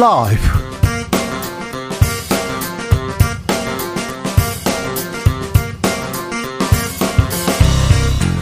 [0.00, 0.40] 라이브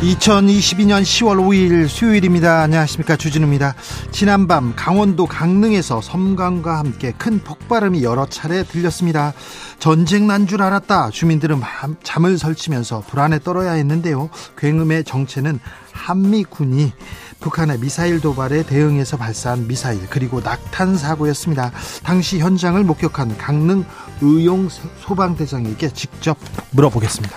[0.03, 2.63] 2022년 10월 5일 수요일입니다.
[2.63, 3.17] 안녕하십니까.
[3.17, 3.75] 주진우입니다.
[4.13, 9.35] 지난밤 강원도 강릉에서 섬광과 함께 큰 폭발음이 여러 차례 들렸습니다.
[9.79, 11.11] 전쟁 난 줄 알았다.
[11.11, 11.61] 주민들은
[12.03, 14.29] 잠을 설치면서 불안에 떨어야 했는데요.
[14.57, 15.61] 굉음의 정체는
[15.93, 16.93] 한미군이
[17.41, 21.71] 북한의 미사일 도발에 대응해서 발사한 미사일 그리고 낙탄 사고였습니다.
[22.03, 23.85] 당시 현장을 목격한 강릉
[24.21, 24.69] 의용
[25.01, 26.37] 소방대장에게 직접
[26.73, 27.37] 물어보겠습니다.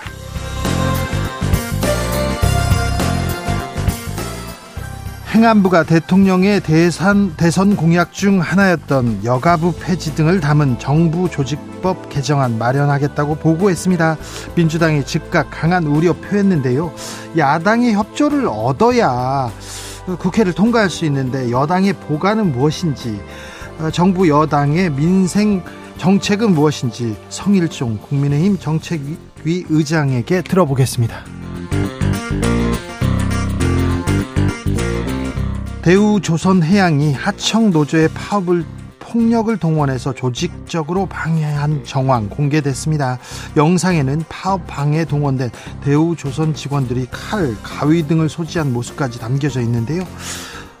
[5.34, 13.36] 행안부가 대통령의 대선, 대선 공약 중 하나였던 여가부 폐지 등을 담은 정부 조직법 개정안 마련하겠다고
[13.36, 14.18] 보고했습니다.
[14.54, 16.92] 민주당이 즉각 강한 우려 표했는데요.
[17.38, 19.50] 야당의 협조를 얻어야
[20.18, 23.18] 국회를 통과할 수 있는데 여당의 보관은 무엇인지
[23.78, 25.62] 어, 정부 여당의 민생
[25.96, 29.16] 정책은 무엇인지 성일종 국민의힘 정책위
[29.70, 31.41] 의장에게 들어보겠습니다.
[35.82, 38.64] 대우 조선해양이 하청 노조의 파업을
[39.00, 43.18] 폭력을 동원해서 조직적으로 방해한 정황 공개됐습니다.
[43.56, 45.50] 영상에는 파업 방해 동원된
[45.82, 50.06] 대우 조선 직원들이 칼, 가위 등을 소지한 모습까지 담겨져 있는데요.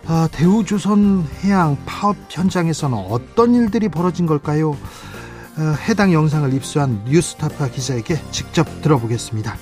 [0.06, 4.76] 아, 대우 조선 해양 파업 현장에서는 어떤 일들이 벌어진 걸까요?
[5.56, 9.56] 아, 해당 영상을 입수한 뉴스타파 기자에게 직접 들어보겠습니다.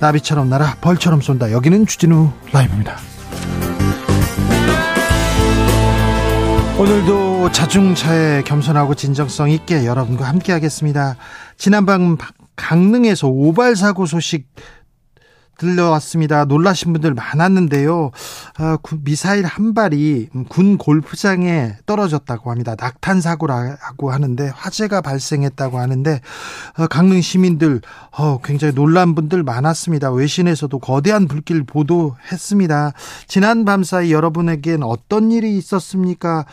[0.00, 1.52] 나비처럼 날아 벌처럼 쏜다.
[1.52, 2.96] 여기는 주진우 라이브입니다.
[6.78, 11.16] 오늘도 자중차에 겸손하고 진정성 있게 여러분과 함께 하겠습니다.
[11.56, 12.18] 지난밤
[12.54, 14.46] 강릉에서 오발 사고 소식
[15.58, 16.44] 들려왔습니다.
[16.44, 18.10] 놀라신 분들 많았는데요.
[18.58, 22.74] 어, 미사일 한 발이 군 골프장에 떨어졌다고 합니다.
[22.78, 26.20] 낙탄 사고라고 하는데 화재가 발생했다고 하는데
[26.78, 27.80] 어, 강릉 시민들
[28.16, 30.10] 어, 굉장히 놀란 분들 많았습니다.
[30.12, 32.92] 외신에서도 거대한 불길 보도했습니다.
[33.26, 36.46] 지난 밤 사이 여러분에겐 어떤 일이 있었습니까?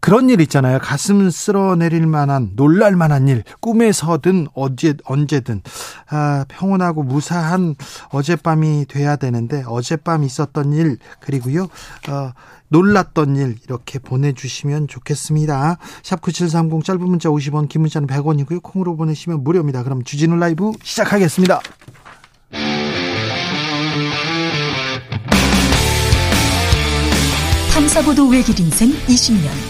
[0.00, 0.78] 그런 일 있잖아요.
[0.78, 5.62] 가슴 쓸어내릴 만한, 놀랄 만한 일, 꿈에서든 어제, 언제든,
[6.08, 7.76] 아, 평온하고 무사한
[8.10, 11.64] 어젯밤이 돼야 되는데, 어젯밤 있었던 일, 그리고요,
[12.08, 12.32] 어,
[12.68, 15.76] 놀랐던 일, 이렇게 보내주시면 좋겠습니다.
[16.02, 18.62] 샵 9730 짧은 문자 50원, 긴 문자는 100원이고요.
[18.62, 19.82] 콩으로 보내시면 무료입니다.
[19.82, 21.60] 그럼 주진우 라이브 시작하겠습니다.
[27.72, 29.69] 탐사보도 외길 인생 20년.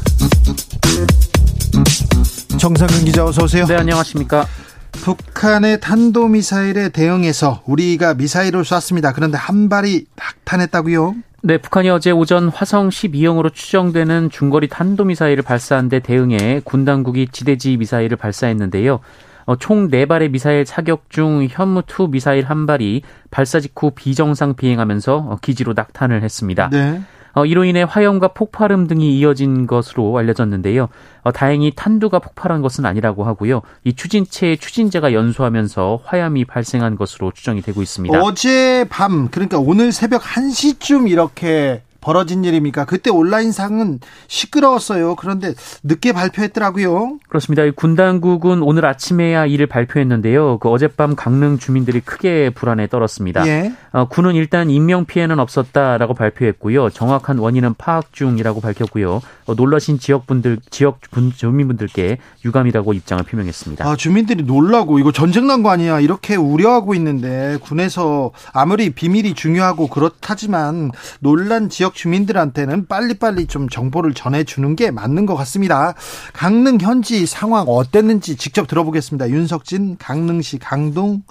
[2.61, 3.65] 정상근 기자 어서 오세요.
[3.65, 4.45] 네, 안녕하십니까.
[4.91, 9.13] 북한의 탄도미사일에 대응해서 우리가 미사일을 쐈습니다.
[9.13, 11.15] 그런데 한 발이 낙탄했다고요?
[11.41, 17.77] 네, 북한이 어제 오전 화성 12형으로 추정되는 중거리 탄도미사일을 발사한 데 대응해 군 당국이 지대지
[17.77, 18.99] 미사일을 발사했는데요.
[19.45, 23.01] 어, 총 4발의 미사일 사격 중 현무2 미사일 한 발이
[23.31, 26.69] 발사 직후 비정상 비행하면서 어, 기지로 낙탄을 했습니다.
[26.71, 27.01] 네.
[27.33, 30.89] 어, 이로 인해 화염과 폭발음 등이 이어진 것으로 알려졌는데요.
[31.23, 33.61] 어, 다행히 탄두가 폭발한 것은 아니라고 하고요.
[33.83, 38.19] 이 추진체의 추진제가 연소하면서 화염이 발생한 것으로 추정이 되고 있습니다.
[38.21, 42.85] 어제 밤 그러니까 오늘 새벽 1시쯤 이렇게 벌어진 일입니까?
[42.85, 45.15] 그때 온라인상은 시끄러웠어요.
[45.15, 45.53] 그런데
[45.83, 47.19] 늦게 발표했더라고요.
[47.29, 47.63] 그렇습니다.
[47.75, 50.57] 군 당국은 오늘 아침에야 이를 발표했는데요.
[50.59, 53.47] 그 어젯밤 강릉 주민들이 크게 불안에 떨었습니다.
[53.47, 53.71] 예.
[53.93, 56.89] 어, 군은 일단 인명 피해는 없었다라고 발표했고요.
[56.89, 59.21] 정확한 원인은 파악 중이라고 밝혔고요.
[59.45, 63.87] 어, 놀라신 지역분들 지역 분, 주민분들께 유감이라고 입장을 표명했습니다.
[63.87, 69.87] 아, 주민들이 놀라고 이거 전쟁 난 거 아니야 이렇게 우려하고 있는데 군에서 아무리 비밀이 중요하고
[69.89, 70.89] 그렇다지만
[71.19, 75.93] 놀란 지역 지역 주민들한테는 빨리빨리 좀 정보를 전해주는 게 맞는 것 같습니다.
[76.33, 79.29] 강릉 현지 상황 어땠는지 직접 들어보겠습니다.
[79.29, 81.21] 윤석진 강릉시 강동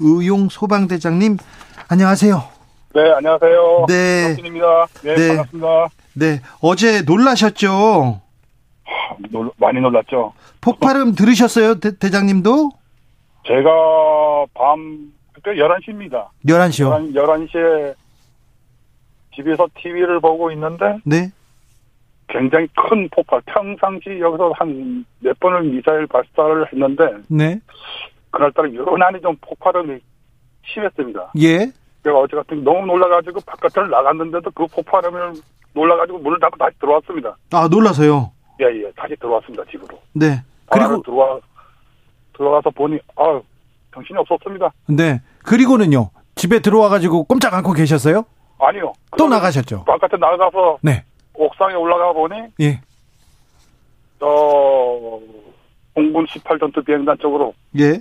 [0.00, 1.36] 의용 소방대장님
[1.88, 2.42] 안녕하세요.
[2.94, 3.84] 네, 안녕하세요.
[3.88, 4.22] 네.
[4.22, 4.86] 윤석진입니다.
[5.02, 5.88] 네, 네, 반갑습니다.
[6.14, 8.20] 네, 어제 놀라셨죠?
[9.30, 10.32] 놀, 많이 놀랐죠.
[10.60, 12.70] 폭발음 들으셨어요, 대, 장님도
[13.46, 16.28] 제가 밤 그때 11시입니다.
[16.46, 17.12] 11시요?
[17.12, 17.94] 11, 11시에
[19.38, 21.30] 집에서 TV를 보고 있는데 네.
[22.28, 27.58] 굉장히 큰 폭발, 평상시 여기서 한 몇 번을 미사일 발사를 했는데, 네.
[28.30, 29.98] 그날따라 유난히 좀 폭발음이
[30.66, 31.32] 심했습니다.
[31.40, 31.72] 예.
[32.04, 35.32] 제가 어제 같은 너무 놀라가지고 바깥을 나갔는데도 그 폭발음을
[35.74, 37.36] 놀라가지고 문을 닫고 다시 들어왔습니다.
[37.52, 38.30] 아, 놀라서요.
[38.60, 38.92] 예, 예.
[38.96, 39.98] 다시 들어왔습니다, 집으로.
[40.12, 40.42] 네.
[40.70, 41.38] 그리고 그리고, 들어와,
[42.36, 43.40] 들어가서 보니, 아
[43.94, 44.70] 정신이 없었습니다.
[44.90, 45.22] 네.
[45.44, 46.10] 그리고는요.
[46.34, 48.24] 집에 들어와가지고 꼼짝 않고 계셨어요?
[48.58, 48.92] 아니요.
[49.12, 49.84] 또 그다음에 나가셨죠?
[49.84, 51.04] 바깥에 나가서 네.
[51.34, 52.80] 옥상에 올라가 보니, 예.
[54.20, 55.20] 어,
[55.94, 58.00] 공군 18전투 비행단 쪽으로 예.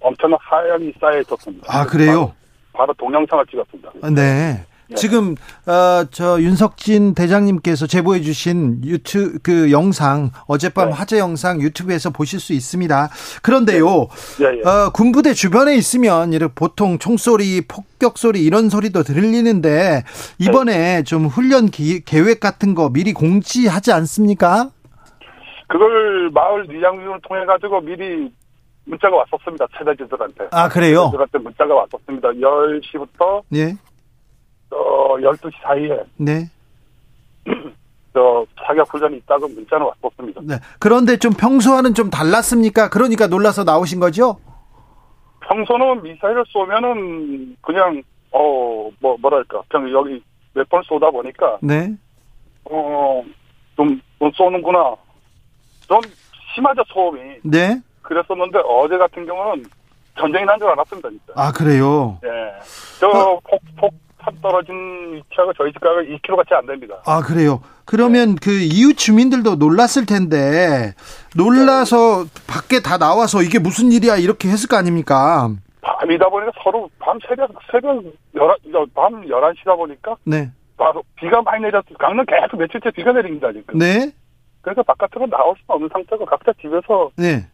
[0.00, 1.66] 엄청난 하얀이 쌓여 있었습니다.
[1.68, 2.12] 아, 그래요?
[2.12, 2.34] 바로,
[2.72, 3.90] 바로 동영상을 찍었습니다.
[4.02, 4.64] 아, 네.
[4.90, 4.94] 예.
[4.94, 5.34] 지금
[5.66, 10.94] 어, 저 윤석진 대장님께서 제보해 주신 유튜브 그 영상 어젯밤 네.
[10.94, 13.08] 화제 영상 유튜브에서 보실 수 있습니다.
[13.42, 14.08] 그런데요.
[14.40, 14.68] 예, 예.
[14.68, 20.04] 어, 군부대 주변에 있으면 이렇게 보통 총소리, 폭격 소리 이런 소리도 들리는데
[20.38, 24.70] 이번에 좀 훈련 기- 계획 같은 거 미리 공지하지 않습니까?
[25.68, 28.32] 그걸 마을 위장위원을 통해 가지고 미리
[28.86, 29.66] 문자가 왔었습니다.
[29.78, 30.48] 세대주들한테.
[30.50, 31.10] 아, 그래요?
[31.12, 32.28] 세대주들한테 문자가 왔었습니다.
[32.30, 33.76] 10시부터 네.
[34.70, 36.48] 어, 12시 사이에 네.
[38.12, 40.40] 저 사격 훈련이 있다고 문자는 왔었습니다.
[40.44, 40.56] 네.
[40.78, 42.88] 그런데 좀 평소와는 좀 달랐습니까?
[42.90, 44.38] 그러니까 놀라서 나오신 거죠?
[45.40, 48.02] 평소는 미사일을 쏘면은 그냥
[48.32, 48.70] 어
[49.00, 50.22] 뭐 뭐랄까 그냥 여기
[50.54, 51.94] 몇 번 쏘다 보니까 네.
[52.64, 54.94] 어좀 좀 쏘는구나
[55.88, 56.00] 좀
[56.54, 57.80] 심하죠 소음이 네.
[58.02, 59.64] 그랬었는데 어제 같은 경우는
[60.18, 61.32] 전쟁이 난 줄 알았습니다 진짜.
[61.36, 62.18] 아, 그래요?
[62.24, 62.28] 예.
[63.00, 63.08] 저
[63.44, 64.74] 폭, 폭 탄 떨어진
[65.14, 66.96] 위치하고 저희 집가가 2km 같이 안 됩니다.
[67.06, 67.60] 아, 그래요.
[67.84, 70.94] 그러면 그 이웃 주민들도 놀랐을 텐데,
[71.36, 75.50] 놀라서 밖에 다 나와서 이게 무슨 일이야 이렇게 했을 거 아닙니까?
[75.82, 78.02] 밤이다 보니까 서로 밤 새벽, 새벽
[78.34, 80.50] 11, 밤 11시다 보니까 네.
[80.76, 83.78] 바로 비가 많이 내렸, 강릉 계속 며칠째 비가 내립니다, 지금.
[83.78, 84.12] 네.
[84.62, 87.46] 그래서 바깥으로 나올 수 없는 상태고 각자 집에서 네.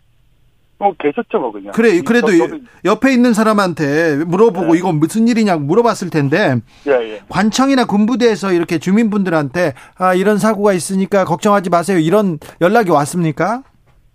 [0.79, 1.73] 뭐 계셨죠, 뭐 그냥.
[1.73, 4.79] 그래, 그래도 저- 저도- 옆에 있는 사람한테 물어보고 네.
[4.79, 6.57] 이건 무슨 일이냐고 물어봤을 텐데,
[6.87, 7.23] 예, 예.
[7.29, 11.99] 관청이나 군부대에서 이렇게 주민분들한테 아, 이런 사고가 있으니까 걱정하지 마세요.
[11.99, 13.63] 이런 연락이 왔습니까?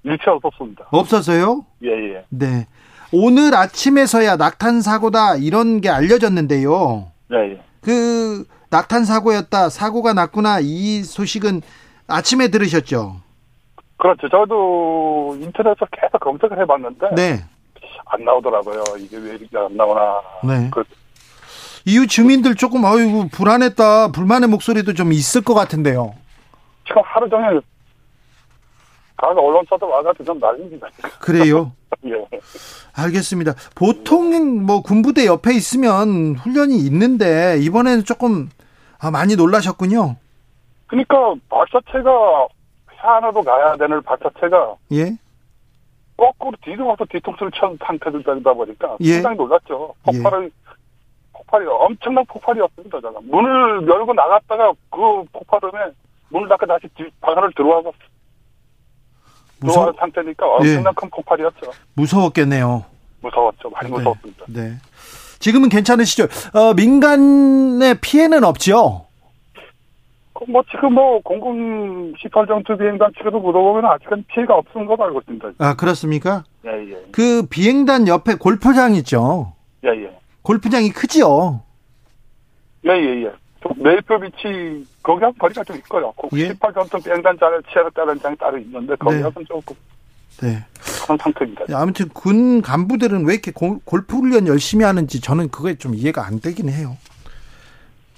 [0.04, 0.88] 일체 없었습니다.
[0.92, 1.66] 없었어요?
[1.84, 2.26] 예, 예.
[2.30, 2.68] 네.
[3.12, 7.08] 오늘 아침에서야 낙탄 사고다 이런 게 알려졌는데요.
[7.34, 7.62] 예, 예.
[7.82, 9.70] 그 낙탄 사고였다.
[9.70, 10.60] 사고가 났구나.
[10.62, 11.62] 이 소식은
[12.08, 13.18] 아침에 들으셨죠?
[14.02, 14.28] 그렇죠.
[14.30, 17.46] 저도 인터넷에서 계속 검색을 해봤는데 네.
[18.08, 18.84] 안 나오더라고요.
[18.98, 20.22] 이게 왜 이렇게 안 나오나.
[20.44, 20.72] 네.
[20.72, 20.84] 그,
[21.86, 24.12] 이웃 주민들 조금 아이고 불안했다.
[24.12, 26.16] 불만의 목소리도 좀 있을 것 같은데요.
[26.88, 27.62] 지금 하루 종일
[29.18, 30.88] 각 언론사도 와가지고 좀 난립니다.
[31.20, 31.72] 그래요.
[32.06, 32.40] 예.
[32.98, 33.54] 알겠습니다.
[33.76, 38.50] 보통 뭐 군부대 옆에 있으면 훈련이 있는데 이번에는 조금
[39.00, 40.16] 아, 많이 놀라셨군요.
[40.88, 42.48] 그러니까 발사체가
[43.04, 45.18] 해안으로 가야 되는 발사체가 예.
[46.18, 49.14] 거꾸로 뒤로 가서 뒤통수를 천 상태를 되다 보니까 예.
[49.14, 49.94] 상당히 놀랐죠.
[50.14, 50.18] 예.
[50.18, 50.52] 폭발을
[51.34, 53.02] 폭발이 엄청난 폭발이었습니다.
[53.02, 55.92] 제가 문을 열고 나갔다가 그 폭발음에
[56.30, 57.92] 문을 닫고 다시 집 방안을 들어와서
[59.60, 61.72] 무서 들어온 상태니까 엄청난 큰 폭발이었죠.
[61.94, 62.86] 무서웠겠네요.
[63.22, 63.70] 무서웠죠.
[63.70, 63.98] 많이 네.
[63.98, 64.46] 무서웠습니다.
[64.48, 64.74] 네.
[65.40, 66.28] 지금은 괜찮으시죠?
[66.54, 69.08] 어, 민간의 피해는 없죠?
[70.46, 75.52] 그뭐 지금 뭐 공군 18전투 비행단 측에도 물어보면 아직은 피해가 없은 걸로 알고 있습니다.
[75.60, 76.44] 아, 그렇습니까?
[76.66, 79.54] 예예 그 비행단 옆에 골프장 있죠?
[79.84, 80.10] 예예
[80.42, 81.62] 골프장이 크지요?
[82.86, 83.32] 예예예.
[83.78, 86.12] 메이플 비치 거기 한 거리가 좀 있고요.
[86.34, 86.50] 예.
[86.54, 89.22] 18전투 비행단 자를 치아를 따른 장이 따로 있는데 거기 네.
[89.46, 89.76] 조금
[90.42, 90.58] 네.
[91.04, 91.66] 그런 상태입니다.
[91.74, 96.40] 아무튼 군 간부들은 왜 이렇게 골- 골프 훈련 열심히 하는지 저는 그게 좀 이해가 안
[96.40, 96.98] 되긴 해요.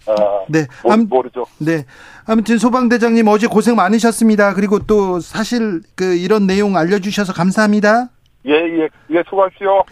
[0.08, 0.14] 아,
[0.50, 0.66] 네.
[0.84, 1.46] 모, 암- 모르죠.
[1.60, 1.86] 네.
[2.26, 4.54] 아무튼 소방대장님 어제 고생 많으셨습니다.
[4.54, 8.10] 그리고 또 사실 그 이런 내용 알려주셔서 감사합니다.
[8.46, 9.84] 예 예 예, 수고하십시오.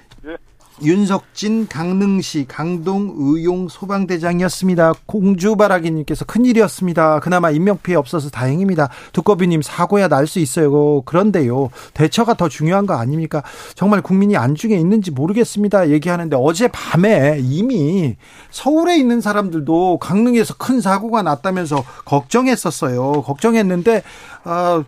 [0.83, 0.87] 예.
[0.87, 4.93] 윤석진 강릉시 강동 의용 소방대장이었습니다.
[5.05, 7.19] 공주바라기님께서 큰일이었습니다.
[7.19, 8.89] 그나마 인명피해 없어서 다행입니다.
[9.13, 11.01] 두꺼비님 사고야 날 수 있어요.
[11.01, 11.71] 그런데요.
[11.93, 13.43] 대처가 더 중요한 거 아닙니까?
[13.75, 15.89] 정말 국민이 안중에 있는지 모르겠습니다.
[15.89, 18.15] 얘기하는데 어제 밤에 이미
[18.49, 23.23] 서울에 있는 사람들도 강릉에서 큰 사고가 났다면서 걱정했었어요.
[23.23, 24.03] 걱정했는데
[24.43, 24.85] 아 어,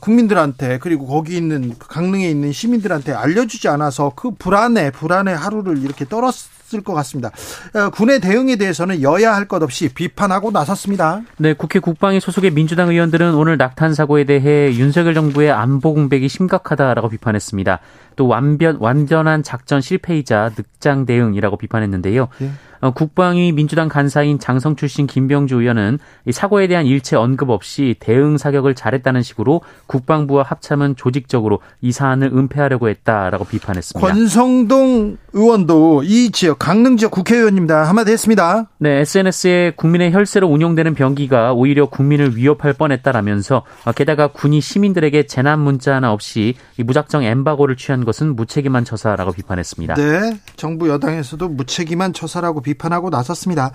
[0.00, 6.34] 국민들한테 그리고 거기 있는 강릉에 있는 시민들한테 알려주지 않아서 그 불안해 불안해 하루를 이렇게 떨었
[6.74, 7.30] 을 것 같습니다.
[7.74, 11.22] 어, 군의 대응에 대해서는 여야 할 것 없이 비판하고 나섰습니다.
[11.38, 17.08] 네, 국회 국방위 소속의 민주당 의원들은 오늘 낙탄 사고에 대해 윤석열 정부의 안보 공백이 심각하다라고
[17.10, 17.78] 비판했습니다.
[18.16, 22.28] 또 완변 완전한 작전 실패이자 늑장 대응이라고 비판했는데요.
[22.42, 22.50] 예.
[22.80, 28.36] 어, 국방위 민주당 간사인 장성 출신 김병주 의원은 이 사고에 대한 일체 언급 없이 대응
[28.36, 34.06] 사격을 잘했다는 식으로 국방부와 합참은 조직적으로 이 사안을 은폐하려고 했다라고 비판했습니다.
[34.06, 37.84] 권성동 의원도 이 지역 강릉 지역 국회의원입니다.
[37.84, 38.68] 한마디 했습니다.
[38.78, 45.60] 네, SNS에 국민의 혈세로 운용되는 병기가 오히려 국민을 위협할 뻔했다라면서 어, 게다가 군이 시민들에게 재난
[45.60, 49.94] 문자 하나 없이 이 무작정 엠바고를 취한 것은 무책임한 처사라고 비판했습니다.
[49.94, 53.72] 네, 정부 여당에서도 무책임한 처사라고 비판하고 나섰습니다.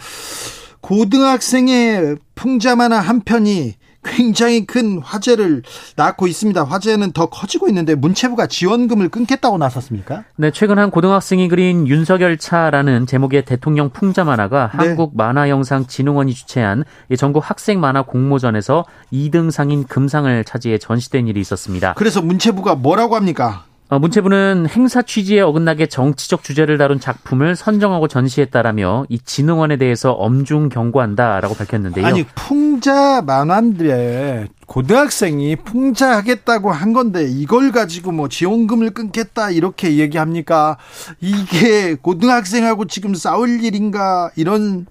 [0.81, 5.63] 고등학생의 풍자만화 한 편이 굉장히 큰 화제를
[5.96, 6.63] 낳고 있습니다.
[6.63, 10.24] 화제는 더 커지고 있는데 문체부가 지원금을 끊겠다고 나섰습니까?
[10.36, 14.88] 네, 최근 한 고등학생이 그린 윤석열 차라는 제목의 대통령 풍자 만화가 네.
[14.88, 21.27] 한국 만화 영상 진흥원이 주최한 이 전국 학생 만화 공모전에서 2등 상인 금상을 차지해 전시된
[21.27, 21.93] 일이 있었습니다.
[21.96, 23.65] 그래서 문체부가 뭐라고 합니까?
[23.91, 30.69] 어, 문체부는 행사 취지에 어긋나게 정치적 주제를 다룬 작품을 선정하고 전시했다라며 이 진흥원에 대해서 엄중
[30.69, 32.05] 경고한다라고 밝혔는데요.
[32.05, 40.77] 아니 풍자 만화인데 고등학생이 풍자하겠다고 한 건데 이걸 가지고 뭐 지원금을 끊겠다 이렇게 얘기합니까?
[41.19, 44.86] 이게 고등학생하고 지금 싸울 일인가 이런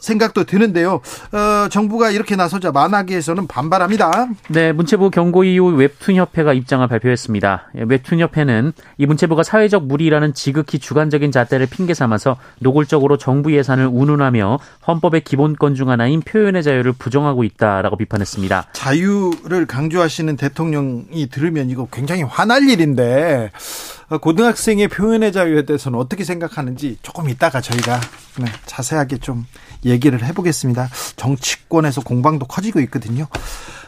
[0.00, 1.00] 생각도 드는데요.
[1.32, 4.28] 어, 정부가 이렇게 나서자 만화계에서는 반발합니다.
[4.48, 7.70] 네, 문체부 경고 이후 웹툰협회가 입장을 발표했습니다.
[7.78, 14.58] 예, 웹툰협회는 이 문체부가 사회적 무리라는 지극히 주관적인 잣대를 핑계 삼아서 노골적으로 정부 예산을 운운하며
[14.86, 18.66] 헌법의 기본권 중 하나인 표현의 자유를 부정하고 있다라고 비판했습니다.
[18.72, 26.98] 자유를 강조하시는 대통령이 들으면 이거 굉장히 화날 일인데 어, 고등학생의 표현의 자유에 대해서는 어떻게 생각하는지
[27.02, 28.00] 조금 이따가 저희가
[28.38, 29.46] 네, 자세하게 좀
[29.84, 30.88] 얘기를 해보겠습니다.
[31.16, 33.26] 정치권에서 공방도 커지고 있거든요.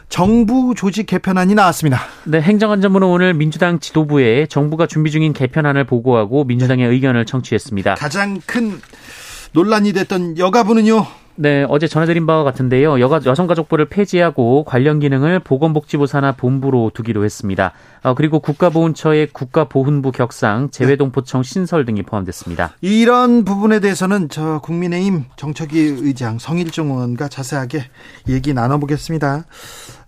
[0.09, 2.01] 정부 조직 개편안이 나왔습니다.
[2.25, 7.95] 네, 행정안전부는 오늘 민주당 지도부에 정부가 준비 중인 개편안을 보고하고 민주당의 의견을 청취했습니다.
[7.95, 8.81] 가장 큰
[9.53, 11.05] 논란이 됐던 여가부는요.
[11.41, 12.99] 네, 어제 전해드린 바와 같은데요.
[12.99, 17.71] 여가, 여성가족부를 폐지하고 관련 기능을 보건복지부 산하 본부로 두기로 했습니다.
[18.03, 22.71] 어, 그리고 국가보훈처의 국가보훈부 격상, 재외동포청 신설 등이 포함됐습니다.
[22.81, 27.85] 이런 부분에 대해서는 저 국민의힘 정책위 의장 성일종 의원과 자세하게
[28.27, 29.45] 얘기 나눠보겠습니다.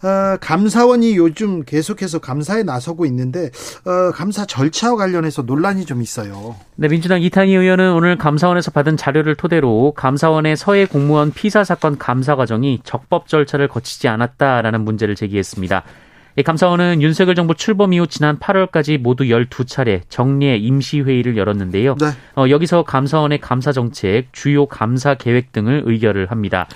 [0.03, 3.51] 어, 감사원이 요즘 계속해서 감사에 나서고 있는데
[3.85, 6.55] 어, 감사 절차와 관련해서 논란이 좀 있어요.
[6.75, 12.35] 네, 민주당 이탄희 의원은 오늘 감사원에서 받은 자료를 토대로 감사원의 서해 공무원 피사 사건 감사
[12.35, 15.83] 과정이 적법 절차를 거치지 않았다라는 문제를 제기했습니다.
[16.37, 21.97] 이 감사원은 윤석열 정부 출범 이후 지난 8월까지 모두 12차례 정례 임시회의를 열었는데요.
[21.99, 22.07] 네.
[22.35, 26.67] 어, 여기서 감사원의 감사 정책, 주요 감사 계획 등을 의결을 합니다.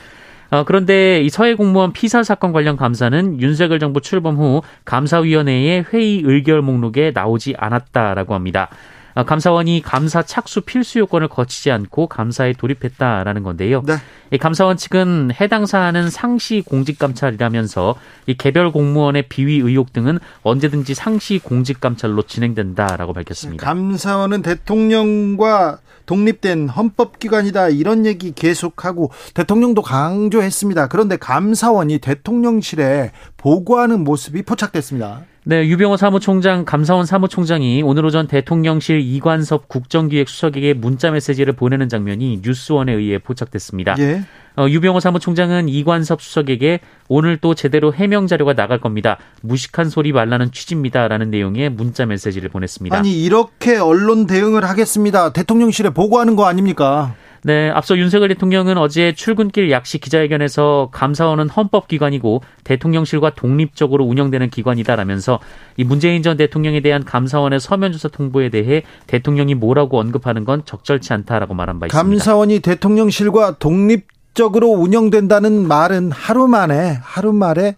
[0.52, 6.22] 어, 그런데 이 서해 공무원 피살 사건 관련 감사는 윤석열 정부 출범 후 감사위원회의 회의
[6.24, 8.70] 의결 목록에 나오지 않았다라고 합니다.
[9.16, 13.82] 어, 감사원이 감사 착수 필수 요건을 거치지 않고 감사에 돌입했다라는 건데요.
[13.86, 13.96] 네.
[14.32, 17.96] 이 감사원 측은 해당 사안은 상시 공직 감찰이라면서
[18.28, 23.66] 이 개별 공무원의 비위 의혹 등은 언제든지 상시 공직 감찰로 진행된다라고 밝혔습니다.
[23.66, 30.88] 감사원은 대통령과 독립된 헌법기관이다 이런 얘기 계속하고 대통령도 강조했습니다.
[30.88, 35.24] 그런데 감사원이 대통령실에 보고하는 모습이 포착됐습니다.
[35.48, 42.92] 네, 유병호 사무총장, 감사원 사무총장이 오늘 오전 대통령실 이관섭 국정기획수석에게 문자 메시지를 보내는 장면이 뉴스원에
[42.92, 43.96] 의해 포착됐습니다.
[44.00, 44.24] 예.
[44.58, 49.20] 어, 유병호 사무총장은 이관섭 수석에게 오늘 또 제대로 해명 자료가 나갈 겁니다.
[49.44, 52.98] 무식한 소리 말라는 취지입니다라는 내용의 문자 메시지를 보냈습니다.
[52.98, 55.32] 아니 이렇게 언론 대응을 하겠습니다.
[55.32, 57.14] 대통령실에 보고하는 거 아닙니까?
[57.46, 65.40] 네, 앞서 윤석열 대통령은 어제 출근길 약식 기자회견에서 감사원은 헌법기관이고 대통령실과 독립적으로 운영되는 기관이다라면서
[65.78, 71.54] 이 문재인 전 대통령에 대한 감사원의 서면조사 통보에 대해 대통령이 뭐라고 언급하는 건 적절치 않다라고
[71.54, 72.04] 말한 바 있습니다.
[72.04, 77.76] 감사원이 대통령실과 독립적으로 운영된다는 말은 하루 만에 하루 만에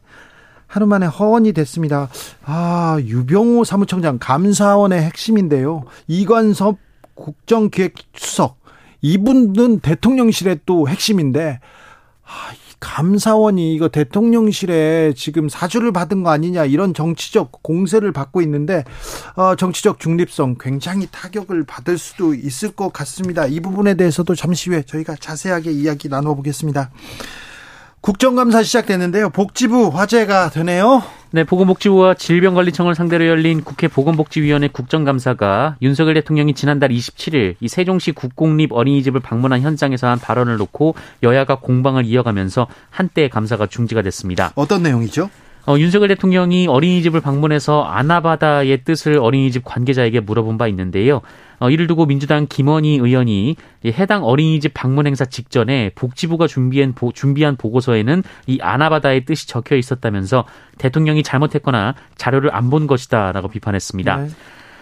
[0.66, 2.08] 하루 만에 허언이 됐습니다.
[2.46, 5.84] 아, 유병호 사무총장 감사원의 핵심인데요.
[6.08, 6.78] 이관섭
[7.16, 8.57] 국정기획수석
[9.02, 11.60] 이분은 대통령실의 또 핵심인데
[12.24, 18.84] 아, 이 감사원이 이거 대통령실에 지금 사주를 받은 거 아니냐 이런 정치적 공세를 받고 있는데
[19.36, 23.48] 어, 정치적 중립성 굉장히 타격을 받을 수도 있을 것 같습니다.
[23.48, 26.92] 이 부분에 대해서도 잠시 후에 저희가 자세하게 이야기 나눠보겠습니다.
[28.02, 29.30] 국정감사 시작됐는데요.
[29.30, 31.04] 복지부 화제가 되네요.
[31.32, 38.72] 네, 보건복지부와 질병관리청을 상대로 열린 국회 보건복지위원회 국정감사가 윤석열 대통령이 지난달 27일 이 세종시 국공립
[38.72, 44.54] 어린이집을 방문한 현장에서 한 발언을 놓고 여야가 공방을 이어가면서 한때 감사가 중지가 됐습니다.
[44.56, 45.30] 어떤 내용이죠?
[45.68, 51.22] 어, 윤석열 대통령이 어린이집을 방문해서 아나바다의 뜻을 어린이집 관계자에게 물어본 바 있는데요.
[51.60, 57.56] 어, 이를 두고 민주당 김원희 의원이 해당 어린이집 방문 행사 직전에 복지부가 준비한, 보, 준비한
[57.56, 60.46] 보고서에는 이 아나바다의 뜻이 적혀 있었다면서
[60.78, 64.16] 대통령이 잘못했거나 자료를 안 본 것이다라고 비판했습니다.
[64.18, 64.30] 네.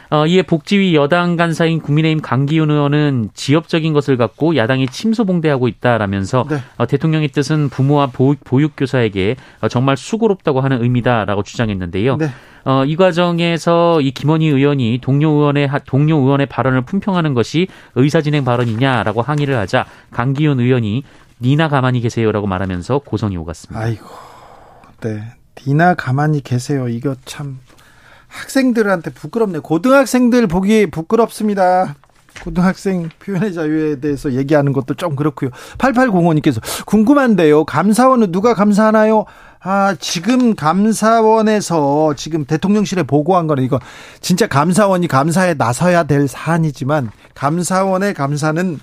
[0.10, 6.58] 어, 이에 복지위 여당 간사인 국민의힘 강기훈 의원은 지역적인 것을 갖고 야당이 침소봉대하고 있다라면서 네.
[6.78, 12.18] 어, 대통령의 뜻은 부모와 보육, 보육교사에게 어, 정말 수고롭다고 하는 의미다라고 주장했는데요.
[12.18, 12.30] 네.
[12.66, 19.22] 어, 이 과정에서 이 김원희 의원이 동료 의원의 동료 의원의 발언을 품평하는 것이 의사진행 발언이냐라고
[19.22, 21.04] 항의를 하자 강기훈 의원이
[21.42, 23.80] 니나 가만히 계세요라고 말하면서 고성이 오갔습니다.
[23.80, 24.08] 아이고,
[25.02, 25.22] 네,
[25.68, 26.88] 니나 가만히 계세요.
[26.88, 27.60] 이거 참
[28.36, 29.60] 학생들한테 부끄럽네.
[29.60, 31.96] 고등학생들 보기 부끄럽습니다.
[32.44, 35.52] 고등학생 표현의 자유에 대해서 얘기하는 것도 좀 그렇고요.
[35.78, 37.64] 8805님께서 궁금한데요.
[37.64, 39.26] 감사원은 누가 감사하나요?
[39.62, 43.80] 아, 지금 감사원에서 지금 대통령실에 보고한 거는 이거
[44.20, 48.80] 진짜 감사원이 감사에 나서야 될 사안이지만 감사원의 감사는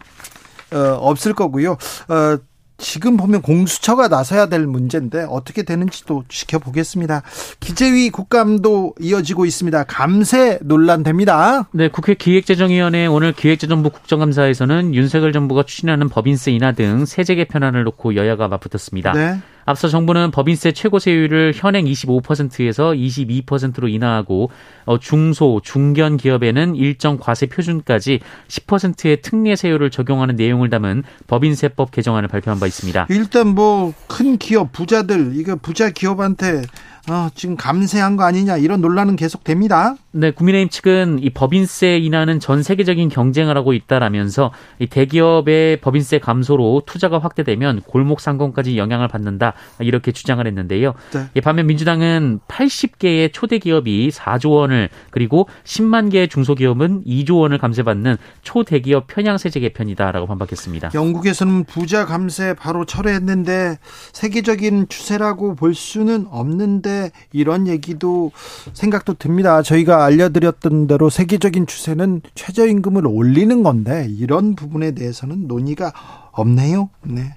[0.72, 1.72] 어, 없을 거고요.
[2.08, 2.38] 어,
[2.82, 7.22] 지금 보면 공수처가 나서야 될 문제인데 어떻게 되는지도 지켜보겠습니다.
[7.60, 9.84] 기재위 국감도 이어지고 있습니다.
[9.84, 11.68] 감세 논란 됩니다.
[11.72, 18.16] 네, 국회 기획재정위원회 오늘 기획재정부 국정감사에서는 윤석열 정부가 추진하는 법인세 인하 등 세제 개편안을 놓고
[18.16, 19.12] 여야가 맞붙었습니다.
[19.12, 19.38] 네.
[19.64, 24.50] 앞서 정부는 법인세 최고 세율을 현행 25%에서 22%로 인하하고
[24.84, 32.28] 어, 중소, 중견 기업에는 일정 과세 표준까지 10%의 특례 세율을 적용하는 내용을 담은 법인세법 개정안을
[32.28, 33.06] 발표한 바 있습니다.
[33.10, 36.62] 일단 뭐 큰 기업 부자들 이거 부자 기업한테
[37.10, 39.96] 어, 지금 감세한 거 아니냐 이런 논란은 계속됩니다.
[40.12, 46.82] 네, 국민의힘 측은 이 법인세 인하는 전 세계적인 경쟁을 하고 있다라면서 이 대기업의 법인세 감소로
[46.86, 50.94] 투자가 확대되면 골목 상권까지 영향을 받는다 이렇게 주장을 했는데요.
[51.12, 51.40] 네.
[51.40, 59.08] 반면 민주당은 80개의 초대 기업이 4조 원을 그리고 10만 개의 중소기업은 2조 원을 감세받는 초대기업
[59.08, 60.90] 편향 세제 개편이다라고 반박했습니다.
[60.94, 63.78] 영국에서는 부자 감세 바로 철회했는데
[64.12, 66.91] 세계적인 추세라고 볼 수는 없는데
[67.32, 68.32] 이런 얘기도
[68.72, 69.62] 생각도 듭니다.
[69.62, 75.92] 저희가 알려드렸던 대로 세계적인 추세는 최저임금을 올리는 건데 이런 부분에 대해서는 논의가
[76.32, 76.90] 없네요.
[77.02, 77.34] 네.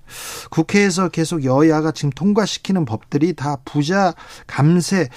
[0.49, 4.13] 국회에서 계속 여야가 지금 통과시키는 법들이 다 부자
[4.47, 5.09] 감세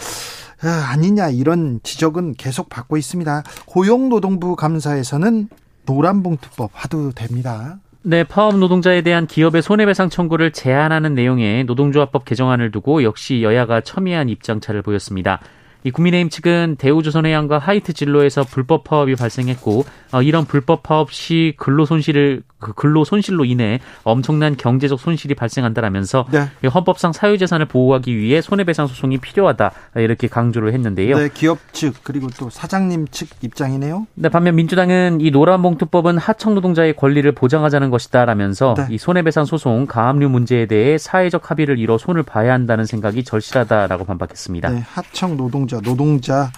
[0.62, 3.44] 아, 아니냐 이런 지적은 계속 받고 있습니다.
[3.66, 5.48] 고용노동부 감사에서는
[5.86, 7.78] 노란봉투법 화두됩니다.
[8.10, 14.30] 네, 파업 노동자에 대한 기업의 손해배상 청구를 제한하는 내용의 노동조합법 개정안을 두고 역시 여야가 첨예한
[14.30, 15.40] 입장차를 보였습니다.
[15.84, 21.84] 이 국민의힘 측은 대우조선해양과 하이트 진로에서 불법 파업이 발생했고 어, 이런 불법 파업 시 근로
[21.84, 26.68] 손실을 그 근로 손실로 인해 엄청난 경제적 손실이 발생한다라면서 네.
[26.68, 31.16] 헌법상 사유재산을 보호하기 위해 손해배상 소송이 필요하다 이렇게 강조를 했는데요.
[31.16, 34.06] 네, 기업 측 그리고 또 사장님 측 입장이네요.
[34.14, 38.86] 네, 반면 민주당은 이 노란봉투법은 하청 노동자의 권리를 보장하자는 것이다라면서 네.
[38.90, 44.70] 이 손해배상 소송 가압류 문제에 대해 사회적 합의를 이뤄 손을 봐야 한다는 생각이 절실하다라고 반박했습니다.
[44.70, 46.50] 네, 하청 노동자 노동자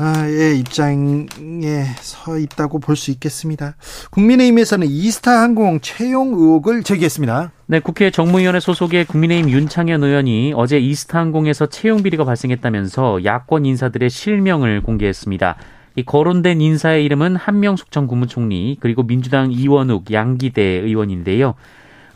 [0.00, 1.26] 의 입장에
[2.00, 3.76] 서 있다고 볼 수 있겠습니다.
[4.10, 7.52] 국민의힘에서는 이스타 항공 채용 의혹을 제기했습니다.
[7.66, 14.10] 네, 국회 정무위원회 소속의 국민의힘 윤창현 의원이 어제 이스타 항공에서 채용 비리가 발생했다면서 야권 인사들의
[14.10, 15.56] 실명을 공개했습니다.
[15.96, 21.54] 이 거론된 인사의 이름은 한명숙 전 국무총리 그리고 민주당 이원욱 양기대 의원인데요.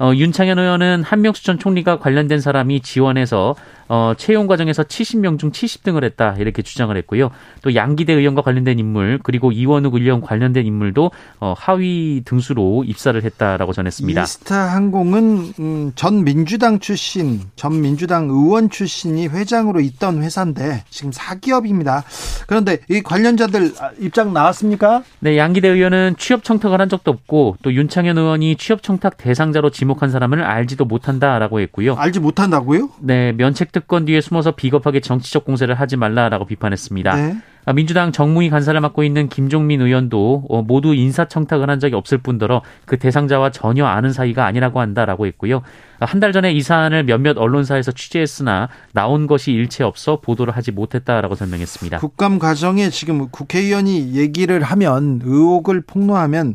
[0.00, 3.56] 어, 윤창현 의원은 한명숙 전 총리가 관련된 사람이 지원해서
[3.88, 7.30] 어, 채용 과정에서 70명 중 70등을 했다 이렇게 주장을 했고요.
[7.62, 13.72] 또 양기대 의원과 관련된 인물 그리고 이원욱 의원 관련된 인물도 어, 하위 등수로 입사를 했다라고
[13.72, 14.22] 전했습니다.
[14.22, 22.04] 이스타 항공은 음, 전 민주당 출신, 전 민주당 의원 출신이 회장으로 있던 회사인데 지금 사기업입니다.
[22.46, 25.02] 그런데 이 관련자들 입장 나왔습니까?
[25.20, 30.10] 네, 양기대 의원은 취업 청탁을 한 적도 없고 또 윤창현 의원이 취업 청탁 대상자로 지목한
[30.10, 31.94] 사람을 알지도 못한다라고 했고요.
[31.94, 32.90] 알지 못한다고요?
[33.00, 37.14] 네, 면책 특권 뒤에 숨어서 비겁하게 정치적 공세를 하지 말라라고 비판했습니다.
[37.14, 37.36] 네.
[37.64, 42.62] 아, 민주당 정무위 간사를 맡고 있는 김종민 의원도 어, 모두 인사청탁을 한 적이 없을 뿐더러
[42.86, 45.62] 그 대상자와 전혀 아는 사이가 아니라고 한다라고 했고요.
[46.00, 51.34] 아, 한달 전에 이 사안을 몇몇 언론사에서 취재했으나 나온 것이 일체 없어 보도를 하지 못했다라고
[51.34, 51.98] 설명했습니다.
[51.98, 56.54] 국감 과정에 지금 국회의원이 얘기를 하면 의혹을 폭로하면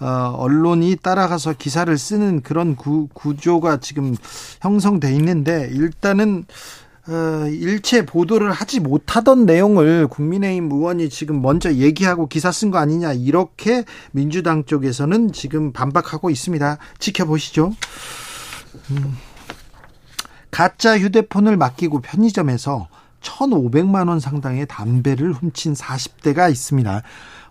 [0.00, 4.14] 어, 언론이 따라가서 기사를 쓰는 그런 구, 구조가 지금
[4.60, 6.44] 형성돼 있는데 일단은
[7.06, 13.12] 어, 일체 보도를 하지 못하던 내용을 국민의힘 의원이 지금 먼저 얘기하고 기사 쓴 거 아니냐
[13.12, 16.78] 이렇게 민주당 쪽에서는 지금 반박하고 있습니다.
[16.98, 17.72] 지켜보시죠.
[18.90, 19.16] 음.
[20.50, 22.88] 가짜 휴대폰을 맡기고 편의점에서
[23.20, 27.02] 1,500만 원 상당의 담배를 훔친 40대가 있습니다.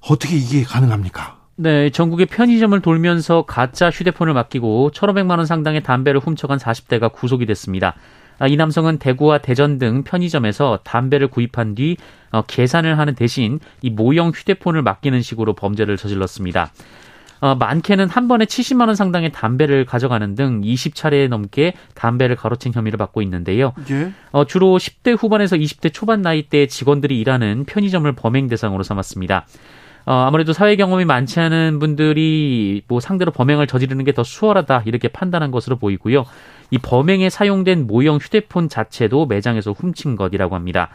[0.09, 1.37] 어떻게 이게 가능합니까?
[1.55, 7.95] 네, 전국의 편의점을 돌면서 가짜 휴대폰을 맡기고 1,500만 원 상당의 담배를 훔쳐간 40대가 구속이 됐습니다.
[8.39, 11.97] 아, 이 남성은 대구와 대전 등 편의점에서 담배를 구입한 뒤
[12.31, 16.71] 어, 계산을 하는 대신 이 모형 휴대폰을 맡기는 식으로 범죄를 저질렀습니다.
[17.41, 22.97] 어, 많게는 한 번에 70만 원 상당의 담배를 가져가는 등 20차례 넘게 담배를 가로챈 혐의를
[22.97, 23.73] 받고 있는데요.
[23.91, 24.13] 예.
[24.31, 29.45] 어, 주로 10대 후반에서 20대 초반 나이대 직원들이 일하는 편의점을 범행 대상으로 삼았습니다.
[30.05, 35.07] 어, 아무래도 사회 경험이 많지 않은 분들이 뭐 상대로 범행을 저지르는 게 더 수월하다 이렇게
[35.07, 36.23] 판단한 것으로 보이고요.
[36.73, 40.89] 이 범행에 사용된 모형 휴대폰 자체도 매장에서 훔친 것이라고 합니다.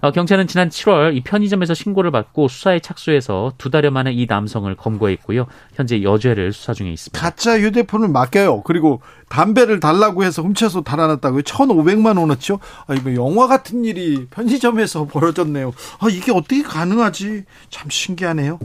[0.00, 4.72] 어, 경찰은 지난 7월 이 편의점에서 신고를 받고 수사에 착수해서 두 달여 만에 이 남성을
[4.76, 5.48] 검거했고요.
[5.74, 7.20] 현재 여죄를 수사 중에 있습니다.
[7.20, 8.62] 가짜 휴대폰을 맡겨요.
[8.62, 11.42] 그리고 담배를 달라고 해서 훔쳐서 달아났다고요.
[11.42, 12.60] 1,500만 원어치요?
[12.86, 15.72] 아, 이거 영화 같은 일이 편의점에서 벌어졌네요.
[15.98, 17.42] 아, 이게 어떻게 가능하지?
[17.70, 18.60] 참 신기하네요.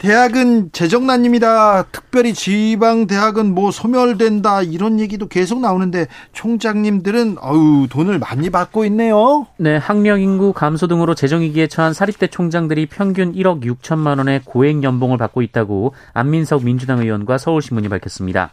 [0.00, 1.82] 대학은 재정난입니다.
[1.92, 9.46] 특별히 지방 대학은 뭐 소멸된다 이런 얘기도 계속 나오는데 총장님들은 어우 돈을 많이 받고 있네요.
[9.58, 14.82] 네, 학령 인구 감소 등으로 재정 위기에 처한 사립대 총장들이 평균 1억 6천만 원의 고액
[14.82, 18.52] 연봉을 받고 있다고 안민석 민주당 의원과 서울신문이 밝혔습니다.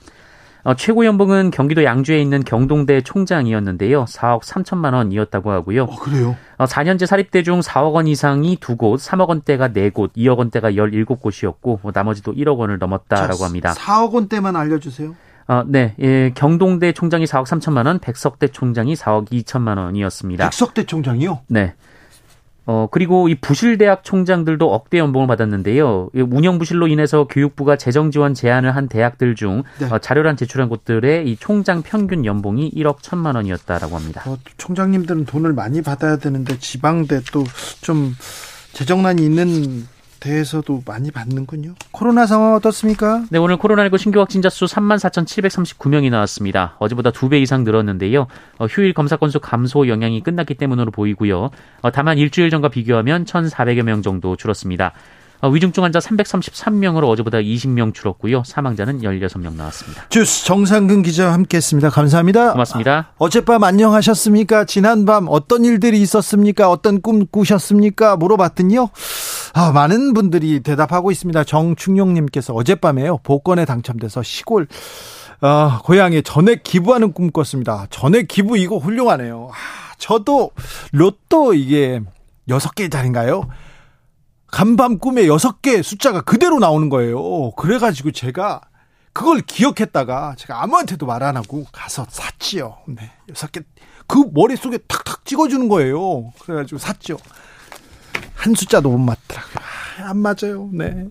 [0.67, 4.03] 어, 최고 연봉은 경기도 양주에 있는 경동대 총장이었는데요.
[4.03, 5.83] 4억 3천만 원이었다고 하고요.
[5.83, 6.35] 어, 그래요?
[6.57, 11.91] 어, 4년제 사립대 중 4억 원 이상이 2곳, 3억 원대가 4곳, 2억 원대가 17곳이었고 뭐
[11.95, 13.75] 나머지도 1억 원을 넘었다라고 합니다.
[13.77, 15.15] 4억 원대만 알려주세요.
[15.47, 20.43] 어, 네, 예, 경동대 총장이 4억 3천만 원, 백석대 총장이 4억 2천만 원이었습니다.
[20.43, 21.43] 백석대 총장이요?
[21.47, 21.75] 네.
[22.67, 26.09] 어, 그리고 이 부실대학 총장들도 억대 연봉을 받았는데요.
[26.13, 29.87] 이 운영 부실로 인해서 교육부가 재정 지원 제한을 한 대학들 중 네.
[29.89, 34.21] 어, 자료란 제출한 곳들의 이 총장 평균 연봉이 1억 1천만 원이었다라고 합니다.
[34.27, 37.43] 어, 총장님들은 돈을 많이 받아야 되는데 지방대 또
[37.81, 38.13] 좀
[38.73, 39.87] 재정난이 있는
[40.19, 41.75] 대에서도 많이 받는군요.
[41.91, 43.23] 코로나 상황 어떻습니까?
[43.29, 46.75] 네, 오늘 코로나19 신규 확진자 수 34,739명이 나왔습니다.
[46.79, 48.27] 어제보다 두배 이상 늘었는데요.
[48.57, 51.49] 어, 휴일 검사 건수 감소 영향이 끝났기 때문으로 보이고요.
[51.81, 54.93] 어, 다만 일주일 전과 비교하면 1,400여 명 정도 줄었습니다.
[55.39, 58.43] 어, 위중증 환자 333명으로 어제보다 20명 줄었고요.
[58.43, 60.07] 사망자는 16명 나왔습니다.
[60.09, 61.89] 주스 정상근 기자와 함께했습니다.
[61.91, 62.53] 감사합니다.
[62.53, 63.13] 고맙습니다.
[63.17, 64.65] 어젯밤 안녕하셨습니까?
[64.65, 66.71] 지난밤 어떤 일들이 있었습니까?
[66.71, 68.17] 어떤 꿈 꾸셨습니까?
[68.17, 68.89] 물어봤더니요.
[69.53, 71.43] 아, 많은 분들이 대답하고 있습니다.
[71.43, 73.17] 정충용님께서 어젯밤에요.
[73.23, 74.67] 복권에 당첨돼서 시골
[75.41, 77.85] 어, 고향에 전액 기부하는 꿈 꿨습니다.
[77.89, 79.49] 전액 기부 이거 훌륭하네요.
[79.51, 80.51] 아, 저도
[80.91, 82.01] 로또 이게
[82.49, 83.43] 여섯 개짜리인가요?
[84.47, 87.51] 간밤 꿈에 여섯 개 숫자가 그대로 나오는 거예요.
[87.51, 88.61] 그래가지고 제가
[89.13, 92.77] 그걸 기억했다가 제가 아무한테도 말 안 하고 가서 샀지요.
[92.87, 93.11] 네.
[93.29, 93.61] 여섯 개.
[94.07, 96.31] 그 머릿속에 탁탁 찍어주는 거예요.
[96.39, 97.17] 그래가지고 샀죠.
[98.37, 99.55] 한 숫자도 못 맞더라고요.
[99.99, 100.69] 아, 안 맞아요.
[100.71, 101.07] 네.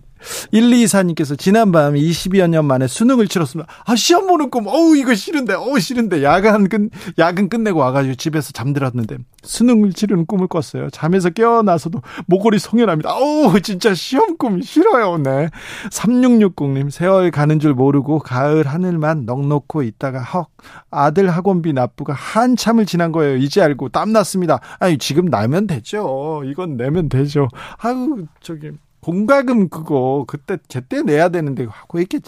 [0.52, 3.70] 1224님께서 지난밤 22여 년 만에 수능을 치렀습니다.
[3.84, 4.66] 아, 시험 보는 꿈.
[4.66, 5.54] 어우, 이거 싫은데.
[5.54, 6.22] 어우, 싫은데.
[6.22, 10.90] 야간 끝, 야근 끝내고 와가지고 집에서 잠들었는데 수능을 치르는 꿈을 꿨어요.
[10.90, 13.14] 잠에서 깨어나서도 목걸이 송연합니다.
[13.14, 15.18] 어우, 진짜 시험 꿈 싫어요.
[15.18, 15.48] 네.
[15.90, 20.48] 3660님, 세월 가는 줄 모르고 가을 하늘만 넉넉고 있다가 헉,
[20.90, 23.36] 아들 학원비 납부가 한참을 지난 거예요.
[23.36, 24.60] 이제 알고 땀났습니다.
[24.78, 26.42] 아니, 지금 나면 되죠.
[26.44, 27.48] 이건 내면 되죠.
[27.78, 28.70] 아유, 저기.
[29.06, 32.18] 공과금 그거 그때 제때 내야 되는데 하고 이렇게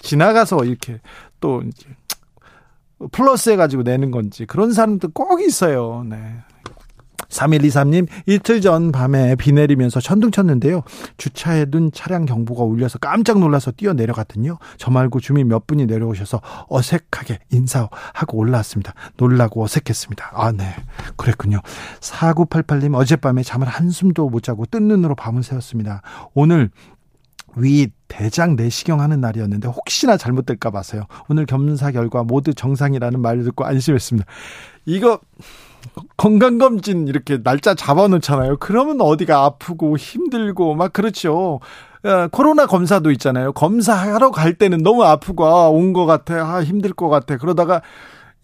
[0.00, 1.00] 지나가서 이렇게
[1.38, 1.86] 또 이제
[3.12, 6.04] 플러스 해가지고 내는 건지 그런 사람들 꼭 있어요.
[6.08, 6.38] 네.
[7.34, 10.82] 3123님, 이틀 전 밤에 비 내리면서 천둥 쳤는데요.
[11.16, 14.58] 주차해 둔 차량 경보가 울려서 깜짝 놀라서 뛰어 내려갔더니요.
[14.78, 18.94] 저 말고 주민 몇 분이 내려오셔서 어색하게 인사하고 올라왔습니다.
[19.16, 20.32] 놀라고 어색했습니다.
[20.34, 20.74] 아, 네.
[21.16, 21.60] 그랬군요.
[22.00, 26.02] 4988님, 어젯밤에 잠을 한숨도 못 자고 뜬 눈으로 밤을 새웠습니다.
[26.34, 26.70] 오늘
[27.56, 31.06] 위 대장 내시경 하는 날이었는데 혹시나 잘못될까 봐서요.
[31.28, 34.26] 오늘 검사 결과 모두 정상이라는 말을 듣고 안심했습니다.
[34.86, 35.20] 이거
[36.16, 38.56] 건강검진 이렇게 날짜 잡아놓잖아요.
[38.58, 41.60] 그러면 어디가 아프고 힘들고 막 그렇죠.
[42.04, 43.52] 어, 코로나 검사도 있잖아요.
[43.52, 46.34] 검사하러 갈 때는 너무 아프고 아, 온것 같아.
[46.44, 47.36] 아, 힘들 것 같아.
[47.36, 47.82] 그러다가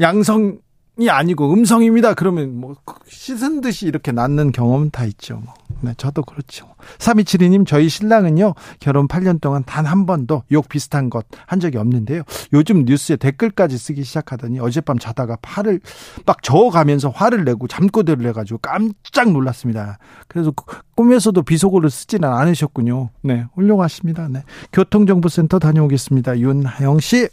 [0.00, 0.59] 양성
[0.98, 2.14] 이 아니고 음성입니다.
[2.14, 2.74] 그러면 뭐
[3.09, 5.37] 씻은 듯이 이렇게 낫는 경험은 다 있죠.
[5.44, 5.55] 뭐.
[5.83, 6.66] 네, 저도 그렇죠.
[6.98, 12.22] 3272님, 저희 신랑은요, 결혼 8년 동안 단 한 번도 욕 비슷한 것 한 적이 없는데요.
[12.53, 15.81] 요즘 뉴스에 댓글까지 쓰기 시작하더니 어젯밤 자다가 팔을
[16.26, 19.98] 막 저어가면서 화를 내고 잠꼬대를 해가지고 깜짝 놀랐습니다.
[20.29, 20.53] 그래서
[20.96, 23.11] 꿈에서도 비속어를 쓰지는 않으셨군요.
[23.22, 24.29] 네, 훌륭하십니다.
[24.29, 24.44] 네.
[24.72, 26.38] 교통정보센터 다녀오겠습니다.
[26.38, 27.29] 윤하영 씨.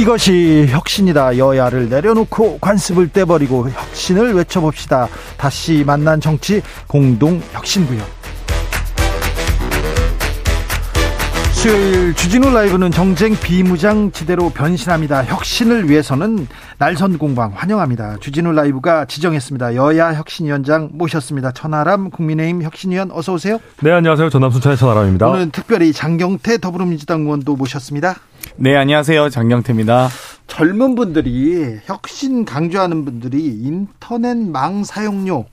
[0.00, 1.36] 이것이 혁신이다.
[1.36, 5.08] 여야를 내려놓고 관습을 떼버리고 혁신을 외쳐봅시다.
[5.36, 8.08] 다시 만난 정치 공동 혁신구역.
[11.52, 15.24] 수요일 주진우 라이브는 정쟁 비무장지대로 변신합니다.
[15.24, 18.16] 혁신을 위해서는 날선 공방 환영합니다.
[18.20, 19.74] 주진우 라이브가 지정했습니다.
[19.74, 21.52] 여야 혁신위원장 모셨습니다.
[21.52, 23.58] 천하람 국민의힘 혁신위원 어서 오세요.
[23.82, 24.30] 네 안녕하세요.
[24.30, 25.28] 전남 순천의 천하람입니다.
[25.28, 28.16] 오늘 특별히 장경태 더불어민주당 의원도 모셨습니다.
[28.56, 29.30] 네 안녕하세요.
[29.30, 30.08] 장경태입니다.
[30.46, 35.46] 젊은 분들이 혁신 강조하는 분들이 인터넷 망 사용료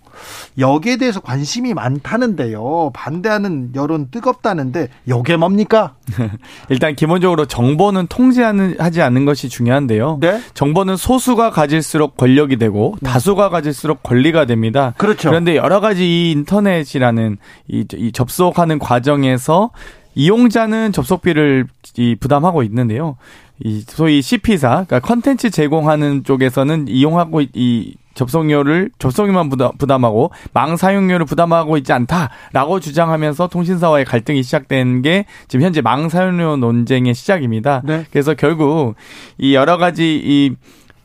[0.58, 2.92] 여기에 대해서 관심이 많다는데요.
[2.94, 5.94] 반대하는 여론 뜨겁다는데 여게 뭡니까?
[6.70, 10.18] 일단 기본적으로 정보는 통제하지 않는 것이 중요한데요.
[10.20, 10.42] 네?
[10.56, 13.10] 정보는 소수가 가질수록 권력이 되고 네.
[13.10, 14.96] 다수가 가질수록 권리가 됩니다.
[14.98, 15.30] 그렇죠.
[15.30, 19.70] 그런데 여러 가지 이 인터넷이라는 이, 이 접속하는 과정에서
[20.18, 23.18] 이용자는 접속비를 이 부담하고 있는데요.
[23.64, 31.28] 이 소위 CP사, 그러니까 컨텐츠 제공하는 쪽에서는 이용하고 이 접속료를 접속료만 부담, 하고 망 사용료를
[31.28, 37.84] 부담하고 있지 않다라고 주장하면서 통신사와의 갈등이 시작된 게 지금 현재 망 사용료 논쟁의 시작입니다.
[37.86, 38.06] 네.
[38.10, 38.96] 그래서 결국
[39.38, 40.56] 이 여러 가지 이,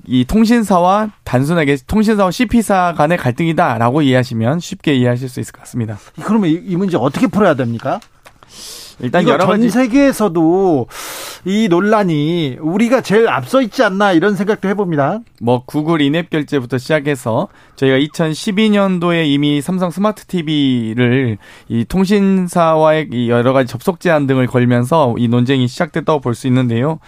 [0.07, 5.99] 이 통신사와 단순하게 통신사와 CP사 간의 갈등이다라고 이해하시면 쉽게 이해하실 수 있을 것 같습니다.
[6.25, 8.01] 그러면 이, 이 문제 어떻게 풀어야 됩니까?
[9.03, 10.87] 일단 여러 전 가지 세계에서도
[11.45, 15.21] 이 논란이 우리가 제일 앞서 있지 않나 이런 생각도 해봅니다.
[15.41, 21.39] 뭐 구글 인앱 결제부터 시작해서 저희가 2012년도에 이미 삼성 스마트 TV를
[21.69, 26.99] 이 통신사와의 이 여러 가지 접속 제한 등을 걸면서 이 논쟁이 시작됐다고 볼 수 있는데요.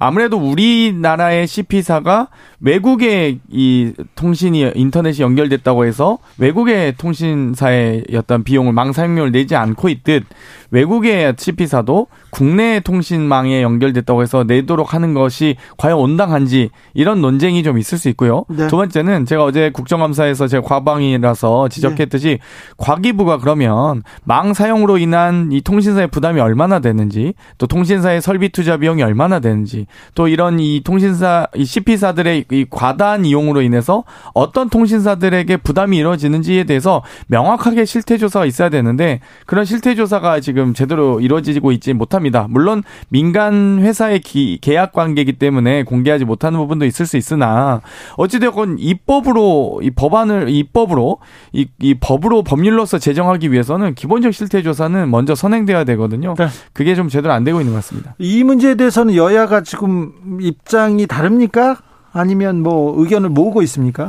[0.00, 2.28] 아무래도 우리나라의 CP사가
[2.60, 10.24] 외국의 이 통신이 인터넷이 연결됐다고 해서 외국의 통신사의 어떤 비용을 망 사용료를 내지 않고 있듯
[10.70, 17.98] 외국의 CP사도 국내 통신망에 연결됐다고 해서 내도록 하는 것이 과연 온당한지 이런 논쟁이 좀 있을
[17.98, 18.44] 수 있고요.
[18.48, 18.66] 네.
[18.68, 22.38] 두 번째는 제가 어제 국정감사에서 제가 과방이라서 지적했듯이 네.
[22.76, 29.02] 과기부가 그러면 망 사용으로 인한 이 통신사의 부담이 얼마나 되는지 또 통신사의 설비 투자 비용이
[29.02, 34.04] 얼마나 되는지 또 이런 이 통신사 이 CP사들의 이 과다한 이용으로 인해서
[34.34, 41.20] 어떤 통신사들에게 부담이 이루어지는지에 대해서 명확하게 실태 조사가 있어야 되는데 그런 실태 조사가 지금 제대로
[41.20, 42.46] 이루어지고 있지 못합니다.
[42.48, 47.80] 물론 민간 회사의 기, 계약 관계이기 때문에 공개하지 못하는 부분도 있을 수 있으나
[48.16, 51.18] 어찌되건 입법으로 이 법안을 입법으로
[51.52, 56.34] 이, 이 법으로 법률로서 제정하기 위해서는 기본적 실태 조사는 먼저 선행돼야 되거든요.
[56.38, 56.48] 네.
[56.72, 58.14] 그게 좀 제대로 안 되고 있는 것 같습니다.
[58.18, 61.78] 이 문제에 대해서는 여야가 지금 입장이 다릅니까?
[62.12, 64.08] 아니면 뭐 의견을 모으고 있습니까?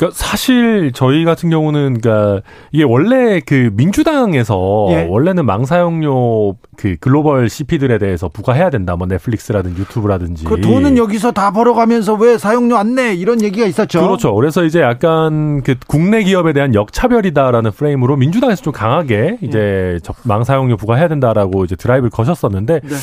[0.00, 2.40] 그러니까 사실 저희 같은 경우는 그러니까
[2.72, 5.06] 이게 원래 그 민주당에서 예.
[5.06, 8.96] 원래는 망사용료 그 글로벌 CP들에 대해서 부과해야 된다.
[8.96, 10.46] 뭐 넷플릭스라든지 유튜브라든지.
[10.46, 13.12] 그 돈은 여기서 다 벌어가면서 왜 사용료 안 내?
[13.12, 14.00] 이런 얘기가 있었죠.
[14.00, 14.34] 그렇죠.
[14.34, 20.12] 그래서 이제 약간 그 국내 기업에 대한 역차별이다라는 프레임으로 민주당에서 좀 강하게 이제 예.
[20.22, 22.96] 망사용료 부과해야 된다라고 이제 드라이브를 거셨었는데 네.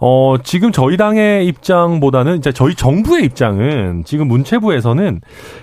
[0.00, 5.20] 어, 지금 저희 당의 입장보다는 이제 저희 정부의 입장은 지금 문체부에서는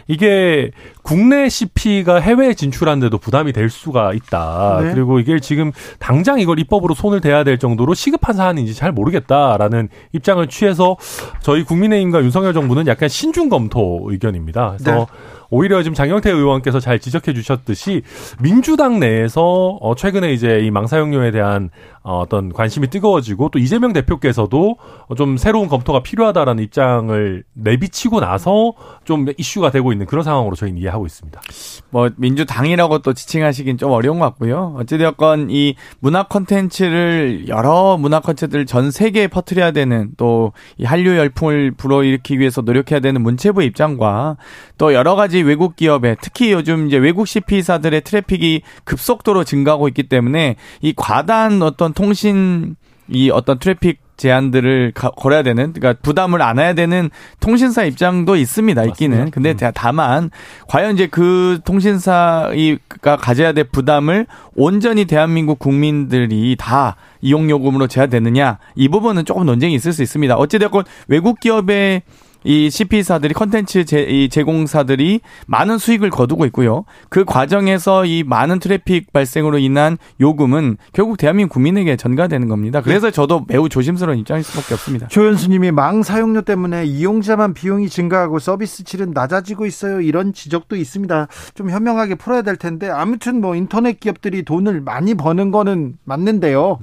[0.08, 0.72] 이게
[1.12, 4.80] 국내 CP가 해외에 진출하는데도 부담이 될 수가 있다.
[4.82, 4.94] 네.
[4.94, 10.48] 그리고 이게 지금 당장 이걸 입법으로 손을 대야 될 정도로 시급한 사안인지 잘 모르겠다라는 입장을
[10.48, 10.96] 취해서
[11.42, 14.78] 저희 국민의힘과 윤석열 정부는 약간 신중 검토 의견입니다.
[14.80, 15.06] 그래서 네.
[15.52, 18.04] 오히려 지금 장영태 의원께서 잘 지적해 주셨듯이
[18.42, 21.70] 민주당 내에서 어 최근에 이제 이 망사용료에 대한
[22.04, 24.78] 어, 어떤 관심이 뜨거워지고 또 이재명 대표께서도
[25.18, 31.01] 좀 새로운 검토가 필요하다라는 입장을 내비치고 나서 좀 이슈가 되고 있는 그런 상황으로 저희는 이해하고
[31.06, 31.42] 있습니다.
[31.90, 34.76] 뭐 민주당이라고 또 지칭하시긴 좀 어려운 것 같고요.
[34.78, 41.72] 어찌되었건 이 문화 콘텐츠를 여러 문화 콘텐츠를 전 세계에 퍼뜨려야 되는 또 이 한류 열풍을
[41.72, 44.38] 불어일으키기 위해서 노력해야 되는 문체부의 입장과
[44.78, 50.56] 또 여러 가지 외국 기업의 특히 요즘 이제 외국 CP사들의 트래픽이 급속도로 증가하고 있기 때문에
[50.82, 52.76] 이 과다한 어떤 통신
[53.10, 58.84] 이 어떤 트래픽 제한들을 걸어야 되는 그러니까 부담을 안아야 되는 통신사 입장도 있습니다.
[58.86, 59.18] 있기는.
[59.18, 59.34] 맞습니다.
[59.34, 59.72] 근데 음.
[59.74, 60.30] 다만
[60.68, 68.60] 과연 이제 그 통신사가 가져야 될 부담을 온전히 대한민국 국민들이 다 이용 요금으로 져야 되느냐
[68.76, 70.36] 이 부분은 조금 논쟁이 있을 수 있습니다.
[70.36, 72.04] 어찌 됐건 외국 기업의
[72.44, 76.86] 이 CP사들이 컨텐츠 제, 제공사들이 많은 수익을 거두고 있고요.
[77.10, 82.82] 그 과정에서 이 많은 트래픽 발생으로 인한 요금은 결국 대한민국 국민에게 전가되는 겁니다.
[82.82, 85.08] 그래서 저도 매우 조심스러운 입장일 수밖에 없습니다.
[85.08, 90.02] 조현수님이 망 사용료 때문에 이용자만 비용이 증가하고 서비스 질은 낮아지고 있어요.
[90.02, 91.28] 이런 지적도 있습니다.
[91.54, 96.80] 좀 현명하게 풀어야 될 텐데 아무튼 뭐 인터넷 기업들이 돈을 많이 버는 거는 맞는데요.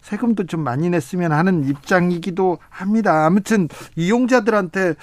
[0.00, 3.26] 세금도 좀 많이 냈으면 하는 입장이기도 합니다.
[3.26, 4.94] 아무튼 이용자들한테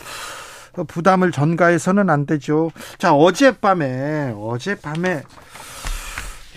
[0.88, 2.72] 부담을 전가해서는 안 되죠.
[2.98, 5.24] 자, 어젯밤에, 어젯밤에,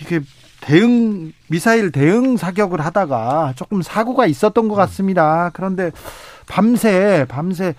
[0.01, 0.21] 이게
[0.61, 5.51] 대응, 미사일 대응 사격을 하다가 조금 사고가 있었던 것 같습니다.
[5.53, 5.91] 그런데
[6.47, 7.73] 밤새, 밤새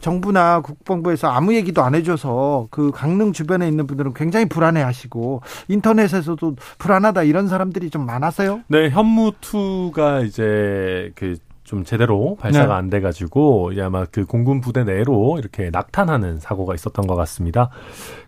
[0.00, 6.56] 정부나 국방부에서 아무 얘기도 안 해줘서 그 강릉 주변에 있는 분들은 굉장히 불안해 하시고 인터넷에서도
[6.78, 8.60] 불안하다 이런 사람들이 좀 많았어요?
[8.68, 12.72] 네, 현무2가 이제 그 좀 제대로 발사가 네.
[12.74, 17.70] 안 돼가지고 이제 아마 그 공군 부대 내로 이렇게 낙탄하는 사고가 있었던 것 같습니다.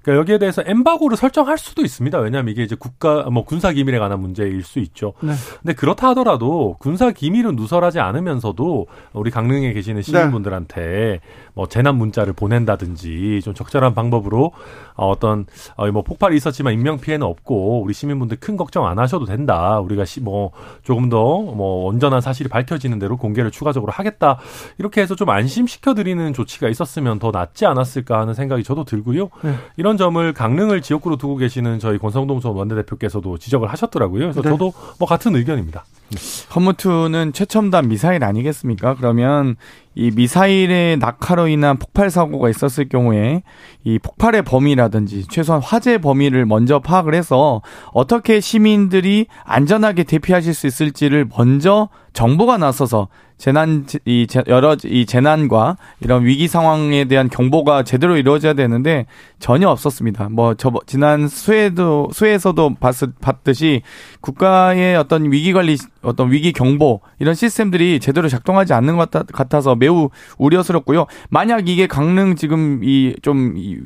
[0.03, 2.19] 그러니까 여기에 대해서 엠바고를 설정할 수도 있습니다.
[2.19, 5.13] 왜냐하면 이게 이제 국가 뭐 군사 기밀에 관한 문제일 수 있죠.
[5.21, 5.33] 네.
[5.61, 11.21] 근데 그렇다 하더라도 군사 기밀은 누설하지 않으면서도 우리 강릉에 계시는 시민분들한테
[11.55, 14.53] 뭐 재난 문자를 보낸다든지 좀 적절한 방법으로
[14.95, 19.25] 어, 어떤 어, 뭐 폭발이 있었지만 인명 피해는 없고 우리 시민분들 큰 걱정 안 하셔도
[19.27, 19.81] 된다.
[19.81, 24.39] 우리가 시, 뭐 조금 더 뭐 온전한 사실이 밝혀지는 대로 공개를 추가적으로 하겠다.
[24.79, 29.31] 이렇게 해서 좀 안심시켜 드리는 조치가 있었으면 더 낫지 않았을까 하는 생각이 저도 들고요.
[29.43, 29.55] 네.
[29.77, 34.21] 이런 점을 강릉을 지역구로 두고 계시는 저희 권성동 전 원내대표께서도 지적을 하셨더라고요.
[34.21, 34.49] 그래서 네.
[34.49, 35.85] 저도 뭐 같은 의견입니다.
[36.55, 38.95] 헌무투는 최첨단 미사일 아니겠습니까?
[38.95, 39.57] 그러면
[39.95, 43.43] 이 미사일의 낙하로 인한 폭발 사고가 있었을 경우에
[43.85, 51.27] 이 폭발의 범위라든지 최소한 화재 범위를 먼저 파악을 해서 어떻게 시민들이 안전하게 대피하실 수 있을지를
[51.37, 58.17] 먼저 정보가 나서서 재난 이 재- 여러 이 재난과 이런 위기 상황에 대한 경보가 제대로
[58.17, 59.07] 이루어져야 되는데
[59.39, 60.29] 전혀 없었습니다.
[60.31, 63.83] 뭐 저 지난 수해도 수해에서도 봤, 봤듯이
[64.21, 69.75] 국가의 어떤 위기 관리 어떤 위기 경보 이런 시스템들이 제대로 작동하지 않는 것 같아- 같아서
[69.75, 71.07] 매우 우려스럽고요.
[71.31, 73.79] 만약 이게 강릉 지금 이좀 이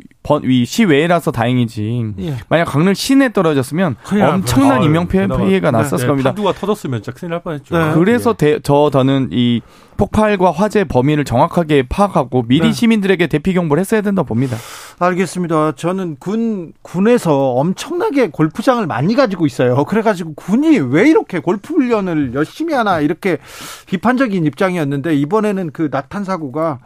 [0.64, 2.14] 시외라서 다행이지.
[2.20, 2.36] 예.
[2.48, 3.96] 만약 강릉 시내 떨어졌으면
[4.30, 4.84] 엄청난 뻔했어요.
[4.84, 6.30] 인명 피해, 네, 났었을 네, 겁니다.
[6.30, 7.76] 파도가 터졌으면 진짜 큰일 날 뻔했죠.
[7.76, 7.92] 네.
[7.94, 9.60] 그래서 대- 저 저는 이
[9.96, 12.72] 폭발과 화재 범위를 정확하게 파악하고 미리 네.
[12.72, 14.56] 시민들에게 대피 경보를 했어야 된다 고 봅니다.
[14.98, 15.72] 알겠습니다.
[15.72, 19.84] 저는 군, 군에서 엄청나게 골프장을 많이 가지고 있어요.
[19.84, 23.38] 그래가지고 군이 왜 이렇게 골프 훈련을 열심히 하나 이렇게
[23.86, 26.78] 비판적인 입장이었는데 이번에는 그 낙탄 사고가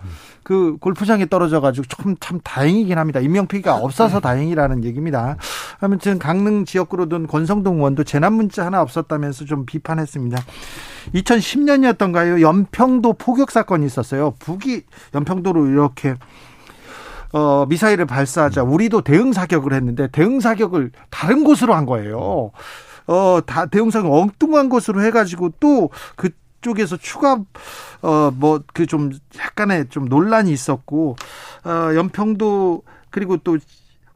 [0.46, 3.18] 그 골프장에 떨어져가지고 좀참 다행이긴 합니다.
[3.18, 5.36] 인명피해가 없어서 다행이라는 얘기입니다.
[5.80, 10.40] 아무튼 강릉 지역구로 둔 권성동 의원도 재난 문자 하나 없었다면서 좀 비판했습니다.
[11.16, 12.40] 2010년이었던가요?
[12.42, 14.34] 연평도 포격 사건이 있었어요.
[14.38, 14.82] 북이
[15.14, 16.14] 연평도로 이렇게
[17.32, 22.52] 어, 미사일을 발사하자 우리도 대응 사격을 했는데 대응 사격을 다른 곳으로 한 거예요.
[23.08, 27.38] 어, 다 대응 사격 엉뚱한 곳으로 해가지고 또 그 쪽에서 추가
[28.02, 31.16] 어, 뭐 그 좀 약간의 좀 논란이 있었고
[31.64, 33.58] 어, 연평도 그리고 또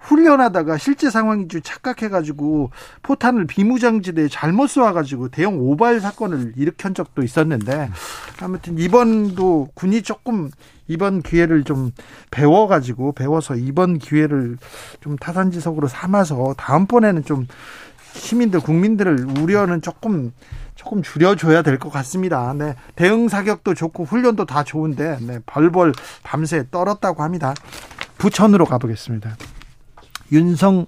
[0.01, 2.71] 훈련하다가 실제 상황인 줄 착각해가지고
[3.03, 7.91] 포탄을 비무장지대에 잘못 쏘아가지고 대형 오발 사건을 일으킨 적도 있었는데
[8.41, 10.51] 아무튼 이번도 군이 조금
[10.89, 11.93] 이번 기회를 좀
[12.31, 14.57] 배워가지고 배워서 이번 기회를
[15.01, 17.47] 좀 타산지석으로 삼아서 다음번에는 좀
[18.15, 20.33] 시민들 국민들을 우려는 조금
[20.81, 22.55] 조금 줄여줘야 될 것 같습니다.
[22.57, 27.53] 네 대응 사격도 좋고 훈련도 다 좋은데 네 벌벌 밤새 떨었다고 합니다.
[28.17, 29.37] 부천으로 가보겠습니다.
[30.33, 30.87] 윤성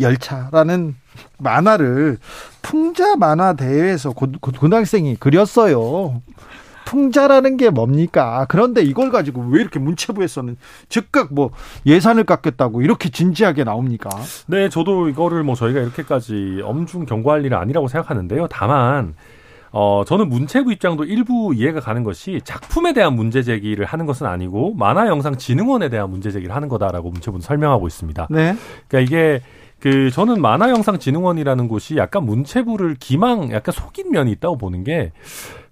[0.00, 0.96] 열차라는
[1.38, 2.18] 만화를
[2.62, 6.20] 풍자 만화 대회에서 고, 고, 고등학생이 그렸어요.
[6.88, 8.46] 풍자라는 게 뭡니까?
[8.48, 10.56] 그런데 이걸 가지고 왜 이렇게 문체부에서는
[10.88, 11.50] 즉각 뭐
[11.84, 14.08] 예산을 깎겠다고 이렇게 진지하게 나옵니까?
[14.46, 18.46] 네, 저도 이거를 뭐 저희가 이렇게까지 엄중 경고할 일은 아니라고 생각하는데요.
[18.50, 19.14] 다만
[19.70, 24.72] 어, 저는 문체부 입장도 일부 이해가 가는 것이 작품에 대한 문제 제기를 하는 것은 아니고
[24.72, 28.28] 만화영상진흥원에 대한 문제 제기를 하는 거다라고 문체부는 설명하고 있습니다.
[28.30, 28.56] 네.
[28.88, 29.42] 그러니까 이게
[29.78, 35.12] 그 저는 만화영상진흥원이라는 곳이 약간 문체부를 기망, 약간 속인 면이 있다고 보는 게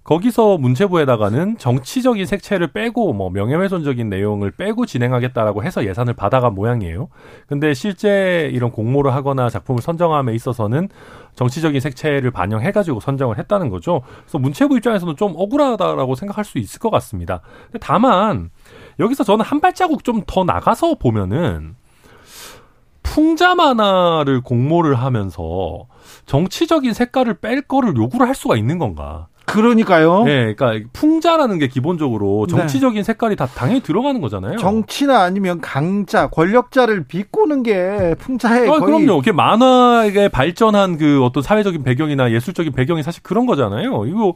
[0.07, 7.09] 거기서 문체부에다가는 정치적인 색채를 빼고 뭐 명예훼손적인 내용을 빼고 진행하겠다라고 해서 예산을 받아간 모양이에요.
[7.45, 10.87] 근데 실제 이런 공모를 하거나 작품을 선정함에 있어서는
[11.35, 14.01] 정치적인 색채를 반영해가지고 선정을 했다는 거죠.
[14.21, 17.41] 그래서 문체부 입장에서는 좀 억울하다라고 생각할 수 있을 것 같습니다.
[17.81, 18.49] 다만
[18.99, 21.75] 여기서 저는 한 발자국 좀 더 나가서 보면은
[23.03, 25.85] 풍자 만화를 공모를 하면서
[26.25, 29.27] 정치적인 색깔을 뺄 거를 요구를 할 수가 있는 건가?
[29.47, 30.23] 그러니까요.
[30.25, 32.55] 네, 그러니까 풍자라는 게 기본적으로 네.
[32.55, 34.57] 정치적인 색깔이 다 당연히 들어가는 거잖아요.
[34.57, 39.19] 정치나 아니면 강자, 권력자를 비꼬는 게 풍자의 아, 거의 그럼요.
[39.19, 44.05] 그게 만화의 발전한 그 어떤 사회적인 배경이나 예술적인 배경이 사실 그런 거잖아요.
[44.05, 44.33] 이거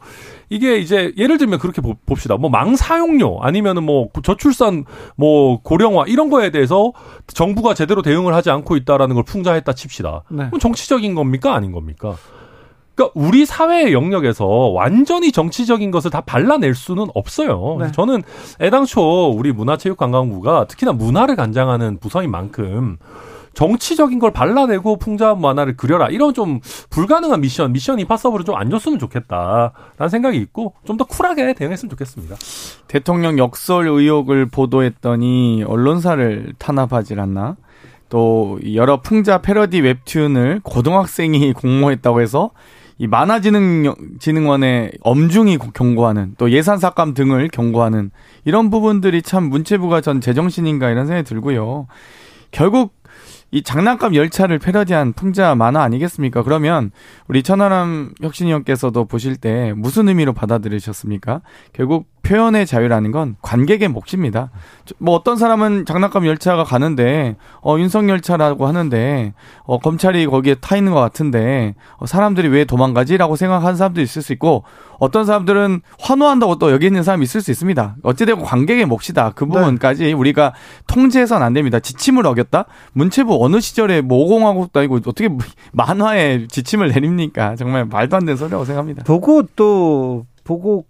[0.48, 2.36] 이게 이제 예를 들면 그렇게 보- 봅시다.
[2.36, 4.86] 뭐 망사용료 아니면은 뭐 저출산
[5.16, 6.92] 뭐 고령화 이런 거에 대해서
[7.26, 10.22] 정부가 제대로 대응을 하지 않고 있다라는 걸 풍자했다 칩시다.
[10.30, 10.46] 네.
[10.46, 12.16] 그럼 정치적인 겁니까 아닌 겁니까?
[12.94, 17.78] 그러니까 우리 사회의 영역에서 완전히 정치적인 것을 다 발라낼 수는 없어요.
[17.80, 17.92] 네.
[17.92, 18.22] 저는
[18.60, 22.98] 애당초 우리 문화체육관광부가 특히나 문화를 간장하는 부서인 만큼
[23.54, 28.98] 정치적인 걸 발라내고 풍자 만화를 그려라 이런 좀 불가능한 미션 미션 임파서블을 좀 안 줬으면
[28.98, 32.36] 좋겠다라는 생각이 있고 좀 더 쿨하게 대응했으면 좋겠습니다.
[32.88, 37.56] 대통령 역설 의혹을 보도했더니 언론사를 탄압하질 않나?
[38.08, 42.50] 또 여러 풍자 패러디 웹툰을 고등학생이 공모했다고 해서
[43.02, 48.12] 이 만화진흥원에 엄중히 경고하는 또 예산 삭감 등을 경고하는
[48.44, 51.88] 이런 부분들이 참 문체부가 전 제정신인가 이런 생각이 들고요.
[52.52, 52.94] 결국
[53.54, 56.42] 이 장난감 열차를 패러디한 풍자 만화 아니겠습니까?
[56.42, 56.90] 그러면
[57.28, 61.42] 우리 천하람 혁신위원께서도 보실 때 무슨 의미로 받아들이셨습니까?
[61.74, 64.50] 결국 표현의 자유라는 건 관객의 몫입니다.
[64.86, 69.34] 저- 뭐 어떤 사람은 장난감 열차가 가는데 어 윤석 열차라고 하는데
[69.64, 74.32] 어 검찰이 거기에 타 있는 것 같은데 어, 사람들이 왜 도망가지라고 생각하는 사람도 있을 수
[74.32, 74.62] 있고
[75.00, 77.96] 어떤 사람들은 환호한다고 또 여기 있는 사람이 있을 수 있습니다.
[78.04, 79.32] 어찌되고 관객의 몫이다.
[79.34, 80.54] 그 부분까지 우리가
[80.86, 81.80] 통제해서는 안 됩니다.
[81.80, 82.66] 지침을 어겼다?
[82.92, 85.28] 문체부 어느 시절에 뭐 오공화국도 아니고 어떻게
[85.72, 87.56] 만화에 지침을 내립니까?
[87.56, 89.02] 정말 말도 안 되는 소리라고 생각합니다.
[89.04, 90.84] 보고 또 보고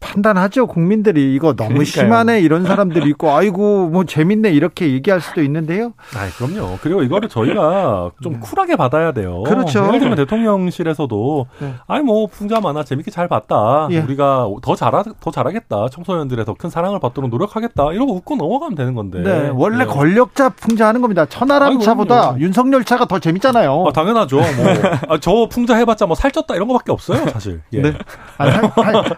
[0.00, 0.66] 판단하죠.
[0.66, 1.84] 국민들이 이거 너무 그러니까요.
[2.04, 5.92] 심하네 이런 사람들이 있고 아이고 뭐 재밌네 이렇게 얘기할 수도 있는데요.
[6.14, 6.78] 아, 그럼요.
[6.82, 9.42] 그리고 이거를 저희가 좀 쿨하게 받아야 돼요.
[9.44, 9.86] 그렇죠.
[9.88, 11.74] 예를 들면 대통령실에서도 네.
[11.86, 13.88] 아니 뭐 풍자 만화 재밌게 잘 봤다.
[13.90, 13.98] 예.
[14.00, 15.88] 우리가 더 잘하 더 잘하겠다.
[15.90, 17.92] 청소년들의 더 큰 사랑을 받도록 노력하겠다.
[17.92, 19.20] 이러고 웃고 넘어가면 되는 건데.
[19.20, 19.84] 네, 원래 네.
[19.84, 21.26] 권력자 풍자하는 겁니다.
[21.26, 22.34] 천하람 차보다.
[22.38, 23.84] 윤석열 차가 더 재밌잖아요.
[23.88, 24.36] 아, 당연하죠.
[24.36, 24.44] 뭐,
[25.10, 27.60] 아, 저 풍자 해봤자 뭐 살쪘다 이런 거밖에 없어요, 사실.
[27.74, 27.82] 예.
[27.82, 27.92] 네.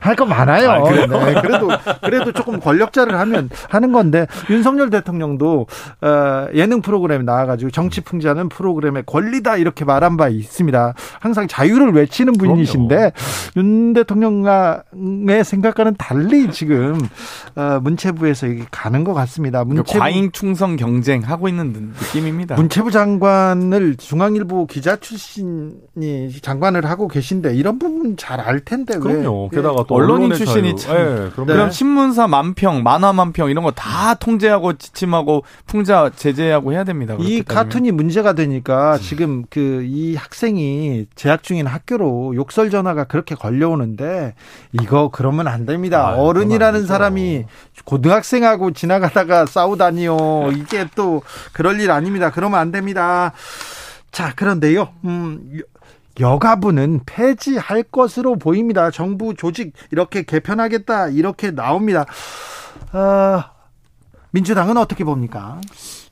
[0.00, 0.67] 할거 많아요.
[0.70, 1.06] 아, 그래요?
[1.06, 1.68] 네, 그래도
[2.02, 5.66] 그래도 조금 권력자를 하면 하는 건데 윤석열 대통령도
[6.00, 10.94] 어, 예능 프로그램에 나와가지고 정치 풍자는 프로그램의 권리다 이렇게 말한 바 있습니다.
[11.20, 13.12] 항상 자유를 외치는 분이신데
[13.56, 16.98] 윤 대통령의 생각과는 달리 지금
[17.54, 19.64] 어, 문체부에서 이게 가는 것 같습니다.
[19.64, 22.56] 문체부 과잉 충성 경쟁 하고 있는 느낌입니다.
[22.56, 29.00] 문체부 장관을 중앙일보 기자 출신이 장관을 하고 계신데 이런 부분 잘 알 텐데 왜?
[29.00, 29.48] 그럼요.
[29.50, 30.76] 게다가 또 언론인 언론 자유.
[30.76, 31.46] 참- 예, 그럼요.
[31.46, 37.14] 그럼 신문사 만평, 만화 만평 이런 거 다 통제하고 지침하고 풍자 제재하고 해야 됩니다.
[37.20, 37.42] 이.
[37.42, 44.34] 카툰이 문제가 되니까 지금 그 이 학생이 재학 중인 학교로 욕설 전화가 그렇게 걸려오는데
[44.72, 46.08] 이거 그러면 안 됩니다.
[46.08, 46.86] 아유, 어른이라는.
[46.86, 47.44] 사람이
[47.84, 50.50] 고등학생하고 지나가다가 싸우다니요.
[50.56, 52.30] 이게 또 그럴 일 아닙니다.
[52.30, 53.32] 그러면 안 됩니다.
[54.10, 54.88] 자, 그런데요.
[55.04, 55.60] 음,
[56.20, 58.90] 여가부는 폐지할 것으로 보입니다.
[58.90, 62.06] 정부 조직 이렇게 개편하겠다 이렇게 나옵니다.
[62.92, 63.50] 아,
[64.30, 65.60] 민주당은 어떻게 봅니까?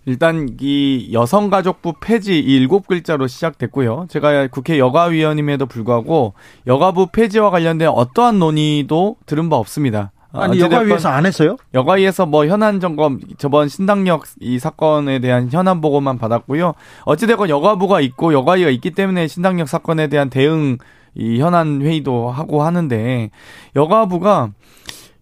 [0.04, 4.06] 일단 이 여성가족부 폐지 이 일곱 글자로 시작됐고요.
[4.08, 6.34] 제가 국회 여가위원임에도 불구하고
[6.66, 10.12] 여가부 폐지와 관련된 어떠한 논의도 들은 바 없습니다.
[10.32, 11.56] 아니 어찌됐건 여가위에서 안 했어요?
[11.74, 16.74] 여가위에서 뭐 현안 점검 저번 신당역 이 사건에 대한 현안 보고만 받았고요.
[17.04, 20.78] 어찌됐건 여가부가 있고 여가위가 있기 때문에 신당역 사건에 대한 대응
[21.14, 23.30] 이 현안 회의도 하고 하는데
[23.74, 24.50] 여가부가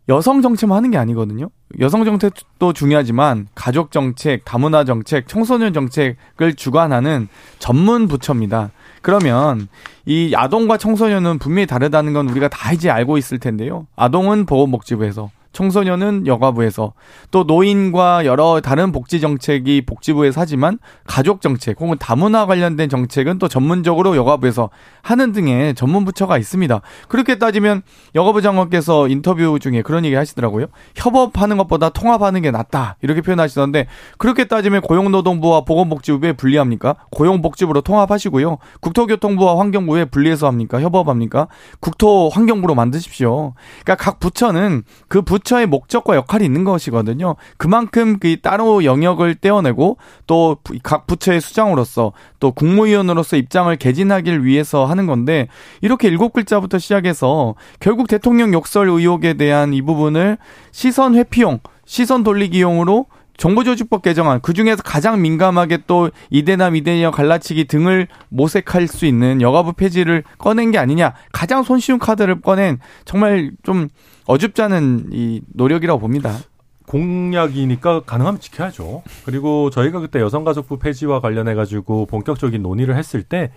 [0.09, 1.49] 여성 정책만 하는 게 아니거든요.
[1.81, 7.29] 여성 정책도 중요하지만 가족 정책, 다문화 정책, 청소년 정책을 주관하는
[7.59, 8.71] 전문 부처입니다.
[9.05, 9.69] 그러면
[10.07, 13.87] 이 아동과 청소년은 분명히 다르다는 건 우리가 다 이제 알고 있을 텐데요.
[13.97, 16.93] 아동은 보건복지부에서 청소년은 여가부에서
[17.31, 23.49] 또 노인과 여러 다른 복지 정책이 복지부에서 하지만 가족 정책 혹은 다문화 관련된 정책은 또
[23.49, 24.69] 전문적으로 여가부에서
[25.01, 26.81] 하는 등의 전문 부처가 있습니다.
[27.09, 27.83] 그렇게 따지면
[28.15, 30.67] 여가부 장관께서 인터뷰 중에 그런 얘기 하시더라고요.
[30.97, 32.97] 협업하는 것보다 통합하는 게 낫다.
[33.01, 33.87] 이렇게 표현하시던데
[34.19, 36.97] 그렇게 따지면 고용노동부와 보건복지부에 분리합니까?
[37.11, 38.59] 고용복지부로 통합하시고요.
[38.81, 40.81] 국토교통부와 환경부에 분리해서 합니까?
[40.81, 41.47] 협업합니까?
[41.79, 43.55] 국토 환경부로 만드십시오.
[43.85, 47.37] 그러니까 각 부처는 그 부처 의 목적과 역할이 있는 것이거든요.
[47.59, 55.07] 그만큼 그 따로 영역을 떼어내고 또 각 부처의 수장으로서 또 국무위원으로서 입장을 개진하길 위해서 하는
[55.07, 55.49] 건데
[55.81, 60.39] 이렇게 일곱 글자부터 시작해서 결국 대통령 욕설 의혹에 대한 이 부분을
[60.73, 68.07] 시선 회피용, 시선 돌리기용으로 정보조직법 개정안 그 중에서 가장 민감하게 또 이대남 이대녀 갈라치기 등을
[68.29, 73.89] 모색할 수 있는 여가부 폐지를 꺼낸 게 아니냐 가장 손쉬운 카드를 꺼낸 정말 좀
[74.27, 76.39] 어줍지 않은 이 노력이라고 봅니다.
[76.87, 79.03] 공약이니까 가능하면 지켜야죠.
[79.25, 83.53] 그리고 저희가 그때 여성가족부 폐지와 관련해 가지고 본격적인 논의를 했을 때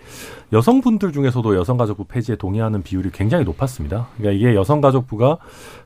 [0.52, 4.08] 여성분들 중에서도 여성가족부 폐지에 동의하는 비율이 굉장히 높았습니다.
[4.16, 5.38] 그러니까 이게 여성가족부가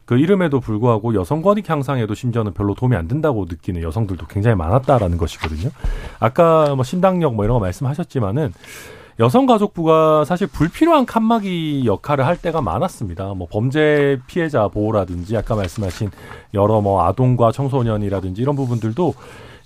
[0.04, 5.18] 그 이름에도 불구하고 여성 권익 향상에도 심지어는 별로 도움이 안 된다고 느끼는 여성들도 굉장히 많았다라는
[5.18, 5.70] 것이거든요.
[6.20, 8.52] 아까 뭐 신당력 뭐 이런 거 말씀하셨지만은
[9.18, 13.34] 여성가족부가 사실 불필요한 칸막이 역할을 할 때가 많았습니다.
[13.34, 16.10] 뭐 범죄 피해자 보호라든지 아까 말씀하신
[16.54, 19.14] 여러 뭐 아동과 청소년이라든지 이런 부분들도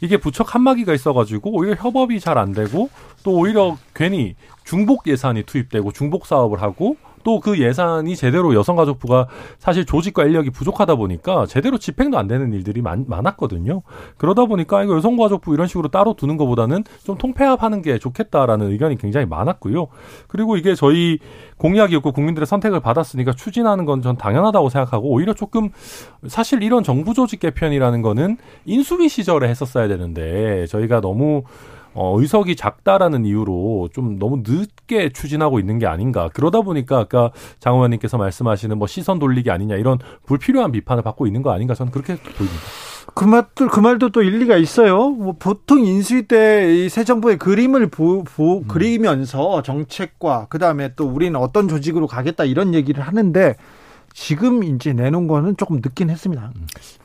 [0.03, 2.91] 이게 부처 칸막이가 있어가지고 오히려 협업이 잘 안 되고
[3.23, 4.35] 또 오히려 괜히
[4.65, 9.27] 중복 예산이 투입되고 중복 사업을 하고 또 그 예산이 제대로 여성가족부가
[9.59, 13.83] 사실 조직과 인력이 부족하다 보니까 제대로 집행도 안 되는 일들이 많, 많았거든요.
[14.17, 19.27] 그러다 보니까 이거 여성가족부 이런 식으로 따로 두는 것보다는 좀 통폐합하는 게 좋겠다라는 의견이 굉장히
[19.27, 19.89] 많았고요.
[20.29, 21.19] 그리고 이게 저희
[21.59, 25.71] 공약이었고 국민들의 선택을 받았으니까 추진하는 건 전 당연하다고 생각하고 오히려 조금
[26.29, 31.43] 사실 이런 정부 조직 개편이라는 거는 인수위 시절에 했었어야 되는데 저희가 너무
[31.97, 36.29] 어, 의석이 작다라는 이유로 좀 너무 늦게 추진하고 있는 게 아닌가.
[36.33, 41.43] 그러다 보니까 아까 장 의원님께서 말씀하시는 뭐 시선 돌리기 아니냐 이런 불필요한 비판을 받고 있는
[41.43, 42.61] 거 아닌가 저는 그렇게 보입니다.
[43.15, 45.09] 그 말도 그 말도 또 일리가 있어요.
[45.11, 48.65] 뭐 보통 인수위 때이새 정부의 그림을 보, 보 음.
[48.69, 53.57] 그리면서 정책과 그 다음에 또 우리는 어떤 조직으로 가겠다 이런 얘기를 하는데
[54.19, 56.51] 지금 이제 내놓은 거는 조금 늦긴 했습니다.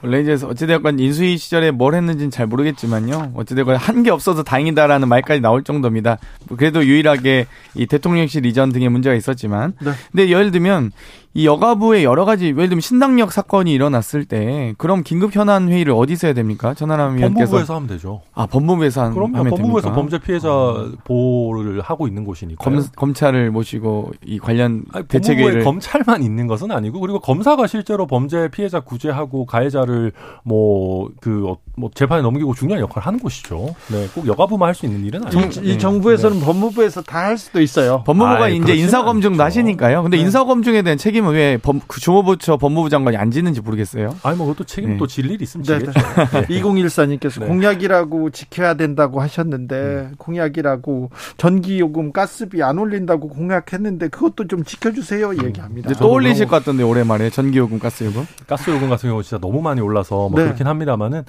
[0.02, 3.34] 원래 이제 어찌되건 인수위 시절에 뭘 했는지는 잘 모르겠지만요.
[3.36, 6.18] 어찌되건 한 게 없어서 다행이다라는 말까지 나올 정도입니다.
[6.58, 9.74] 그래도 유일하게 이 대통령실 이전 등의 문제가 있었지만.
[9.82, 9.92] 네.
[10.12, 10.92] 근데 예를 들면
[11.34, 16.28] 이 여가부의 여러 가지 예를 들면 신당력 사건이 일어났을 때 그럼 긴급 현안 회의를 어디서
[16.28, 16.74] 해야 됩니까?
[16.74, 18.22] 전하람 위원께서 법무부에서 하면 되죠.
[18.34, 19.38] 아 법무부에서 한, 그럼요.
[19.38, 19.96] 하면 법무부에서 됩니까?
[19.96, 20.92] 범죄 피해자 어.
[21.06, 27.20] 보호를 하고 있는 곳이니까 검, 검찰을 모시고 이 관련 대책회의를 검찰만 있는 것은 아니고 그리고
[27.20, 30.12] 검사가 실제로 범죄 피해자 구제하고 가해자를
[30.44, 33.74] 뭐 그뭐 그, 재판에 넘기고 중요한 역할을 하는 곳이죠.
[33.90, 35.62] 네, 꼭 여가부만 할 수 있는 일은 아니죠.
[35.62, 36.46] 이, 이 정부에서는 네.
[36.46, 38.04] 법무부에서 다 할 수도 있어요.
[38.06, 40.02] 법무부가 아이, 이제 인사 검증도 하시니까요.
[40.04, 40.24] 근데 네.
[40.24, 44.16] 인사 검증에 대한 책임 책임은 왜 법, 그 주무부처 법무부 장관이 안 지는지 모르겠어요.
[44.24, 44.98] 아니 뭐 그것도 책임 네.
[44.98, 45.92] 또질 일 있으면 지겠죠.
[45.92, 46.48] 네.
[46.48, 47.48] 2014님께서 네.
[47.48, 50.16] 공약이라고 지켜야 된다고 하셨는데 음.
[50.18, 55.46] 공약이라고 전기 요금 가스비 안 올린다고 공약했는데 그것도 좀 지켜주세요 음.
[55.46, 55.94] 얘기합니다.
[55.94, 58.26] 또 올리실 것 같던데 오랜만에 전기 요금 가스 요금.
[58.48, 60.46] 가스 요금 같은 경우 진짜 너무 많이 올라서 뭐 네.
[60.46, 61.24] 그렇긴 합니다만은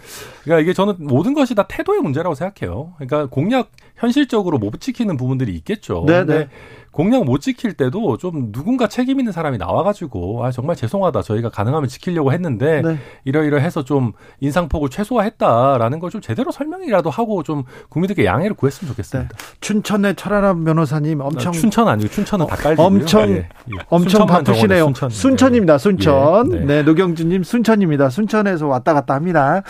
[0.44, 2.94] 그러니까 이게 저는 모든 것이 다 태도의 문제라고 생각해요.
[2.96, 6.04] 그러니까 공약 현실적으로 못 지키는 부분들이 있겠죠.
[6.06, 6.48] 네, 네.
[6.92, 11.88] 공약 못 지킬 때도 좀 누군가 책임 있는 사람이 나와가지고 아 정말 죄송하다 저희가 가능하면
[11.88, 12.98] 지키려고 했는데 네.
[13.24, 19.34] 이러이러해서 좀 인상폭을 최소화했다라는 걸 좀 제대로 설명이라도 하고 좀 국민들께 양해를 구했으면 좋겠습니다.
[19.34, 19.44] 네.
[19.62, 23.48] 춘천의 철아람 변호사님 엄청 아, 춘천 아니고 춘천은 닭갈비 엄청 예, 예.
[23.88, 24.84] 엄청 바쁘시네요.
[24.84, 25.08] 순천.
[25.08, 25.78] 순천입니다.
[25.78, 26.52] 순천.
[26.52, 26.64] 예, 네.
[26.66, 28.10] 네 노경준님 순천입니다.
[28.10, 29.62] 순천에서 왔다 갔다 합니다.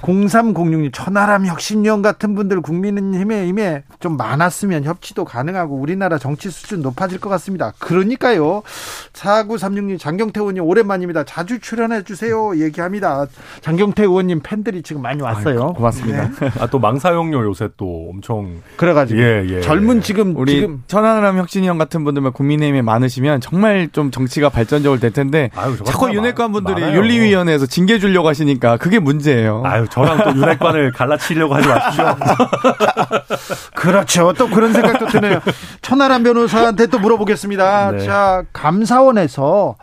[0.00, 7.20] 0306님 천하람 혁신위원 같은 분들 국민의힘에 힘에 좀 많았으면 협치도 가능하고 우리나라 정치 수준 높아질
[7.20, 7.72] 것 같습니다.
[7.78, 8.62] 그러니까요.
[9.12, 11.24] 4936님, 장경태 의원님 오랜만입니다.
[11.24, 12.52] 자주 출연해 주세요.
[12.58, 13.26] 얘기합니다.
[13.60, 15.62] 장경태 의원님 팬들이 지금 많이 왔어요.
[15.62, 16.30] 아유, 고맙습니다.
[16.40, 16.50] 네.
[16.60, 18.62] 아, 또 망사용료 요새 또 엄청.
[18.76, 19.20] 그래가지고.
[19.20, 19.60] 예, 예.
[19.60, 20.34] 젊은 지금.
[20.36, 20.82] 우리 지금.
[20.86, 25.50] 천안람 혁신이 형 같은 분들만 국민의힘에 많으시면 정말 좀 정치가 발전적으로 될 텐데.
[25.54, 29.62] 아유, 자꾸 윤핵관 분들이 윤리위원회에서 징계 주려고 하시니까 그게 문제예요.
[29.64, 32.16] 아유, 저랑 또 윤핵관을 갈라치려고 하지 마십시오.
[33.74, 34.32] 그렇죠.
[34.36, 35.40] 또 그런 생각도 드네요.
[35.80, 37.92] 천하람 변호사 변호사한테 또 물어보겠습니다.
[37.92, 37.98] 네.
[38.00, 39.76] 자, 감사원에서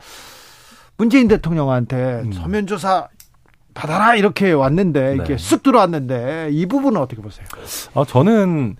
[0.97, 2.31] 문재인 대통령한테 음.
[2.31, 3.07] 서면 조사
[3.73, 5.37] 받아라 이렇게 왔는데 이게 네.
[5.37, 7.45] 쑥 들어왔는데 이 부분은 어떻게 보세요?
[7.93, 8.75] 아, 저는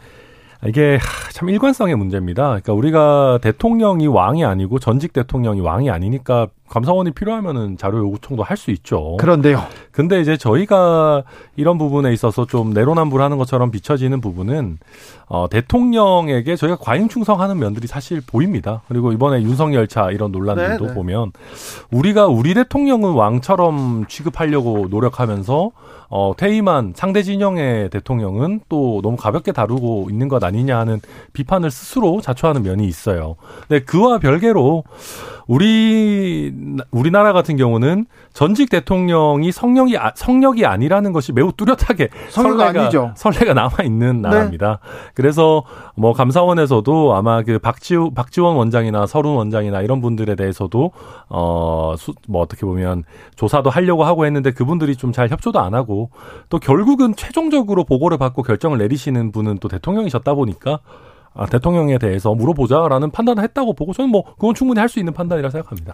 [0.66, 1.00] 이게
[1.32, 2.44] 참 일관성의 문제입니다.
[2.48, 8.72] 그러니까 우리가 대통령이 왕이 아니고 전직 대통령이 왕이 아니니까 감사원이 필요하면은 자료 요구청도 할 수
[8.72, 9.16] 있죠.
[9.18, 9.64] 그런데요.
[9.92, 11.24] 근데 이제 저희가
[11.56, 14.80] 이런 부분에 있어서 좀 내로남불하는 것처럼 비춰지는 부분은
[15.28, 18.82] 어 대통령에게 저희가 과잉 충성하는 면들이 사실 보입니다.
[18.90, 20.88] 그리고 이번에 윤석열차 이런 논란들도 네네.
[20.90, 20.94] 네.
[20.94, 21.32] 보면
[21.92, 25.72] 우리가 우리 대통령은 왕처럼 취급하려고 노력하면서
[26.10, 31.00] 어 퇴임한 상대 진영의 대통령은 또 너무 가볍게 다루고 있는 것 아니냐 하는
[31.34, 33.36] 비판을 스스로 자초하는 면이 있어요.
[33.68, 34.84] 근데 그와 별개로
[35.50, 36.54] 우리
[36.92, 43.14] 우리나라 같은 경우는 전직 대통령이 성령이 아, 성력이 아니라는 것이 매우 뚜렷하게 설레가 아니죠.
[43.16, 44.30] 설레가 남아 있는 네.
[44.30, 44.80] 나라입니다.
[44.84, 45.12] 네.
[45.16, 45.64] 그래서
[45.96, 50.92] 뭐 감사원에서도 아마 그 박지 박지원 원장이나 서른 원장이나 이런 분들에 대해서도
[51.30, 51.96] 어
[52.28, 53.04] 뭐 어떻게 보면
[53.36, 56.12] 조사도 하려고 하고 했는데 그분들이 좀 잘 협조도 안 하고
[56.50, 60.80] 또 결국은 최종적으로 보고를 받고 결정을 내리시는 분은 또 대통령이셨다 보니까
[61.34, 65.50] 아, 대통령에 대해서 물어보자라는 판단을 했다고 보고 저는 뭐 그건 충분히 할 수 있는 판단이라
[65.50, 65.94] 생각합니다.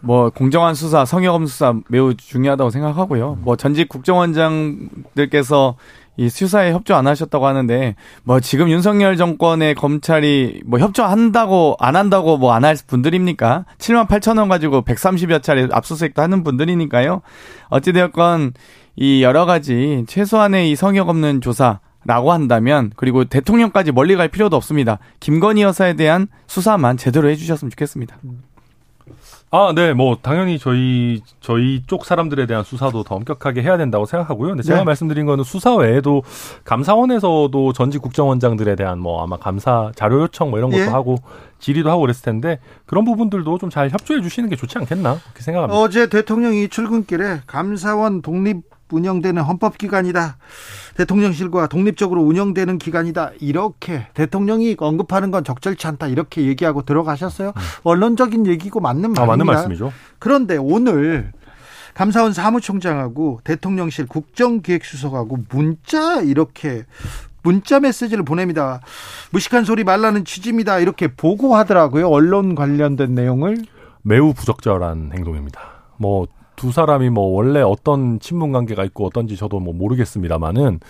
[0.00, 3.38] 뭐 공정한 수사, 성역검 수사 매우 중요하다고 생각하고요.
[3.42, 5.76] 뭐 전직 국정원장들께서
[6.18, 7.94] 이 수사에 협조 안 하셨다고 하는데
[8.24, 13.66] 뭐 지금 윤석열 정권의 검찰이 뭐 협조한다고 안 한다고 뭐 안 할 분들입니까?
[13.78, 17.20] 7만 8천 원 가지고 130여 차례 압수수색도 하는 분들이니까요.
[17.68, 18.54] 어찌 되었건
[18.96, 24.56] 이 여러 가지 최소한의 이 성역 없는 조사 라고 한다면 그리고 대통령까지 멀리 갈 필요도
[24.56, 24.98] 없습니다.
[25.20, 28.16] 김건희 여사에 대한 수사만 제대로 해주셨으면 좋겠습니다.
[29.52, 34.50] 아, 네, 뭐 당연히 저희 저희 쪽 사람들에 대한 수사도 더 엄격하게 해야 된다고 생각하고요.
[34.50, 34.84] 근데 제가 네.
[34.84, 36.24] 말씀드린 거는 수사 외에도
[36.64, 40.86] 감사원에서도 전직 국정원장들에 대한 뭐 아마 감사 자료 요청 뭐 이런 것도 예.
[40.86, 41.16] 하고
[41.60, 45.80] 질의도 하고 그랬을 텐데 그런 부분들도 좀 잘 협조해 주시는 게 좋지 않겠나 그렇게 생각합니다.
[45.80, 50.36] 어제 대통령이 출근길에 감사원 독립 운영되는 헌법기관이다.
[50.96, 53.32] 대통령실과 독립적으로 운영되는 기관이다.
[53.40, 56.08] 이렇게 대통령이 언급하는 건 적절치 않다.
[56.08, 57.48] 이렇게 얘기하고 들어가셨어요.
[57.48, 57.60] 음.
[57.84, 59.22] 원론적인 얘기고 맞는 말입니다.
[59.22, 59.92] 아, 맞는 말씀이죠.
[60.18, 61.32] 그런데 오늘
[61.94, 66.84] 감사원 사무총장하고 대통령실 국정기획수석하고 문자 이렇게
[67.42, 68.80] 문자 메시지를 보냅니다.
[69.30, 70.78] 무식한 소리 말라는 취지입니다.
[70.78, 72.08] 이렇게 보고하더라고요.
[72.08, 73.64] 언론 관련된 내용을
[74.02, 75.60] 매우 부적절한 행동입니다.
[75.96, 76.26] 뭐
[76.56, 80.80] 두 사람이 뭐 원래 어떤 친분 관계가 있고 어떤지 저도 뭐 모르겠습니다만은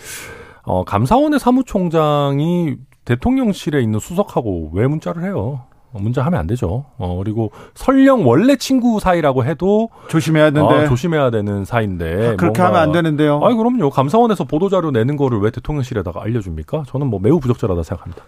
[0.63, 5.61] 어 감사원의 사무총장이 대통령실에 있는 수석하고 왜 문자를 해요?
[5.93, 6.87] 어, 문자하면 안 되죠.
[6.99, 12.61] 어, 그리고 설령 원래 친구 사이라고 해도 조심해야 되는데 아, 조심해야 되는 사이인데 아, 그렇게
[12.63, 13.41] 하면 안 되는데요.
[13.43, 13.91] 아, 그럼요.
[13.91, 16.85] 감사원에서 보도 자료 내는 거를 왜 대통령실에다가 알려줍니까?
[16.89, 18.25] 저는 뭐 매우 부적절하다 생각합니다.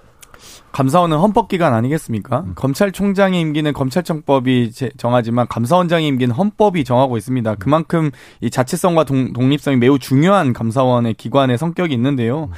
[0.72, 2.40] 감사원은 헌법기관 아니겠습니까?
[2.40, 2.52] 음.
[2.54, 7.54] 검찰총장의 임기는 검찰청법이 정하지만 감사원장의 임기는 헌법이 정하고 있습니다.
[7.56, 8.10] 그만큼
[8.40, 12.44] 이 자체성과 동, 독립성이 매우 중요한 감사원의 기관의 성격이 있는데요.
[12.44, 12.52] 음.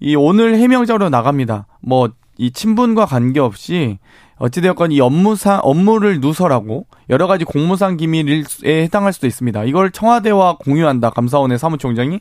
[0.00, 1.66] 이 오늘 해명자로 나갑니다.
[1.80, 3.98] 뭐 이 친분과 관계없이
[4.36, 9.64] 어찌되었건 이 업무상 업무를 누설하고 여러 가지 공무상 기밀에 해당할 수도 있습니다.
[9.64, 11.10] 이걸 청와대와 공유한다.
[11.10, 12.18] 감사원의 사무총장이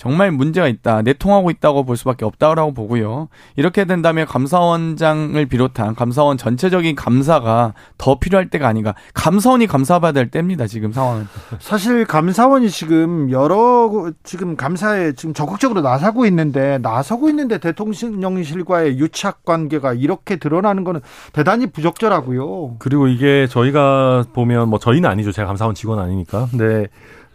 [0.00, 1.02] 정말 문제가 있다.
[1.02, 3.28] 내통하고 있다고 볼 수밖에 없다고 보고요.
[3.54, 8.94] 이렇게 된다면 감사원장을 비롯한 감사원 전체적인 감사가 더 필요할 때가 아닌가.
[9.12, 10.66] 감사원이 감사받아야 될 때입니다.
[10.66, 11.28] 지금 상황은.
[11.58, 19.92] 사실 감사원이 지금 여러 지금 감사에 지금 적극적으로 나서고 있는데 나서고 있는데 대통령실과의 유착 관계가
[19.92, 21.02] 이렇게 드러나는 거는
[21.34, 22.76] 대단히 부적절하고요.
[22.78, 25.30] 그리고 이게 저희가 보면 뭐 저희는 아니죠.
[25.30, 26.48] 제가 감사원 직원 아니니까.
[26.50, 26.86] 근데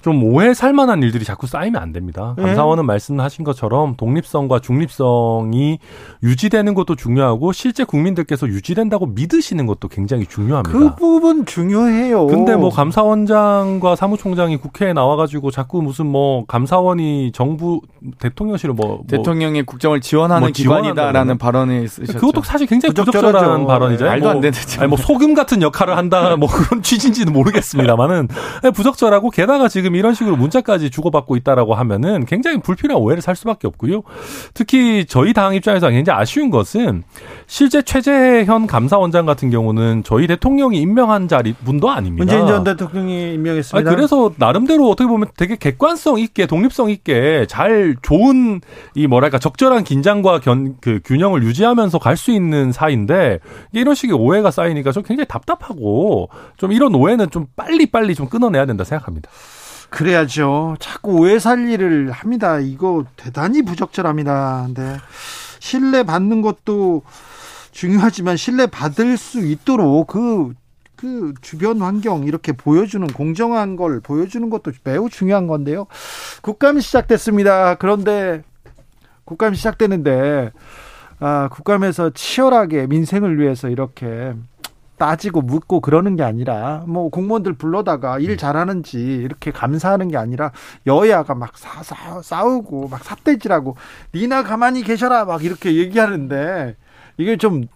[0.06, 2.36] 좀 오해 살 만한 일들이 자꾸 쌓이면 안 됩니다.
[2.38, 2.44] 네.
[2.44, 5.80] 감사원은 말씀하신 것처럼 독립성과 중립성이
[6.22, 10.78] 유지되는 것도 중요하고 실제 국민들께서 유지된다고 믿으시는 것도 굉장히 중요합니다.
[10.78, 12.28] 그 부분 중요해요.
[12.28, 17.82] 근데 뭐 감사원장과 사무총장이 국회에 나와가지고 자꾸 무슨 뭐 감사원이 정부
[18.20, 22.20] 대통령실을 뭐, 뭐 대통령의 국정을 지원하는 뭐 기관이다라는 발언을 쓰셨죠.
[22.20, 24.06] 그것도 사실 굉장히 부적절한 발언이죠.
[24.06, 24.56] 말도 안 되는.
[24.76, 28.28] 뭐, 아니 뭐 소금 같은 역할을 한다 뭐 그런 취지인지는 모르겠습니다만은
[28.76, 34.04] 부적절하고 게다가 지금 이런 식으로 문자까지 주고받고 있다라고 하면은 굉장히 불필요한 오해를 살 수밖에 없고요.
[34.54, 37.04] 특히 저희 당 입장에서 굉장히 아쉬운 것은
[37.48, 42.26] 실제 최재현 감사원장 같은 경우는 저희 대통령이 임명한 자리 분도 아닙니다.
[42.26, 43.90] 문재인 전 대통령이 임명했습니다.
[43.90, 48.62] 아니, 그래서 나름대로 어떻게 보면 되게 객관성 있게 독립성 있게 잘 좋은
[48.96, 53.40] 이 뭐랄까 적절한 긴장과 견, 그 균형을 유지하면서 갈 수 있는 사이인데
[53.74, 58.66] 이런 식의 오해가 쌓이니까 좀 굉장히 답답하고 좀 이런 오해는 좀 빨리 빨리 좀 끊어내야
[58.66, 59.30] 된다 생각합니다.
[59.96, 60.76] 그래야죠.
[60.80, 62.60] 자꾸 오해 살리를 합니다.
[62.60, 64.64] 이거 대단히 부적절합니다.
[64.66, 64.98] 근데
[65.60, 67.02] 신뢰 받는 것도
[67.72, 70.54] 중요하지만 신뢰 받을 수 있도록 그,
[70.98, 75.88] 그 주변 환경 이렇게 보여주는 공정한 걸 보여주는 것도 매우 중요한 건데요.
[76.42, 77.76] 국감이 시작됐습니다.
[77.76, 78.44] 그런데
[79.24, 80.52] 국감이 시작되는데
[81.20, 84.34] 아, 국감에서 치열하게 민생을 위해서 이렇게
[84.98, 88.38] 따지고 묻고 그러는 게 아니라 뭐 공무원들 불러다가 일 음.
[88.38, 90.52] 잘하는지 이렇게 감사하는 게 아니라
[90.88, 93.76] 여야가 막 사, 사, 싸우고 막 삿대질하고
[94.14, 96.76] 니나 가만히 계셔라 막 이렇게 얘기하는데
[97.18, 97.68] 이게 좀좀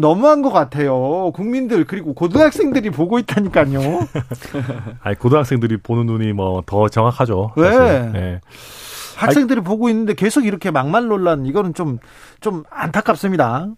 [0.00, 1.30] 너무한 것 같아요.
[1.34, 3.80] 국민들 그리고 고등학생들이 보고 있다니까요.
[5.02, 7.52] 아니 고등학생들이 보는 눈이 뭐 더 정확하죠.
[7.56, 7.70] 왜?
[8.12, 8.40] 네.
[9.16, 13.68] 학생들이 아니, 보고 있는데 계속 이렇게 막말 논란 이거는 좀좀 안타깝습니다.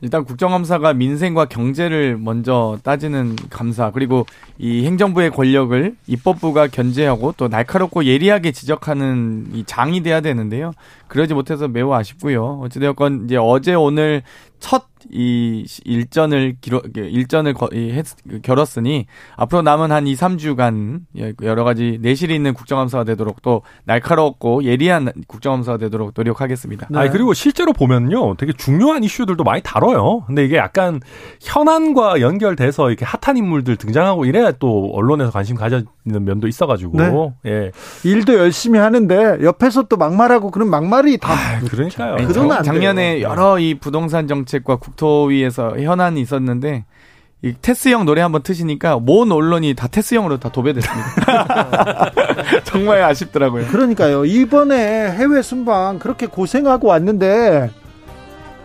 [0.00, 4.26] 일단 국정감사가 민생과 경제를 먼저 따지는 감사 그리고
[4.58, 10.72] 이 행정부의 권력을 입법부가 견제하고 또 날카롭고 예리하게 지적하는 이 장이 돼야 되는데요.
[11.10, 12.60] 그러지 못해서 매우 아쉽고요.
[12.62, 14.22] 어찌되었건 이제 어제 오늘
[14.60, 18.06] 첫 이 일전을 기로, 일전을 거, 이, 했,
[18.42, 19.06] 결었으니
[19.36, 21.00] 앞으로 남은 한 2, 3주간
[21.42, 26.88] 여러 가지 내실이 있는 국정감사가 되도록 또 날카롭고 예리한 국정감사가 되도록 노력하겠습니다.
[26.90, 26.98] 네.
[26.98, 30.24] 아니 그리고 실제로 보면요, 되게 중요한 이슈들도 많이 다뤄요.
[30.26, 31.00] 근데 이게 약간
[31.40, 37.50] 현안과 연결돼서 이렇게 핫한 인물들 등장하고 이래야 또 언론에서 관심 가져는 면도 있어 가지고 네.
[37.50, 37.72] 예.
[38.04, 42.14] 일도 열심히 하는데 옆에서 또 막말하고 그런 막말 이 다 아, 그러니까요.
[42.14, 43.28] 아니, 그러면 안 작년에 돼요.
[43.28, 46.84] 여러 이 부동산 정책과 국토위에서 현안이 있었는데
[47.42, 52.10] 이 테스형 노래 한번 트시니까 모든 언론이 다 테스형으로 다 도배됐습니다.
[52.64, 53.66] 정말 아쉽더라고요.
[53.68, 54.24] 그러니까요.
[54.26, 57.70] 이번에 해외 순방 그렇게 고생하고 왔는데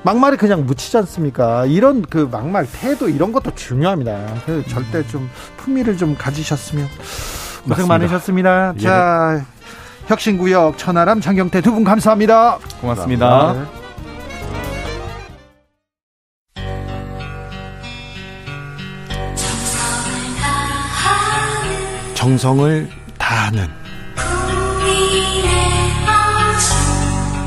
[0.04, 1.66] 막말이 그냥 묻히지 않습니까?
[1.66, 4.42] 이런 그 막말 태도 이런 것도 중요합니다.
[4.46, 7.88] 그래서 절대 좀 품위를 좀 가지셨으면 고생 맞습니다.
[7.98, 8.74] 많으셨습니다.
[8.78, 8.82] 예.
[8.82, 9.46] 자,
[10.08, 12.58] 혁신구역 천하람 장경태 두 분 감사합니다.
[12.82, 13.54] 고맙습니다.
[13.54, 13.66] 네.
[22.14, 23.68] 정성을 다하는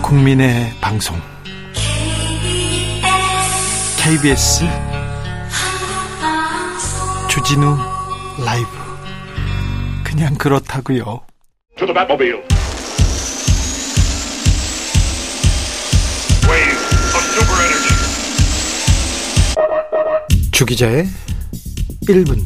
[0.02, 1.16] 국민의 방송
[3.98, 4.64] KBS
[7.28, 7.76] 주진우
[8.44, 8.68] 라이브
[10.04, 11.20] 그냥 그렇다고요.
[11.78, 12.42] To the Batmobile.
[16.48, 16.80] Wave
[17.14, 17.94] of super energy.
[20.50, 21.06] 주기자의
[22.08, 22.44] 1분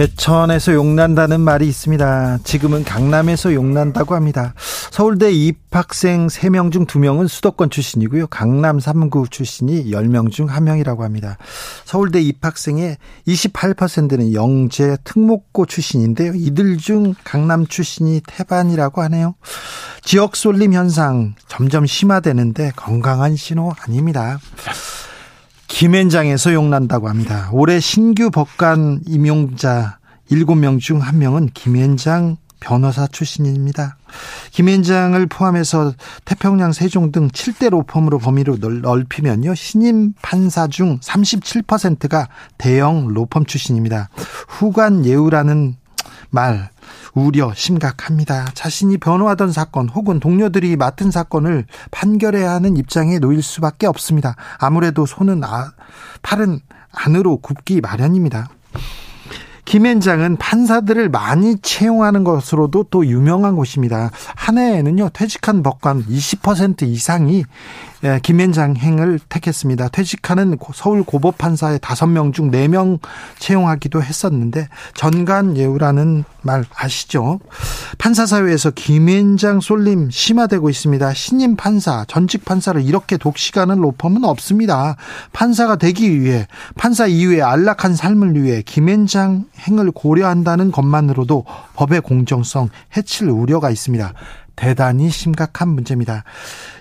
[0.00, 2.38] 개천에서 용난다는 말이 있습니다.
[2.42, 4.54] 지금은 강남에서 용난다고 합니다.
[4.90, 8.28] 서울대 입학생 3명 중 2명은 수도권 출신이고요.
[8.28, 11.36] 강남 3구 출신이 10명 중 1명이라고 합니다.
[11.84, 12.96] 서울대 입학생의
[13.28, 16.32] 28%는 영재 특목고 출신인데요.
[16.34, 19.34] 이들 중 강남 출신이 태반이라고 하네요.
[20.00, 24.38] 지역 쏠림 현상 점점 심화되는데 건강한 신호 아닙니다.
[25.70, 27.48] 김앤장에서 용난다고 합니다.
[27.52, 29.98] 올해 신규 법관 임용자
[30.30, 33.96] 7명 중 1명은 김앤장 변호사 출신입니다.
[34.50, 35.94] 김앤장을 포함해서
[36.24, 39.54] 태평양 세종 등 7대 로펌으로 범위로 넓- 넓히면요.
[39.54, 44.10] 신임 판사 중 37%가 대형 로펌 출신입니다.
[44.48, 45.76] 후관 예우라는
[46.30, 46.70] 말
[47.14, 48.46] 우려 심각합니다.
[48.54, 54.36] 자신이 변호하던 사건 혹은 동료들이 맡은 사건을 판결해야 하는 입장에 놓일 수밖에 없습니다.
[54.58, 55.72] 아무래도 손은 아,
[56.22, 56.60] 팔은
[56.92, 58.48] 안으로 굽기 마련입니다.
[59.64, 64.10] 김앤장은 판사들을 많이 채용하는 것으로도 또 유명한 곳입니다.
[64.34, 67.44] 한 해에는요, 퇴직한 법관 20% 이상이
[68.02, 69.88] 예, 김앤장 행을 택했습니다.
[69.88, 72.98] 퇴직하는 고- 서울 고법 판사의 5명 중 4명
[73.38, 77.40] 채용하기도 했었는데, 전간 예우라는 말 아시죠?
[77.98, 81.12] 판사 사회에서 김앤장 쏠림 심화되고 있습니다.
[81.12, 84.96] 신임 판사, 전직 판사를 이렇게 독식하는 로펌은 없습니다.
[85.34, 86.46] 판사가 되기 위해,
[86.78, 91.44] 판사 이후에 안락한 삶을 위해 김앤장 행을 고려한다는 것만으로도
[91.74, 94.14] 법의 공정성 해칠 우려가 있습니다.
[94.60, 96.24] 대단히 심각한 문제입니다.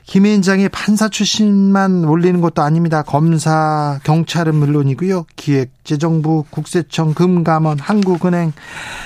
[0.05, 3.03] 김앤장이 판사 출신만 올리는 것도 아닙니다.
[3.03, 5.25] 검사, 경찰은 물론이고요.
[5.35, 8.51] 기획재정부, 국세청, 금감원, 한국은행,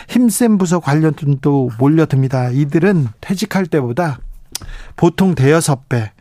[0.10, 2.50] 힘센 부서 관련도 몰려듭니다.
[2.50, 4.20] 이들은 퇴직할 때보다
[4.96, 6.12] 보통 대여섯 배,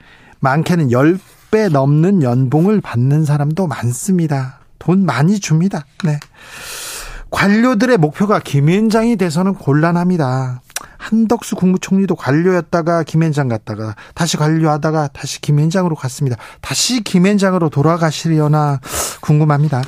[0.40, 1.18] 많게는 열
[1.52, 4.60] 배 넘는 연봉을 받는 사람도 많습니다.
[4.78, 5.84] 돈 많이 줍니다.
[6.02, 6.18] 네.
[7.30, 10.62] 관료들의 목표가 김앤장이 돼서는 곤란합니다.
[11.02, 16.36] 한덕수 국무총리도 관료였다가 김앤장 갔다가 다시 관료하다가 다시 김앤장으로 갔습니다.
[16.60, 18.80] 다시 김앤장으로 돌아가시려나
[19.20, 19.82] 궁금합니다.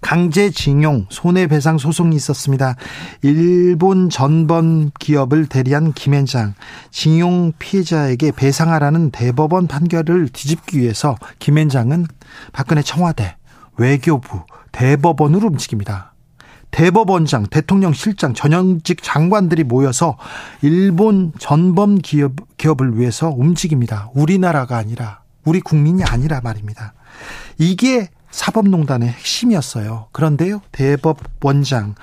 [0.00, 2.76] 강제징용 손해배상 소송이 있었습니다.
[3.22, 6.54] 일본 전범 기업을 대리한 김앤장
[6.90, 12.06] 징용 피해자에게 배상하라는 대법원 판결을 뒤집기 위해서 김앤장은
[12.52, 13.36] 박근혜 청와대
[13.76, 16.15] 외교부 대법원으로 움직입니다.
[16.70, 20.18] 대법원장, 대통령 실장, 전현직 장관들이 모여서
[20.62, 24.10] 일본 전범 기업, 기업을 위해서 움직입니다.
[24.14, 26.92] 우리나라가 아니라, 우리 국민이 아니라 말입니다.
[27.56, 30.08] 이게 사법농단의 핵심이었어요.
[30.12, 31.94] 그런데요, 대법원장,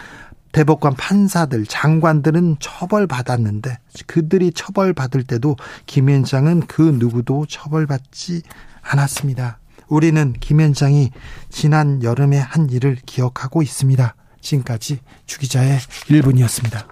[0.53, 5.55] 대법관 판사들, 장관들은 처벌받았는데, 그들이 처벌받을 때도
[5.85, 8.41] 김현장은 그 누구도 처벌받지
[8.81, 9.59] 않았습니다.
[9.87, 11.11] 우리는 김현장이
[11.49, 14.15] 지난 여름에 한 일을 기억하고 있습니다.
[14.43, 16.85] 지금까지 주기자의 1분이었습니다.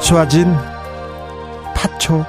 [0.00, 0.54] 좋아진
[1.74, 2.24] 4초.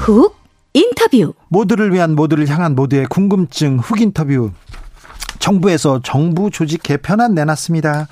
[0.00, 0.36] 훅
[0.74, 1.32] 인터뷰.
[1.48, 4.50] 모두를 위한 모두를 향한 모두의 궁금증 훅 인터뷰.
[5.42, 8.06] 정부에서 정부 조직 개편안 내놨습니다.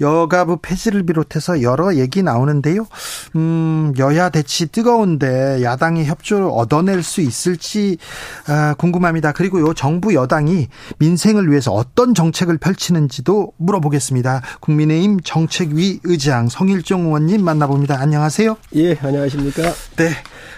[0.00, 2.86] 여가부 폐지를 비롯해서 여러 얘기 나오는데요.
[3.34, 7.98] 음, 여야 대치 뜨거운데 야당의 협조를 얻어낼 수 있을지
[8.46, 9.32] 아, 궁금합니다.
[9.32, 10.68] 그리고 요, 정부 여당이
[10.98, 14.42] 민생을 위해서 어떤 정책을 펼치는지도 물어보겠습니다.
[14.60, 18.00] 국민의힘 정책위 의장 성일종 의원님 만나봅니다.
[18.00, 18.56] 안녕하세요.
[18.76, 19.62] 예, 안녕하십니까?
[19.96, 20.10] 네.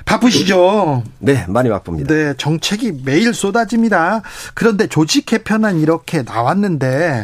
[0.05, 1.03] 바쁘시죠?
[1.19, 2.13] 네, 많이 바쁩니다.
[2.13, 4.23] 네, 정책이 매일 쏟아집니다.
[4.55, 7.23] 그런데 조직 개편안 이렇게 나왔는데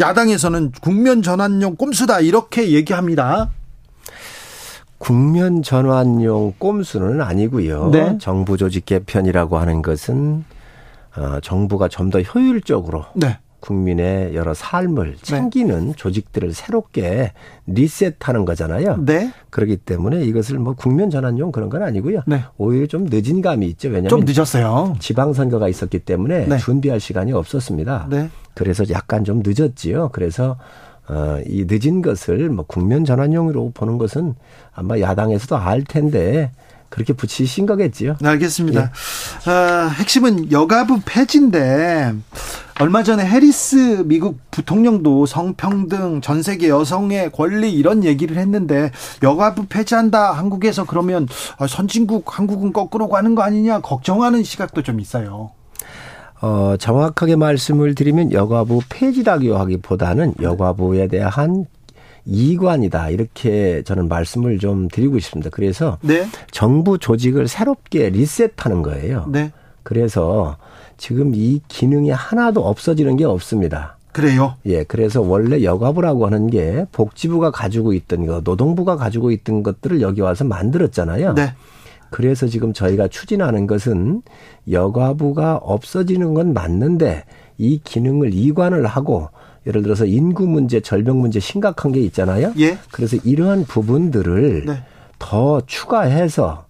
[0.00, 3.50] 야당에서는 국면 전환용 꼼수다 이렇게 얘기합니다.
[4.98, 7.90] 국면 전환용 꼼수는 아니고요.
[7.90, 8.18] 네.
[8.20, 10.44] 정부 조직 개편이라고 하는 것은
[11.16, 13.38] 어, 정부가 좀 더 효율적으로 네.
[13.60, 17.32] 국민의 여러 삶을 챙기는 조직들을 새롭게
[17.66, 19.04] 리셋하는 거잖아요.
[19.04, 19.32] 네.
[19.50, 22.22] 그렇기 때문에 이것을 뭐 국면 전환용 그런 건 아니고요.
[22.26, 22.42] 네.
[22.58, 23.88] 오히려 좀 늦은 감이 있죠.
[23.88, 24.96] 왜냐하면 좀 늦었어요.
[24.98, 26.58] 지방선거가 있었기 때문에 네.
[26.58, 28.08] 준비할 시간이 없었습니다.
[28.10, 28.30] 네.
[28.54, 30.10] 그래서 약간 좀 늦었지요.
[30.12, 30.56] 그래서
[31.08, 34.34] 어, 이 늦은 것을 뭐 국면 전환용으로 보는 것은
[34.72, 36.52] 아마 야당에서도 알 텐데
[36.90, 38.16] 그렇게 붙이신 거겠지요.
[38.22, 38.90] 알겠습니다.
[39.46, 42.12] 아, 핵심은 여가부 폐지인데
[42.80, 48.90] 얼마 전에 해리스 미국 부통령도 성평등 전 세계 여성의 권리 이런 얘기를 했는데
[49.22, 51.28] 여가부 폐지한다 한국에서 그러면
[51.58, 55.52] 아, 선진국 한국은 거꾸로 가는 거 아니냐 걱정하는 시각도 좀 있어요.
[56.42, 61.66] 어, 정확하게 말씀을 드리면 여가부 폐지라고 하기보다는 여가부에 대한
[62.24, 63.10] 이관이다.
[63.10, 65.50] 이렇게 저는 말씀을 좀 드리고 싶습니다.
[65.50, 66.26] 그래서 네.
[66.50, 69.26] 정부 조직을 새롭게 리셋하는 거예요.
[69.28, 69.52] 네.
[69.82, 70.56] 그래서
[70.96, 73.96] 지금 이 기능이 하나도 없어지는 게 없습니다.
[74.12, 74.56] 그래요.
[74.66, 80.20] 예, 그래서 원래 여가부라고 하는 게 복지부가 가지고 있던 거, 노동부가 가지고 있던 것들을 여기
[80.20, 81.34] 와서 만들었잖아요.
[81.34, 81.54] 네.
[82.10, 84.22] 그래서 지금 저희가 추진하는 것은
[84.70, 87.24] 여가부가 없어지는 건 맞는데
[87.56, 89.28] 이 기능을 이관을 하고
[89.66, 92.52] 예를 들어서 인구 문제, 절병 문제 심각한 게 있잖아요.
[92.58, 92.78] 예.
[92.90, 94.82] 그래서 이러한 부분들을 네.
[95.18, 96.64] 더 추가해서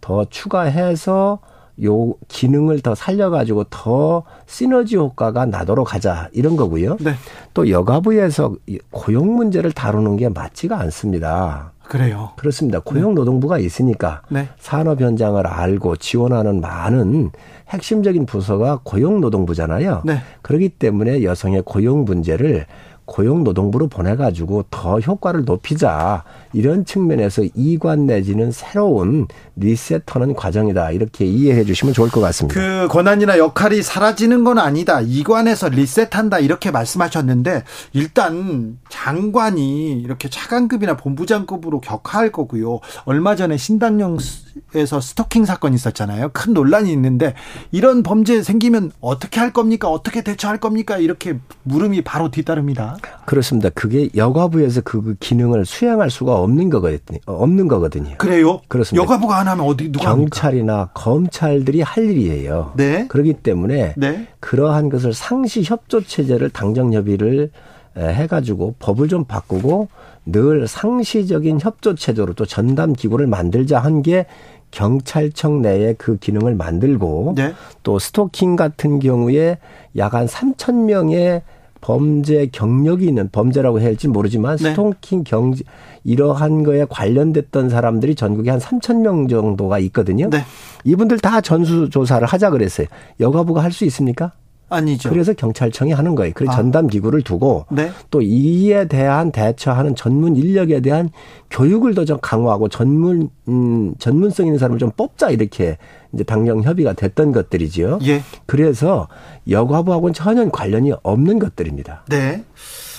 [0.00, 1.38] 더 추가해서
[1.84, 6.96] 요 기능을 더 살려가지고 더 시너지 효과가 나도록 하자 이런 거고요.
[7.00, 7.14] 네.
[7.54, 11.72] 또 여가부에서 이 고용 문제를 다루는 게 맞지가 않습니다.
[11.92, 12.30] 그래요.
[12.36, 12.80] 그렇습니다.
[12.80, 14.48] 고용노동부가 있으니까 네.
[14.58, 17.32] 산업 현장을 알고 지원하는 많은
[17.68, 20.00] 핵심적인 부서가 고용노동부잖아요.
[20.06, 20.16] 네.
[20.40, 22.64] 그렇기 때문에 여성의 고용 문제를
[23.04, 29.26] 고용노동부로 보내가지고 더 효과를 높이자 이런 측면에서 이관 내지는 새로운
[29.56, 32.60] 리셋하는 과정이다 이렇게 이해해 주시면 좋을 것 같습니다.
[32.60, 35.00] 그 권한이나 역할이 사라지는 건 아니다.
[35.00, 42.80] 이관에서 리셋한다 이렇게 말씀하셨는데 일단 장관이 이렇게 차관급이나 본부장급으로 격하할 거고요.
[43.04, 46.30] 얼마 전에 신당령에서 스토킹 사건 있었잖아요.
[46.32, 47.34] 큰 논란이 있는데
[47.70, 49.88] 이런 범죄 생기면 어떻게 할 겁니까?
[49.88, 50.98] 어떻게 대처할 겁니까?
[50.98, 52.96] 이렇게 물음이 바로 뒤따릅니다.
[53.24, 53.70] 그렇습니다.
[53.70, 57.18] 그게 여가부에서 그 기능을 수행할 수가 없는 거거든요.
[57.26, 58.14] 없는 거거든요.
[58.18, 58.60] 그래요?
[58.68, 59.02] 그렇습니다.
[59.02, 60.30] 여가부가 안 하면 어디 누가 합니까?
[60.40, 62.72] 경찰이나 검찰들이 할 일이에요.
[62.76, 63.06] 네.
[63.08, 64.26] 그렇기 때문에 네.
[64.40, 67.50] 그러한 것을 상시 협조 체제를 당정 협의를
[67.96, 69.88] 해가지고 법을 좀 바꾸고
[70.24, 74.26] 늘 상시적인 협조 체제로 또 전담 기구를 만들자 한 게
[74.70, 77.52] 경찰청 내에 그 기능을 만들고 네.
[77.82, 79.58] 또 스토킹 같은 경우에
[79.96, 81.42] 약 한 3천 명의
[81.82, 84.70] 범죄 경력이 있는 범죄라고 해야 할지 모르지만 네.
[84.70, 85.62] 스토킹 경제
[86.04, 90.28] 이러한 거에 관련됐던 사람들이 전국에 한 3천 명 정도가 있거든요.
[90.30, 90.44] 네.
[90.84, 92.86] 이분들 다 전수 조사를 하자 그랬어요.
[93.20, 94.32] 여가부가 할 수 있습니까?
[94.68, 95.10] 아니죠.
[95.10, 96.32] 그래서 경찰청이 하는 거예요.
[96.34, 96.56] 그래서 아.
[96.56, 97.90] 전담 기구를 두고 네.
[98.10, 101.10] 또 이에 대한 대처하는 전문 인력에 대한
[101.50, 105.76] 교육을 더 좀 강화하고 전문 음 전문성 있는 사람을 좀 뽑자 이렇게
[106.14, 107.98] 이제 당정 협의가 됐던 것들이지요.
[108.06, 108.22] 예.
[108.46, 109.08] 그래서
[109.48, 112.04] 여가부하고는 전혀 관련이 없는 것들입니다.
[112.08, 112.42] 네.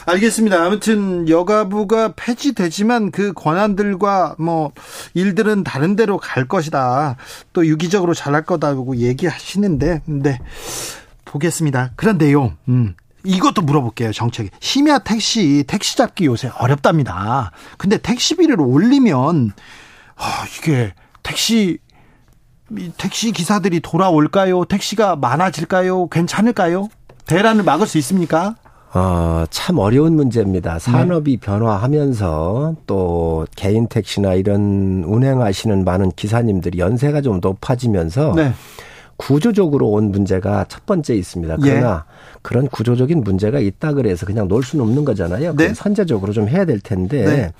[0.05, 0.63] 알겠습니다.
[0.63, 4.71] 아무튼 여가부가 폐지되지만 그 권한들과 뭐
[5.13, 7.15] 일들은 다른 데로 갈 것이다.
[7.53, 10.39] 또 유기적으로 잘할 거다고 얘기하시는데, 네.
[11.25, 11.91] 보겠습니다.
[11.95, 12.95] 그런데요, 음.
[13.23, 14.49] 이것도 물어볼게요, 정책에.
[14.59, 17.51] 심야 택시, 택시 잡기 요새 어렵답니다.
[17.77, 19.51] 근데 택시비를 올리면,
[20.15, 20.93] 아, 이게
[21.23, 21.79] 택시,
[22.77, 24.65] 이 택시 기사들이 돌아올까요?
[24.65, 26.07] 택시가 많아질까요?
[26.07, 26.89] 괜찮을까요?
[27.25, 28.55] 대란을 막을 수 있습니까?
[28.95, 30.77] 어, 참 어려운 문제입니다.
[30.77, 38.53] 산업이 변화하면서 또 개인 택시나 이런 운행하시는 많은 기사님들이 연세가 좀 높아지면서 네.
[39.17, 41.57] 구조적으로 온 문제가 첫 번째 있습니다.
[41.65, 41.69] 예.
[41.69, 42.05] 그러나
[42.43, 45.55] 그런 구조적인 문제가 있다 그래서 그냥 놀 수는 없는 거잖아요.
[45.55, 45.73] 네.
[45.73, 47.51] 선제적으로 좀 해야 될 텐데 네.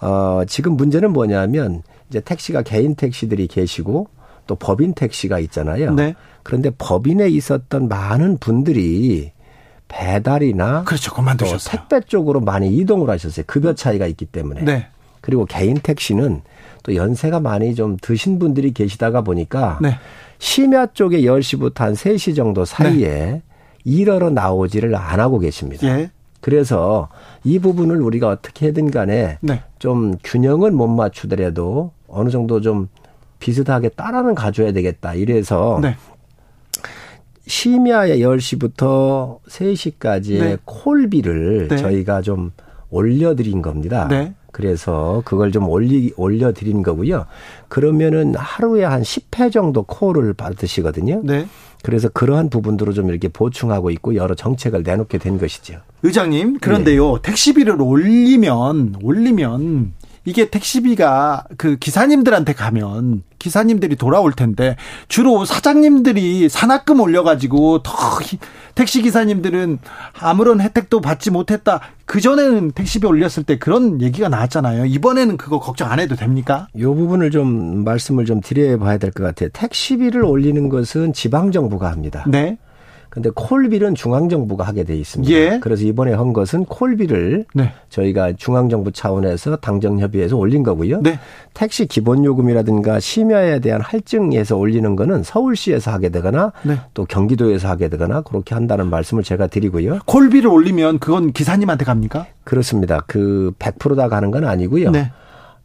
[0.00, 4.08] 어, 지금 문제는 뭐냐면 이제 택시가 개인 택시들이 계시고
[4.48, 5.94] 또 법인 택시가 있잖아요.
[5.94, 6.14] 네.
[6.42, 9.30] 그런데 법인에 있었던 많은 분들이
[9.90, 11.10] 배달이나 그렇죠.
[11.10, 11.70] 또 그만두셨어요.
[11.70, 13.44] 택배 쪽으로 많이 이동을 하셨어요.
[13.46, 14.62] 급여 차이가 있기 때문에.
[14.62, 14.86] 네.
[15.20, 16.42] 그리고 개인 택시는
[16.82, 19.98] 또 연세가 많이 좀 드신 분들이 계시다가 보니까 네.
[20.38, 23.42] 심야 쪽에 10시부터 한 3시 정도 사이에
[23.84, 25.86] 일하러 나오지를 안 하고 계십니다.
[25.86, 26.10] 예.
[26.40, 27.08] 그래서
[27.44, 29.62] 이 부분을 우리가 어떻게든 간에 네.
[29.78, 32.88] 좀 균형은 못 맞추더라도 어느 정도 좀
[33.40, 35.14] 비슷하게 따라는 가줘야 되겠다.
[35.14, 35.96] 이래서 네.
[37.50, 40.56] 심야에 10시부터 3시까지의 네.
[40.64, 41.76] 콜비를 네.
[41.76, 42.52] 저희가 좀
[42.90, 44.06] 올려드린 겁니다.
[44.08, 44.34] 네.
[44.52, 47.26] 그래서 그걸 좀 올리, 올려드린 거고요.
[47.68, 51.22] 그러면은 하루에 한 10회 정도 콜을 받으시거든요.
[51.24, 51.46] 네.
[51.82, 55.80] 그래서 그러한 부분들을 좀 이렇게 보충하고 있고 여러 정책을 내놓게 된 것이죠.
[56.04, 57.22] 의장님, 그런데요, 네.
[57.22, 59.92] 택시비를 올리면, 올리면,
[60.24, 64.76] 이게 택시비가 그 기사님들한테 가면 기사님들이 돌아올 텐데
[65.08, 67.92] 주로 사장님들이 산학금 올려가지고 더
[68.22, 68.38] 히-
[68.74, 69.78] 택시 기사님들은
[70.20, 71.80] 아무런 혜택도 받지 못했다.
[72.04, 74.84] 그 전에는 택시비 올렸을 때 그런 얘기가 나왔잖아요.
[74.86, 76.66] 이번에는 그거 걱정 안 해도 됩니까?
[76.74, 79.48] 이 부분을 좀 말씀을 좀 드려봐야 될 것 같아요.
[79.52, 82.24] 택시비를 올리는 것은 지방 정부가 합니다.
[82.28, 82.58] 네.
[83.10, 85.34] 근데 콜비는 중앙정부가 하게 돼 있습니다.
[85.34, 85.58] 예.
[85.60, 87.72] 그래서 이번에 한 것은 콜비를 네.
[87.88, 91.00] 저희가 중앙정부 차원에서 당정협의회에서 올린 거고요.
[91.02, 91.18] 네.
[91.52, 96.78] 택시 기본요금이라든가 심야에 대한 할증에서 올리는 거는 서울시에서 하게 되거나 네.
[96.94, 99.98] 또 경기도에서 하게 되거나 그렇게 한다는 말씀을 제가 드리고요.
[100.06, 102.26] 콜비를 올리면 그건 기사님한테 갑니까?
[102.44, 103.02] 그렇습니다.
[103.08, 104.92] 그 100%다 가는 건 아니고요.
[104.92, 105.10] 네.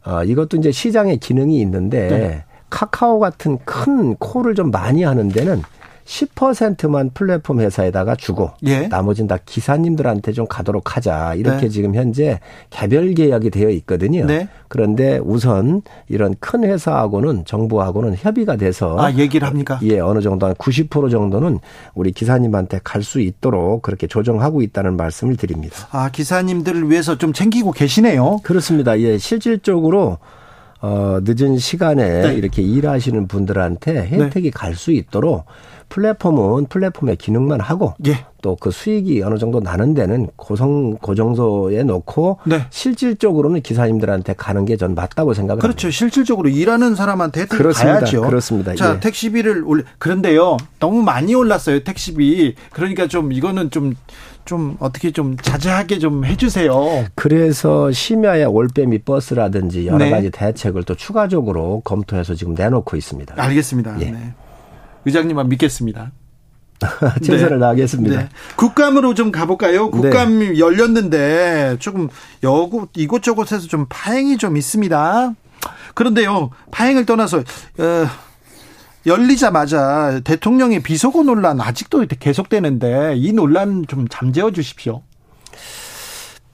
[0.04, 2.44] 어, 이것도 이제 시장의 기능이 있는데 네.
[2.70, 5.62] 카카오 같은 큰 콜을 좀 많이 하는 데는
[6.06, 8.86] 10%만 플랫폼 회사에다가 주고 예.
[8.86, 11.34] 나머지는 다 기사님들한테 좀 가도록 하자.
[11.34, 11.68] 이렇게 네.
[11.68, 12.40] 지금 현재
[12.70, 14.24] 개별 계약이 되어 있거든요.
[14.24, 14.48] 네.
[14.68, 19.78] 그런데 우선 이런 큰 회사하고는 정부하고는 협의가 돼서 아, 얘기를 합니까?
[19.82, 21.58] 예, 어느 정도 한 90% 정도는
[21.94, 25.86] 우리 기사님한테 갈 수 있도록 그렇게 조정하고 있다는 말씀을 드립니다.
[25.92, 28.38] 아, 기사님들을 위해서 좀 챙기고 계시네요.
[28.42, 28.98] 그렇습니다.
[28.98, 30.18] 예, 실질적으로
[30.80, 32.34] 어, 늦은 시간에 네.
[32.34, 35.44] 이렇게 일하시는 분들한테 혜택이 갈 수 있도록
[35.88, 38.24] 플랫폼은 플랫폼의 기능만 하고 예.
[38.42, 42.66] 또그 수익이 어느 정도 나는 데는 고성 고정소에 놓고 네.
[42.70, 45.86] 실질적으로는 기사님들한테 가는 게 전 맞다고 생각을 그렇죠.
[45.86, 45.96] 합니다.
[45.96, 48.00] 실질적으로 일하는 사람한테 혜택 그렇습니다.
[48.00, 48.20] 가야죠.
[48.22, 48.74] 그렇습니다.
[48.74, 49.00] 자, 예.
[49.00, 50.58] 택시비를 올려 그런데요.
[50.78, 52.54] 너무 많이 올랐어요, 택시비.
[52.72, 57.06] 그러니까 좀 이거는 좀좀 어떻게 좀 자제하게 좀 해주세요.
[57.14, 60.10] 그래서 심야에 올빼미 버스라든지 여러 네.
[60.10, 63.34] 가지 대책을 또 추가적으로 검토해서 지금 내놓고 있습니다.
[63.38, 63.96] 알겠습니다.
[64.00, 64.10] 예.
[64.10, 64.34] 네.
[65.06, 66.12] 의장님만 믿겠습니다.
[67.22, 67.60] 최선을 네.
[67.60, 68.18] 다하겠습니다.
[68.18, 68.28] 네.
[68.56, 69.90] 국감으로 좀 가볼까요?
[69.90, 72.08] 국감 열렸는데 조금
[72.42, 75.34] 여구 이곳저곳에서 좀 파행이 좀 있습니다.
[75.94, 78.06] 그런데요, 파행을 떠나서 어,
[79.06, 85.02] 열리자마자 대통령의 비속어 논란 아직도 계속되는데 이 논란 좀 잠재워 주십시오.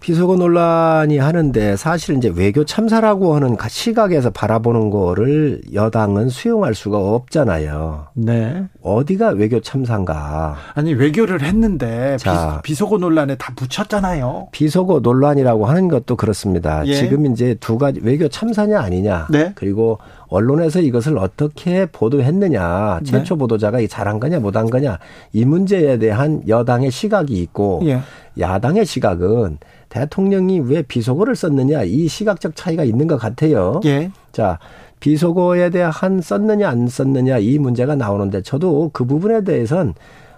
[0.03, 8.09] 비속어 논란이 하는데 사실 이제 외교 참사라고 하는 시각에서 바라보는 거를 여당은 수용할 수가 없잖아요.
[8.15, 8.65] 네.
[8.83, 10.57] 어디가 외교 참사인가?
[10.75, 12.61] 아니 외교를 했는데 자.
[12.65, 14.49] 비, 속어 논란에 다 묻혔잖아요.
[14.51, 16.85] 비속어 논란이라고 하는 것도 그렇습니다.
[16.87, 16.95] 예.
[16.95, 19.29] 지금 이제 두 가지 외교 참사냐 아니냐.
[19.31, 19.53] 네.
[19.55, 23.01] 그리고 언론에서 이것을 어떻게 보도했느냐.
[23.05, 23.11] 네.
[23.11, 24.99] 최초 보도자가 이 잘한 거냐 못한 거냐.
[25.33, 28.01] 이 문제에 대한 여당의 시각이 있고 예.
[28.41, 29.59] 야당의 시각은
[29.93, 33.79] 대통령이 왜 비속어를 썼느냐 이 시각적 차이가 있는 것 같아요.
[33.85, 34.11] 예.
[34.33, 34.59] 자,
[35.01, 39.93] 비속어에 대한 썼느냐 안 썼느냐 이 문제가 나오는데 저도 그 부분에 대해선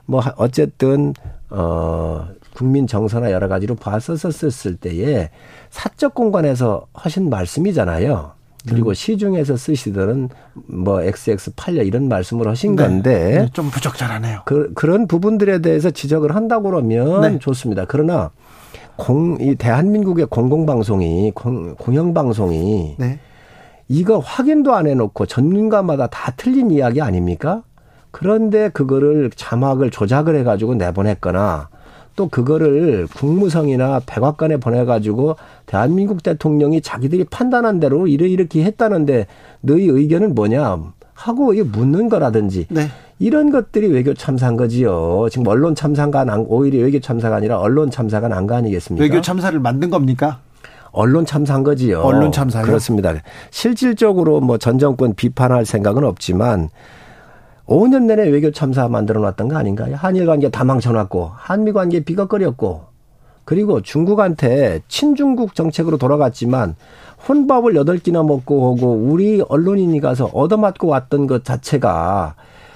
[0.07, 1.15] 뭐 어쨌든
[1.51, 5.31] 어 국민 정서나 여러 가지로 봤었었을 때에
[5.71, 8.33] 사적 공간에서 하신 말씀이잖아요.
[8.69, 8.95] 그리고 음.
[8.95, 10.31] 시중에서 쓰시던
[10.67, 12.83] 뭐 XX 팔려 이런 말씀을 하신 네.
[12.83, 14.43] 건데 네, 좀 부적절하네요.
[14.47, 17.39] 그, 그런 부분들에 대해서 지적을 한다고 그러면 네.
[17.39, 17.85] 좋습니다.
[17.87, 18.31] 그러나
[18.97, 23.19] 공, 이 대한민국의 공공방송이, 공, 공영방송이 네.
[23.89, 27.63] 이거 확인도 안 해놓고 전문가마다 다 틀린 이야기 아닙니까?
[28.11, 31.69] 그런데 그거를 자막을 조작을 해가지고 내보냈거나
[32.17, 35.37] 또 그거를 국무성이나 백악관에 보내가지고
[35.67, 39.27] 대한민국 대통령이 자기들이 판단한 대로 이래 이렇게 했다는데
[39.61, 40.93] 너희 의견은 뭐냐?
[41.15, 42.89] 하고 묻는 거라든지 네.
[43.19, 45.29] 이런 것들이 외교 참사인 거지요.
[45.31, 49.03] 지금 언론 참사가 난 오히려 외교 참사가 아니라 언론 참사가 난 거 아니겠습니까?
[49.03, 50.41] 외교 참사를 만든 겁니까?
[50.91, 52.01] 언론 참사인 거지요.
[52.01, 52.65] 언론 참사요?
[52.65, 53.15] 그렇습니다.
[53.51, 56.69] 실질적으로 뭐 전 정권 비판할 생각은 없지만
[57.67, 59.97] 5년 내내 외교 참사 만들어 놨던 거 아닌가요?
[59.97, 62.83] 한일 관계 다 망쳐놨고 한미 관계 비거거렸고
[63.45, 66.77] 그리고 중국한테 친중국 정책으로 돌아갔지만
[67.29, 72.35] 혼밥을 여덟 끼나 먹고 오고 우리 언론인이 가서 얻어맞고 왔던 것 자체가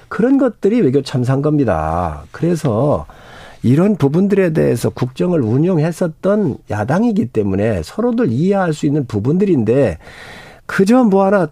[0.09, 2.23] 그런 것들이 외교 참사인 겁니다.
[2.31, 3.05] 그래서
[3.61, 9.97] 이런 부분들에 대해서 국정을 운영했었던 야당이기 때문에 서로들 이해할 수 있는 부분들인데
[10.65, 11.47] 그저 뭐 하나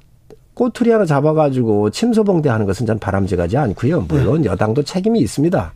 [0.53, 4.01] 꼬투리 하나 잡아가지고 침소봉대 하는 것은 전 바람직하지 않고요.
[4.07, 5.73] 물론 여당도 책임이 있습니다.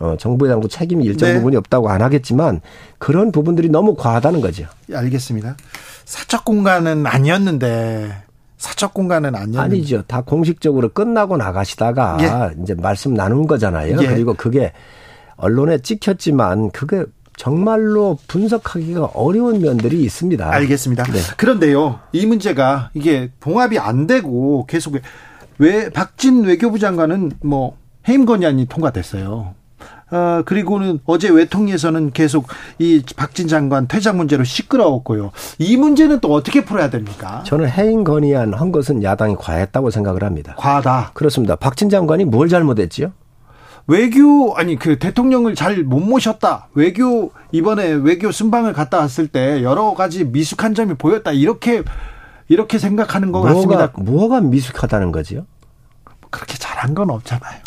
[0.00, 1.36] 어, 정부 여당도 책임이 일정 네.
[1.36, 2.60] 부분이 없다고 안 하겠지만
[2.98, 4.66] 그런 부분들이 너무 과하다는 거죠.
[4.92, 5.56] 알겠습니다.
[6.04, 8.29] 사적 공간은 아니었는데
[8.60, 10.02] 사적 공간은 아니었는데 아니죠.
[10.02, 13.96] 다 공식적으로 끝나고 나가시다가 이제 말씀 나눈 거잖아요.
[14.02, 14.06] 예.
[14.06, 14.72] 그리고 그게
[15.36, 17.04] 언론에 찍혔지만 그게
[17.38, 20.52] 정말로 분석하기가 어려운 면들이 있습니다.
[20.52, 21.04] 알겠습니다.
[21.04, 21.20] 네.
[21.38, 24.96] 그런데요, 이 문제가 이게 봉합이 안 되고 계속
[25.56, 29.54] 왜 박진 외교부 장관은 뭐 해임 건의안이 통과됐어요.
[30.10, 32.46] 어, 그리고는 어제 외통위에서는 계속
[32.78, 35.30] 이 박진 장관 퇴장 문제로 시끄러웠고요.
[35.58, 37.42] 이 문제는 또 어떻게 풀어야 됩니까?
[37.46, 40.54] 저는 해임 건의안 한 것은 야당이 과했다고 생각을 합니다.
[40.58, 41.12] 과하다.
[41.14, 41.56] 그렇습니다.
[41.56, 43.12] 박진 장관이 뭘 잘못했지요?
[43.86, 46.68] 외교 아니 그 대통령을 잘 못 모셨다.
[46.74, 51.32] 외교 이번에 외교 순방을 갔다 왔을 때 여러 가지 미숙한 점이 보였다.
[51.32, 51.82] 이렇게
[52.48, 53.92] 이렇게 생각하는 것 뭐가 같습니다.
[53.96, 55.46] 뭐가 미숙하다는 거지요?
[56.30, 57.60] 그렇게 잘한 건 없잖아요.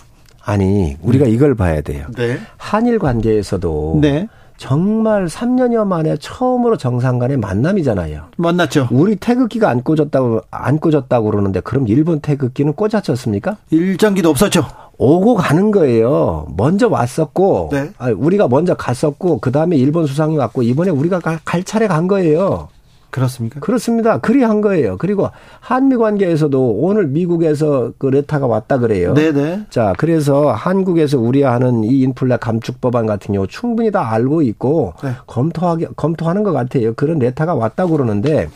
[0.45, 2.05] 아니 우리가 이걸 봐야 돼요.
[2.15, 2.37] 네.
[2.57, 4.27] 한일 관계에서도 네.
[4.57, 8.25] 정말 3년여 만에 처음으로 정상 간의 만남이잖아요.
[8.37, 8.87] 만났죠.
[8.91, 13.57] 우리 태극기가 안 꽂았다고 안 꽂았다고 그러는데 그럼 일본 태극기는 꽂았었습니까?
[13.71, 14.65] 일장기도 없었죠.
[14.97, 16.45] 오고 가는 거예요.
[16.55, 17.89] 먼저 왔었고, 네.
[17.97, 22.07] 아, 우리가 먼저 갔었고, 그 다음에 일본 수상이 왔고, 이번에 우리가 갈, 갈 차례 간
[22.07, 22.69] 거예요.
[23.13, 23.59] 그렇습니까?
[23.59, 24.17] 그렇습니다.
[24.17, 24.97] 그리 한 거예요.
[24.97, 29.13] 그리고 한미 관계에서도 오늘 미국에서 그 레타가 왔다 그래요.
[29.13, 29.67] 네네.
[29.69, 35.11] 자, 그래서 한국에서 우려하는 이 인플레 감축 법안 같은 경우 충분히 다 알고 있고 네.
[35.27, 36.95] 검토하기 검토하는 것 같아요.
[36.95, 38.49] 그런 레타가 왔다고 그러는데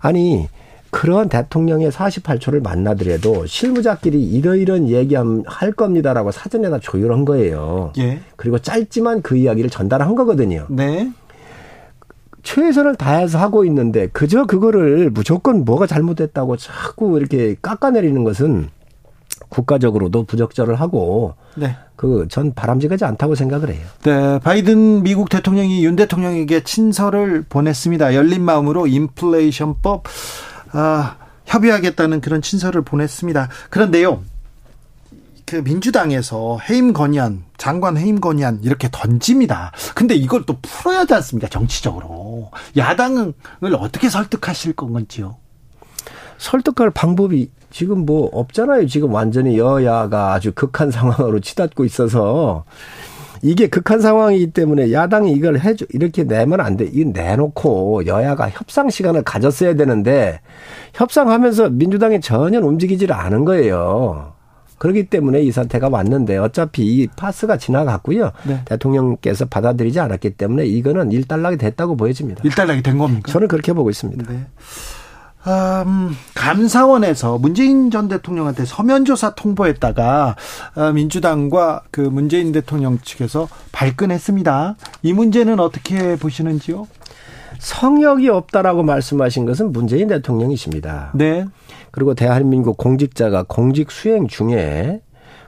[0.00, 0.48] 아니
[0.90, 7.92] 그런 대통령의 48초를 만나더라도 실무자끼리 이러이런 얘기할 겁니다라고 사전에 다 조율한 거예요.
[7.98, 8.20] 예.
[8.36, 10.66] 그리고 짧지만 그 이야기를 전달한 거거든요.
[10.70, 11.10] 네.
[12.44, 18.68] 최선을 다해서 하고 있는데 그저 그거를 무조건 뭐가 잘못됐다고 자꾸 이렇게 깎아내리는 것은
[19.48, 21.76] 국가적으로도 부적절을 하고 네.
[21.96, 23.84] 그전 바람직하지 않다고 생각을 해요.
[24.02, 24.38] 네.
[24.40, 28.14] 바이든 미국 대통령이 윤 대통령에게 친서를 보냈습니다.
[28.14, 30.04] 열린 마음으로 인플레이션법
[30.72, 31.16] 아,
[31.46, 33.48] 협의하겠다는 그런 친서를 보냈습니다.
[33.70, 34.22] 그런데요.
[35.46, 39.72] 그 민주당에서 해임 건의안, 장관 해임 건의안 이렇게 던집니다.
[39.94, 41.48] 근데 이걸 또 풀어야 하지 않습니까?
[41.48, 42.08] 정치적으로.
[42.76, 43.34] 야당을
[43.78, 45.36] 어떻게 설득하실 건지요?
[46.38, 48.86] 설득할 방법이 지금 뭐 없잖아요.
[48.86, 52.64] 지금 완전히 여야가 아주 극한 상황으로 치닫고 있어서
[53.42, 56.88] 이게 극한 상황이기 때문에 야당이 이걸 해줘 이렇게 내면 안 돼.
[56.90, 60.40] 이거 내놓고 여야가 협상 시간을 가졌어야 되는데
[60.94, 64.32] 협상하면서 민주당이 전혀 움직이지를 않은 거예요.
[64.78, 68.32] 그렇기 때문에 이 사태가 왔는데 어차피 이 파스가 지나갔고요.
[68.44, 68.62] 네.
[68.64, 72.42] 대통령께서 받아들이지 않았기 때문에 이거는 일단락이 됐다고 보여집니다.
[72.44, 73.30] 일단락이 된 겁니까?
[73.30, 74.32] 저는 그렇게 보고 있습니다.
[74.32, 74.46] 네.
[75.46, 80.36] 음, 감사원에서 문재인 전 대통령한테 서면 조사 통보했다가
[80.74, 84.76] 아, 민주당과 그 문재인 대통령 측에서 발끈했습니다.
[85.02, 86.86] 이 문제는 어떻게 보시는지요?
[87.58, 91.10] 성역이 없다라고 말씀하신 것은 문재인 대통령이십니다.
[91.14, 91.44] 네.
[91.94, 95.00] 그리고 대한민국 공직자가 공직 수행 중에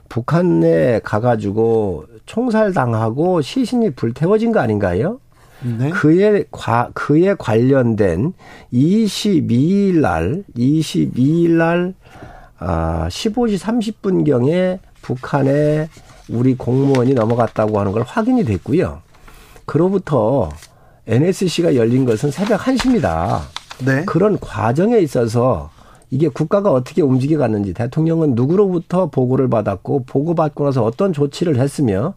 [0.07, 5.19] 북한에 가가지고 총살당하고 시신이 불태워진 거 아닌가요?
[5.61, 5.89] 네.
[5.89, 8.31] 그에 과, 그에 관련된
[8.71, 11.93] 22일 날, 22일 날,
[12.59, 15.89] 아, 15시 30분 경에 북한에
[16.29, 19.01] 우리 공무원이 넘어갔다고 하는 걸 확인이 됐고요.
[19.65, 20.47] 그로부터
[21.07, 23.41] NSC가 열린 것은 새벽 1시입니다.
[23.85, 24.05] 네.
[24.05, 25.75] 그런 과정에 있어서
[26.09, 32.13] 이게 국가가 어떻게 움직여 갔는지 대통령은 누구로부터 보고를 받았고 보고받고 나서 어떤 조치를 했으며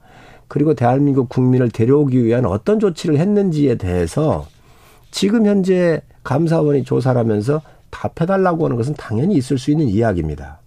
[0.48, 4.46] 그리고 대한민국 국민을 데려오기 위한 어떤 조치를 했는지에 대해서
[5.10, 10.60] 지금 현재 감사원이 조사를 하면서 답해달라고 하는 것은 당연히 있을 수 있는 이야기입니다.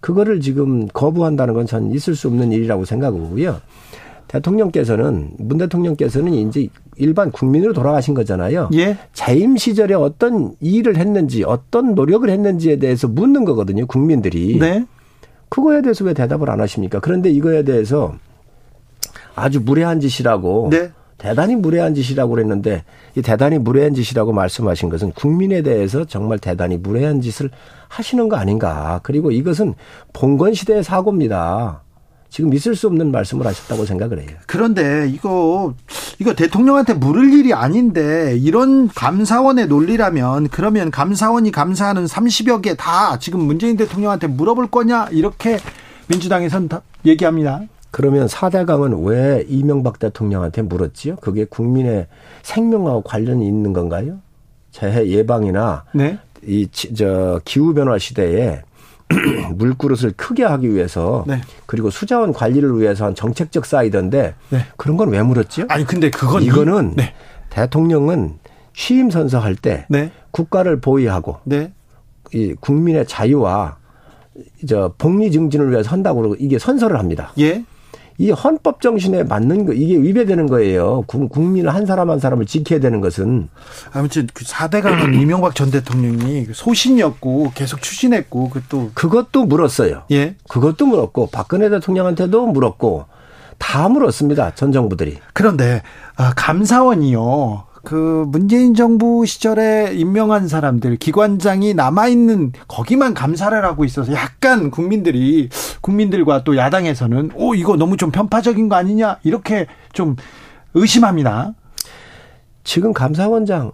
[0.00, 3.60] 그거를 지금 거부한다는 건 전 있을 수 없는 일이라고 생각하고요.
[4.34, 8.70] 대통령께서는 문 대통령께서는 이제 일반 국민으로 돌아가신 거잖아요.
[8.74, 8.96] 예.
[9.12, 13.86] 재임 시절에 어떤 일을 했는지 어떤 노력을 했는지에 대해서 묻는 거거든요.
[13.86, 14.58] 국민들이.
[14.58, 14.84] 네.
[15.48, 16.98] 그거에 대해서 왜 대답을 안 하십니까?
[17.00, 18.14] 그런데 이거에 대해서
[19.36, 20.90] 아주 무례한 짓이라고 네.
[21.16, 22.82] 대단히 무례한 짓이라고 그랬는데
[23.14, 27.50] 이 대단히 무례한 짓이라고 말씀하신 것은 국민에 대해서 정말 대단히 무례한 짓을
[27.88, 28.98] 하시는 거 아닌가.
[29.04, 29.74] 그리고 이것은
[30.12, 31.83] 봉건 시대의 사고입니다.
[32.34, 34.36] 지금 있을 수 없는 말씀을 하셨다고 생각을 해요.
[34.48, 35.72] 그런데 이거
[36.18, 43.38] 이거 대통령한테 물을 일이 아닌데 이런 감사원의 논리라면 그러면 감사원이 감사하는 30여 개 다 지금
[43.38, 45.58] 문재인 대통령한테 물어볼 거냐 이렇게
[46.08, 47.60] 민주당에선 다 얘기합니다.
[47.92, 51.14] 그러면 4대강은 왜 이명박 대통령한테 물었지요?
[51.20, 52.08] 그게 국민의
[52.42, 54.18] 생명하고 관련이 있는 건가요?
[54.72, 56.18] 재해 예방이나 네.
[56.44, 58.62] 이저 기후 변화 시대에
[59.54, 61.40] 물그릇을 크게 하기 위해서 네.
[61.66, 64.66] 그리고 수자원 관리를 위해서 한 정책적 사이던데 네.
[64.76, 65.66] 그런 건 왜 물었지요?
[65.68, 67.14] 아니 근데 그건 이거는 이- 네.
[67.50, 68.38] 대통령은
[68.74, 70.10] 취임 선서할 때 네.
[70.30, 71.72] 국가를 보위하고 네.
[72.32, 73.76] 이 국민의 자유와
[74.68, 77.32] 저 복리 증진을 위해서 한다고 그러고 이게 선서를 합니다.
[77.38, 77.64] 예.
[78.18, 81.02] 이 헌법 정신에 맞는 거 이게 위배되는 거예요.
[81.06, 83.48] 국- 국민은 한 사람 한 사람을 지켜야 되는 것은
[83.92, 90.02] 아무튼 그 4대 강은 이명박 전 대통령이 소신이었고 계속 추진했고 그또 그것도 물었어요.
[90.12, 90.36] 예.
[90.48, 93.06] 그것도 물었고 박근혜 대통령한테도 물었고
[93.58, 94.54] 다 물었습니다.
[94.54, 95.18] 전 정부들이.
[95.32, 95.82] 그런데
[96.16, 97.64] 아, 감사원이요.
[97.84, 105.48] 그 문재인 정부 시절에 임명한 사람들 기관장이 남아 있는 거기만 감사를 하고 있어서 약간 국민들이
[105.82, 110.16] 국민들과 또 야당에서는 오 이거 너무 좀 편파적인 거 아니냐 이렇게 좀
[110.72, 111.54] 의심합니다.
[112.64, 113.72] 지금 감사원장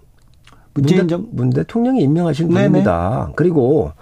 [0.75, 2.61] 문재인 문, 대, 정- 문 대통령이 임명하신 네네.
[2.69, 3.31] 분입니다.
[3.37, 3.93] 그리고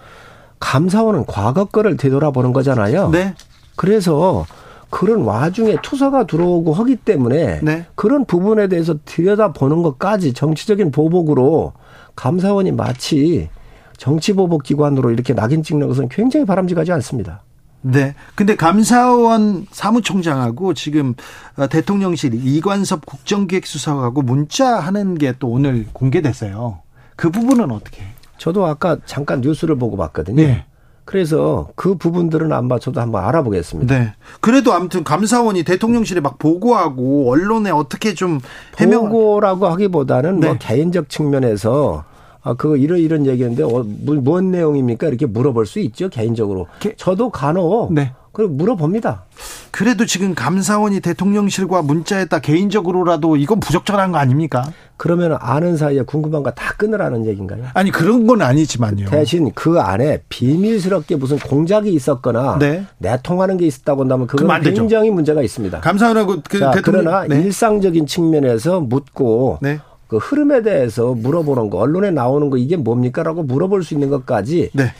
[0.59, 3.09] 감사원은 과거 거를 되돌아보는 거잖아요.
[3.09, 3.35] 네.
[3.75, 4.45] 그래서
[4.89, 7.85] 그런 와중에 투서가 들어오고 하기 때문에 네.
[7.95, 11.73] 그런 부분에 대해서 들여다보는 것까지 정치적인 보복으로
[12.15, 13.49] 감사원이 마치
[13.97, 17.43] 정치보복 기관으로 이렇게 낙인 찍는 것은 굉장히 바람직하지 않습니다.
[17.81, 18.13] 네.
[18.35, 21.13] 근데 감사원 사무총장하고 지금
[21.55, 26.79] 어, 대통령실 이관섭 국정기획수석하고 문자하는 게 또 오늘 공개됐어요.
[27.15, 28.01] 그 부분은 어떻게?
[28.37, 30.41] 저도 아까 잠깐 뉴스를 보고 봤거든요.
[30.41, 30.65] 네.
[31.09, 33.97] 그래서 그 부분들은 아마 저도 한번 알아보겠습니다.
[33.97, 34.13] 네.
[34.41, 38.39] 그래도 아무튼 감사원이 대통령실에 막 보고하고 언론에 어떻게 좀
[38.79, 40.57] 해명 보고라고 하기보다는 뭐 네.
[40.59, 42.03] 개인적 측면에서
[42.43, 45.07] 아, 그거 이런 이런 얘기인데 어, 무- 뭔 내용입니까?
[45.07, 46.67] 이렇게 물어볼 수 있죠 개인적으로.
[46.79, 48.13] 개- 저도 간혹 네.
[48.31, 49.23] 그 물어봅니다.
[49.71, 54.71] 그래도 지금 감사원이 대통령실과 문자했다 개인적으로라도 이건 부적절한 거 아닙니까?
[54.97, 57.65] 그러면 아는 사이에 궁금한 거 다 끊으라는 얘기인가요?
[57.73, 59.09] 아니 그런 건 아니지만요.
[59.09, 62.85] 대신 그 안에 비밀스럽게 무슨 공작이 있었거나 네.
[62.97, 64.73] 내통하는 게 있었다고 한다면 그럼 그건.
[64.73, 65.79] 굉장히 문제가 있습니다.
[65.79, 67.41] 감사원하고 그 자, 대통령 그러나 네.
[67.41, 69.79] 일상적인 측면에서 묻고 네.
[70.07, 74.91] 그 흐름에 대해서 물어보는 거, 언론에 나오는 거 이게 뭡니까라고 물어볼 수 있는 것까지 네.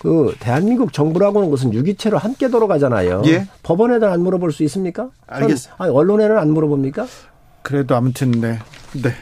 [0.00, 3.22] 그 대한민국 정부라고 하는 것은 유기체로 함께 돌아가잖아요.
[3.26, 3.46] 예.
[3.62, 5.08] 법원에는 안 물어볼 수 있습니까?
[5.26, 5.82] 알겠습니다.
[5.82, 7.06] 아니, 언론에는 안 물어봅니까?
[7.62, 8.58] 그래도 아무튼 네.
[8.92, 9.12] 네.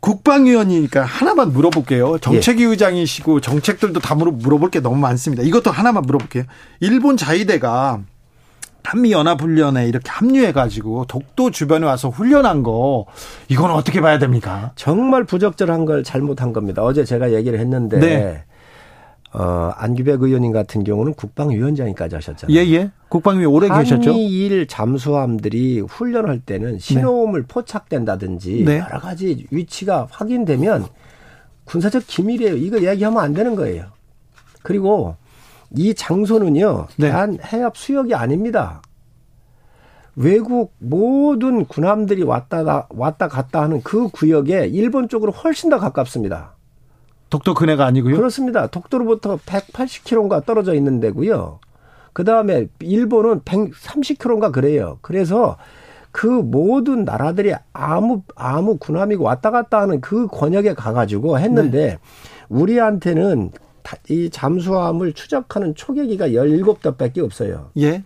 [0.00, 2.18] 국방위원이니까 하나만 물어볼게요.
[2.18, 5.42] 정책위 의장이시고 정책들도 다 물어, 물어볼 게 너무 많습니다.
[5.42, 6.44] 이것도 하나만 물어볼게요.
[6.80, 8.00] 일본 자위대가
[8.84, 13.06] 한미연합훈련에 이렇게 합류해가지고 독도 주변에 와서 훈련한 거,
[13.48, 14.70] 이건 어떻게 봐야 됩니까?
[14.76, 16.82] 정말 부적절한 걸 잘못한 겁니다.
[16.82, 18.44] 어제 제가 얘기를 했는데 네.
[19.38, 22.56] 어, 안규백 의원님 같은 경우는 국방위원장이까지 하셨잖아요.
[22.56, 22.90] 예, 예.
[23.08, 24.10] 국방위 오래 계셨죠?
[24.10, 28.78] 한미일 잠수함들이 훈련할 때는 신호음을 포착된다든지 네.
[28.78, 30.86] 여러 가지 위치가 확인되면
[31.66, 32.56] 군사적 기밀이에요.
[32.56, 33.86] 이거 얘기하면 안 되는 거예요.
[34.62, 35.16] 그리고
[35.70, 36.86] 이 장소는요.
[36.96, 37.08] 네.
[37.08, 38.80] 대한 해협 수역이 아닙니다.
[40.14, 46.55] 외국 모든 군함들이 왔다 가- 왔다 갔다 하는 그 구역에 일본 쪽으로 훨씬 더 가깝습니다.
[47.30, 48.16] 독도 근해가 아니고요.
[48.16, 48.66] 그렇습니다.
[48.68, 51.58] 독도로부터 180km가 떨어져 있는 데고요.
[52.12, 54.98] 그 다음에 일본은 130km인가 그래요.
[55.02, 55.56] 그래서
[56.12, 61.98] 그 모든 나라들이 아무 아무 군함이고 왔다 갔다 하는 그 권역에 가가지고 했는데 네.
[62.48, 63.50] 우리한테는
[63.82, 67.70] 다- 이 잠수함을 추적하는 초계기가 17대밖에 없어요.
[67.78, 68.02] 예.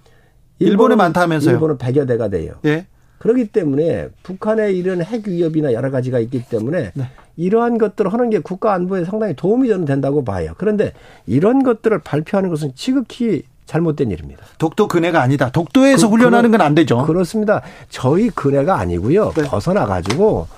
[0.59, 1.55] 일본에 많다면서요?
[1.55, 2.55] 일본은 100여 대가 돼요.
[2.67, 2.87] 예.
[3.19, 7.05] 그렇기 때문에 북한의 이런 핵 위협이나 여러 가지가 있기 때문에 네.
[7.41, 10.53] 이러한 것들을 하는 게 국가 안보에 상당히 도움이 저는 된다고 봐요.
[10.59, 10.93] 그런데
[11.27, 14.45] 이런 것들을 발표하는 것은 지극히 잘못된 일입니다.
[14.59, 15.51] 독도 근해가 아니다.
[15.51, 17.05] 독도에서 그- 훈련하는 건 안 되죠.
[17.07, 17.63] 그렇습니다.
[17.89, 19.33] 저희 근해가 아니고요.
[19.35, 19.43] 네.
[19.45, 20.49] 벗어나 가지고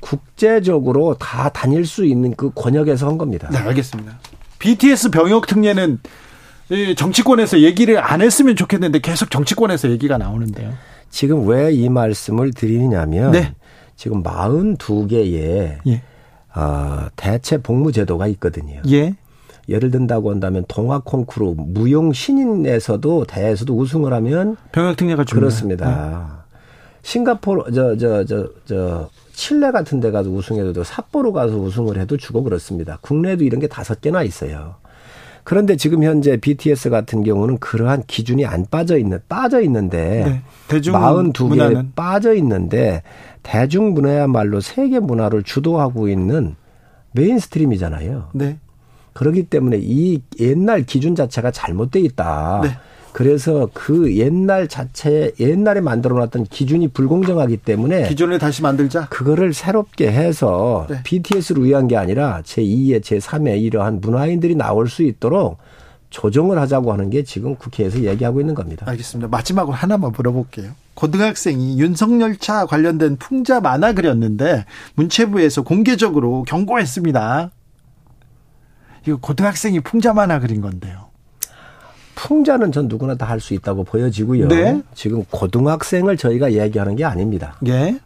[0.00, 3.48] 국제적으로 다 다닐 수 있는 그 권역에서 한 겁니다.
[3.50, 4.18] 네, 알겠습니다.
[4.58, 6.00] BTS 병역 특례는
[6.70, 10.72] 이 정치권에서 얘기를 안 했으면 좋겠는데 계속 정치권에서 얘기가 나오는데요.
[11.10, 13.54] 지금 왜 이 말씀을 드리냐면 네.
[13.96, 16.02] 지금 42개의 예.
[16.56, 18.80] 어, 대체 복무 제도가 있거든요.
[18.90, 19.14] 예.
[19.68, 25.40] 예를 든다고 한다면 동학 콩쿠르 무용 신인에서도 대회에서도 우승을 하면 병역 특례가 줍니다.
[25.40, 26.44] 그렇습니다.
[27.02, 32.42] 싱가포르 저 저 저 저 칠레 같은 데 가서 우승해도 삿포로 가서 우승을 해도 주고
[32.42, 32.98] 그렇습니다.
[33.02, 34.76] 국내에도 이런 게 다섯 개나 있어요.
[35.44, 40.42] 그런데 지금 현재 BTS 같은 경우는 그러한 기준이 안 빠져 있는 빠져 있는데 네.
[40.66, 43.02] 대중 42개 문화는 빠져 있는데
[43.46, 46.56] 대중 문화야말로 세계 문화를 주도하고 있는
[47.12, 48.30] mainstream이잖아요.
[48.34, 48.58] 네.
[49.12, 52.60] 그렇기 때문에 이 옛날 기준 자체가 잘못돼 있다.
[52.64, 52.70] 네.
[53.12, 59.06] 그래서 그 옛날 자체 옛날에 만들어놨던 기준이 불공정하기 때문에 기준을 다시 만들자.
[59.10, 61.00] 그거를 새롭게 해서 네.
[61.04, 65.58] BTS를 위한 게 아니라 제 2의 제 3의 이러한 문화인들이 나올 수 있도록
[66.10, 68.86] 조정을 하자고 하는 게 지금 국회에서 얘기하고 있는 겁니다.
[68.88, 69.28] 알겠습니다.
[69.28, 70.70] 마지막으로 하나만 물어볼게요.
[70.94, 74.64] 고등학생이 윤석열차 관련된 풍자 만화 그렸는데
[74.94, 77.50] 문체부에서 공개적으로 경고했습니다.
[79.06, 81.06] 이거 고등학생이 풍자 만화 그린 건데요.
[82.14, 84.48] 풍자는 전 누구나 다 할 수 있다고 보여지고요.
[84.48, 84.80] 네.
[84.94, 87.56] 지금 고등학생을 저희가 얘기하는 게 아닙니다.
[87.66, 87.98] 예.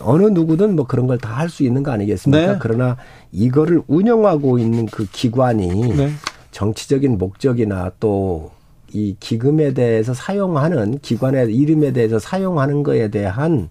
[0.00, 2.52] 어느 누구든 뭐 그런 걸 다 할 수 있는 거 아니겠습니까?
[2.54, 2.58] 네.
[2.60, 2.96] 그러나
[3.32, 6.10] 이거를 운영하고 있는 그 기관이 네.
[6.54, 8.54] 정치적인 목적이나 또
[8.94, 13.68] 이 기금에 대해서 사용하는 기관의 이름에 대해서 사용하는 거에 대한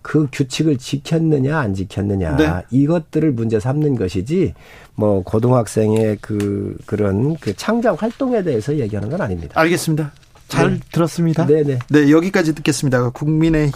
[0.00, 2.62] 그 규칙을 지켰느냐 안 지켰느냐 네.
[2.70, 4.54] 이것들을 문제 삼는 것이지
[4.94, 9.60] 뭐 고등학생의 그 그런 그 창작 활동에 대해서 얘기하는 건 아닙니다.
[9.60, 10.12] 알겠습니다.
[10.48, 10.80] 잘 네.
[10.92, 11.44] 들었습니다.
[11.44, 11.78] 네네.
[11.90, 13.10] 네, 여기까지 듣겠습니다.
[13.10, 13.70] 국민의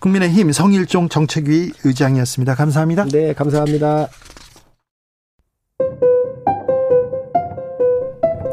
[0.00, 2.54] 국민의힘 성일종 정책위 의장이었습니다.
[2.54, 3.04] 감사합니다.
[3.12, 4.08] 네, 감사합니다.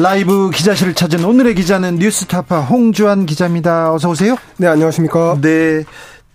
[0.00, 3.92] 라이브 기자실을 찾은 오늘의 기자는 뉴스타파 홍주환 기자입니다.
[3.92, 4.36] 어서 오세요.
[4.56, 5.38] 네, 안녕하십니까.
[5.40, 5.84] 네.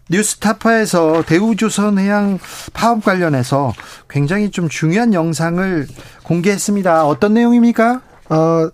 [0.10, 2.40] 뉴스타파에서 대우조선해양
[2.74, 3.72] 파업 관련해서
[4.10, 5.88] 굉장히 좀 중요한 영상을
[6.24, 7.06] 공개했습니다.
[7.08, 8.02] 어떤 내용입니까?
[8.30, 8.70] 아,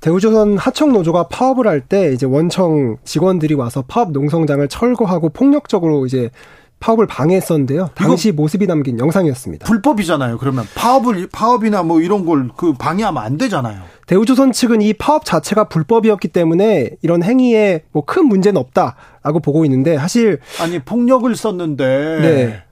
[0.00, 6.30] 대우조선 하청 노조가 파업을 할 때 이제 원청 직원들이 와서 파업 농성장을 철거하고 폭력적으로 이제
[6.78, 7.90] 파업을 방해했었는데요.
[7.94, 9.66] 당시 모습이 담긴 영상이었습니다.
[9.66, 10.38] 불법이잖아요.
[10.38, 13.80] 그러면 파업을 파업이나 뭐 이런 걸 그 방해하면 안 되잖아요.
[14.06, 19.96] 대우조선 측은 이 파업 자체가 불법이었기 때문에 이런 행위에 뭐 큰 문제는 없다라고 보고 있는데
[19.96, 21.84] 사실 아니 폭력을 썼는데
[22.20, 22.62] 네.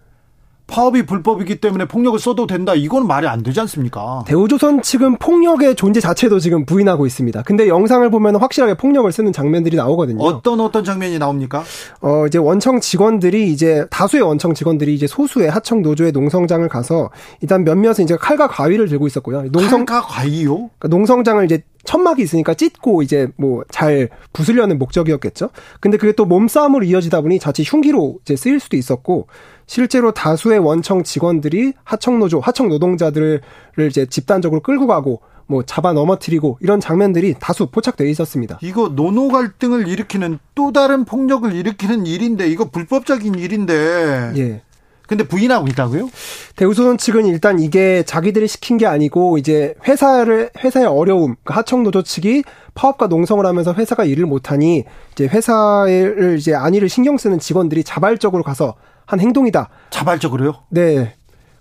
[0.67, 2.75] 파업이 불법이기 때문에 폭력을 써도 된다.
[2.75, 4.25] 이건 말이 안 되지 않습니까?
[4.27, 7.43] 대우조선 측은 폭력의 존재 자체도 지금 부인하고 있습니다.
[7.43, 10.23] 근데 영상을 보면 확실하게 폭력을 쓰는 장면들이 나오거든요.
[10.25, 11.65] 어떤 어떤 장면이 나옵니까?
[12.01, 17.11] 어, 이제 원청 직원들이 이제 다수의 원청 직원들이 이제 소수의 하청 노조의 농성장을 가서
[17.41, 19.45] 일단 몇몇은 이제 칼과 가위를 들고 있었고요.
[19.51, 20.71] 농성 칼과 가위요?
[20.79, 25.51] 그러니까 농성장을 이제 천막이 있으니까 찢고 이제 뭐 잘 부수려는 목적이었겠죠.
[25.81, 29.27] 근데 그게 또 몸싸움으로 이어지다 보니 자칫 흉기로 이제 쓰일 수도 있었고
[29.67, 33.41] 실제로 다수의 원청 직원들이 하청 노조, 하청 노동자들을
[33.89, 38.59] 이제 집단적으로 끌고 가고 뭐 잡아 넘어뜨리고 이런 장면들이 다수 포착되어 있었습니다.
[38.63, 44.33] 이거 노노 갈등을 일으키는 또 다른 폭력을 일으키는 일인데 이거 불법적인 일인데.
[44.37, 44.63] 예.
[45.07, 46.09] 근데 부인하고 있다고요?
[46.57, 52.03] 대우조선 측은 일단 이게 자기들이 시킨 게 아니고 이제 회사를 회사의 어려움, 그 하청 노조
[52.03, 52.45] 측이
[52.75, 58.75] 파업과 농성을 하면서 회사가 일을 못하니 이제 회사를 이제 안위를 신경 쓰는 직원들이 자발적으로 가서
[59.07, 59.69] 한 행동이다.
[59.91, 60.55] 자발적으로요?
[60.71, 61.15] 네.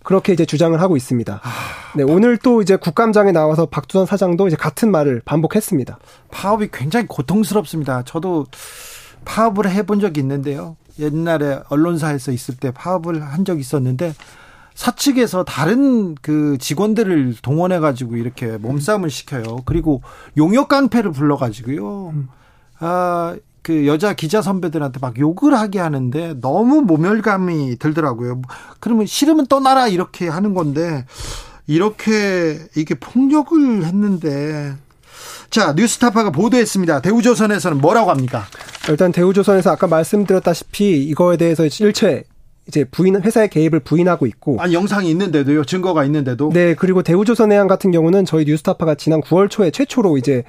[0.03, 1.41] 그렇게 이제 주장을 하고 있습니다.
[1.95, 5.97] 네, 오늘 또 이제 국감장에 나와서 박두선 사장도 이제 같은 말을 반복했습니다.
[6.29, 8.03] 파업이 굉장히 고통스럽습니다.
[8.03, 8.45] 저도
[9.23, 10.75] 파업을 해본 적이 있는데요.
[10.99, 14.13] 옛날에 언론사에서 있을 때 파업을 한 적이 있었는데
[14.75, 19.57] 사측에서 다른 그 직원들을 동원해 가지고 이렇게 몸싸움을 시켜요.
[19.65, 20.01] 그리고
[20.37, 22.13] 용역 깡패를 불러 가지고요.
[22.79, 28.41] 아, 그 여자 기자 선배들한테 막 욕을 하게 하는데 너무 모멸감이 들더라고요.
[28.79, 31.05] 그러면 싫으면 떠나라 이렇게 하는 건데
[31.65, 34.75] 이렇게 이게 폭력을 했는데
[35.49, 37.01] 자, 뉴스타파가 보도했습니다.
[37.01, 38.45] 대우조선에서는 뭐라고 합니까?
[38.89, 42.23] 일단 대우조선에서 아까 말씀드렸다시피 이거에 대해서 일체
[42.67, 47.91] 이제 부인 회사의 개입을 부인하고 있고 아 영상이 있는데도요 증거가 있는데도 네 그리고 대우조선해양 같은
[47.91, 50.43] 경우는 저희 뉴스타파가 지난 9월 초에 최초로 이제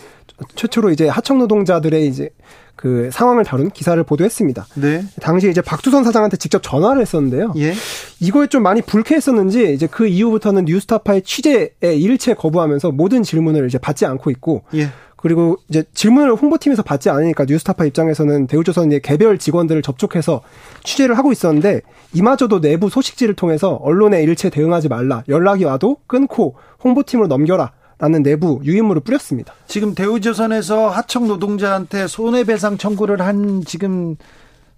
[0.55, 2.31] 최초로 이제 하청 노동자들의 이제
[2.77, 4.67] 그 상황을 다룬 기사를 보도했습니다.
[4.75, 5.05] 네.
[5.21, 7.55] 당시에 이제 박두선 사장한테 직접 전화를 했었는데요.
[7.57, 7.73] 예.
[8.21, 14.07] 이거에 좀 많이 불쾌했었는지 이제 그 이후부터는 뉴스타파의 취재에 일체 거부하면서 모든 질문을 이제 받지
[14.07, 14.89] 않고 있고 예.
[15.25, 20.43] 그리고 이제 질문을 홍보팀에서 받지 않으니까 뉴스타파 입장에서는 대우조선의 개별 직원들을 접촉해서
[20.85, 21.81] 취재를 하고 있었는데
[22.13, 28.61] 이마저도 내부 소식지를 통해서 언론에 일체 대응하지 말라 연락이 와도 끊고 홍보팀으로 넘겨라 라는 내부
[28.65, 29.55] 유인물을 뿌렸습니다.
[29.67, 34.17] 지금 대우조선에서 하청 노동자한테 손해배상 청구를 한 지금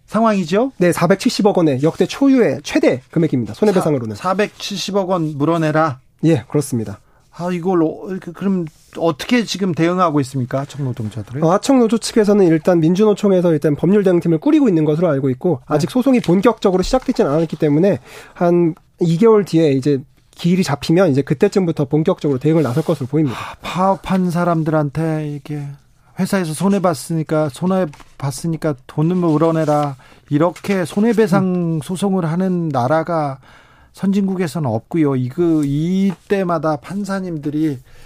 [0.06, 0.70] 상황이죠?
[0.76, 3.54] 네, 470억 원의 역대 초유의 최대 금액입니다.
[3.54, 4.14] 손해배상으로는.
[4.14, 5.98] 470억 원 물어내라.
[6.22, 7.00] 예, 그렇습니다.
[7.38, 8.66] 아, 이걸로 그럼
[8.98, 10.60] 어떻게 지금 대응하고 있습니까?
[10.60, 11.42] 하청 노동자들은?
[11.42, 15.90] 어, 하청 노조 측에서는 일단 민주노총에서 일단 법률 대응팀을 꾸리고 있는 것으로 알고 있고 아직
[15.90, 17.98] 소송이 본격적으로 시작되지는 않았기 때문에
[18.34, 20.00] 한 2개월 뒤에 이제
[20.30, 23.38] 기일이 잡히면 이제 그때쯤부터 본격적으로 대응을 나설 것으로 보입니다.
[23.62, 25.66] 파업한 사람들한테 이게
[26.18, 27.86] 회사에서 손해 봤으니까 손해
[28.18, 29.96] 봤으니까 돈을 물어내라
[30.30, 33.38] 이렇게 손해배상 소송을 하는 나라가
[33.92, 35.16] 선진국에서는 없고요.
[35.16, 38.05] 이거 이때마다 판사님들이 아,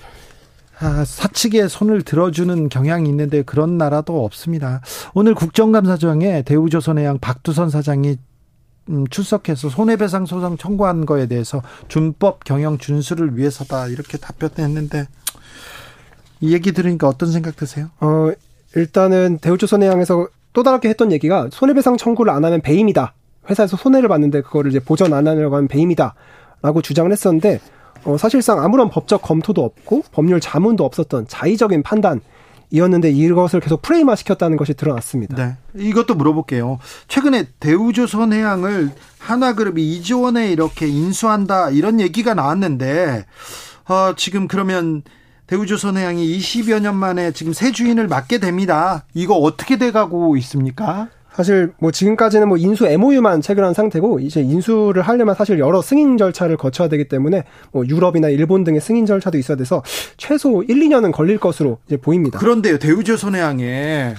[1.04, 4.80] 사측에 손을 들어주는 경향이 있는데 그런 나라도 없습니다.
[5.14, 8.16] 오늘 국정감사장에 대우조선해양 박두선 사장이
[8.88, 15.06] 음, 출석해서 손해배상 소송 청구한 거에 대해서 준법 경영 준수를 위해서다 이렇게 답변했는데
[16.40, 17.90] 이 얘기 들으니까 어떤 생각 드세요?
[18.00, 18.32] 어
[18.74, 23.14] 일단은 대우조선해양에서 또 다르게 했던 얘기가 손해배상 청구를 안 하면 배임이다.
[23.48, 26.14] 회사에서 손해를 봤는데 그거를 이제 보전 안 하려고 하면 배임이다
[26.62, 27.60] 라고 주장을 했었는데
[28.04, 32.20] 어, 사실상 아무런 법적 검토도 없고 법률 자문도 없었던 자의적인 판단.
[32.72, 35.36] 이었는데 이것을 계속 프레임화 시켰다는 것이 드러났습니다.
[35.36, 35.56] 네.
[35.74, 36.78] 이것도 물어볼게요.
[37.08, 43.26] 최근에 대우조선 해양을 한화그룹이 2조 원에 이렇게 인수한다 이런 얘기가 나왔는데
[43.88, 45.02] 어, 지금 그러면
[45.48, 49.04] 대우조선 해양이 20여 년 만에 지금 새 주인을 맡게 됩니다.
[49.14, 51.08] 이거 어떻게 돼 가고 있습니까?
[51.32, 56.56] 사실 뭐 지금까지는 뭐 인수 MOU만 체결한 상태고 이제 인수를 하려면 사실 여러 승인 절차를
[56.56, 59.82] 거쳐야 되기 때문에 뭐 유럽이나 일본 등의 승인 절차도 있어야 돼서
[60.16, 62.38] 최소 1, 2년은 걸릴 것으로 이제 보입니다.
[62.38, 64.14] 그런데요, 대우조선해양에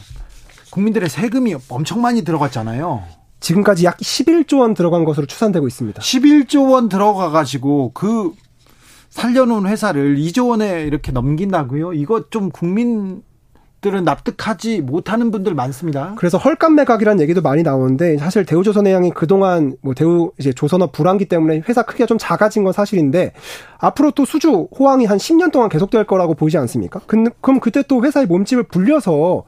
[0.72, 3.04] 국민들의 세금이 엄청 많이 들어갔잖아요.
[3.42, 6.02] 지금까지 약 11조 원 들어간 것으로 추산되고 있습니다.
[6.02, 8.32] 11조 원 들어가 가지고 그
[9.10, 11.94] 살려놓은 회사를 2조 원에 이렇게 넘긴다고요?
[11.94, 13.24] 이거 좀 국민
[13.82, 16.14] 들은 납득하지 못하는 분들 많습니다.
[16.16, 21.64] 그래서 헐값 매각이라는 얘기도 많이 나오는데 사실 대우조선해양이 그동안 뭐 대우 이제 조선업 불황기 때문에
[21.68, 23.34] 회사 크기가 좀 작아진 건 사실인데
[23.80, 27.02] 앞으로 또 수주 호황이 한 10년 동안 계속될 거라고 보이지 않습니까?
[27.08, 29.46] 그럼 그때 또 회사의 몸집을 불려서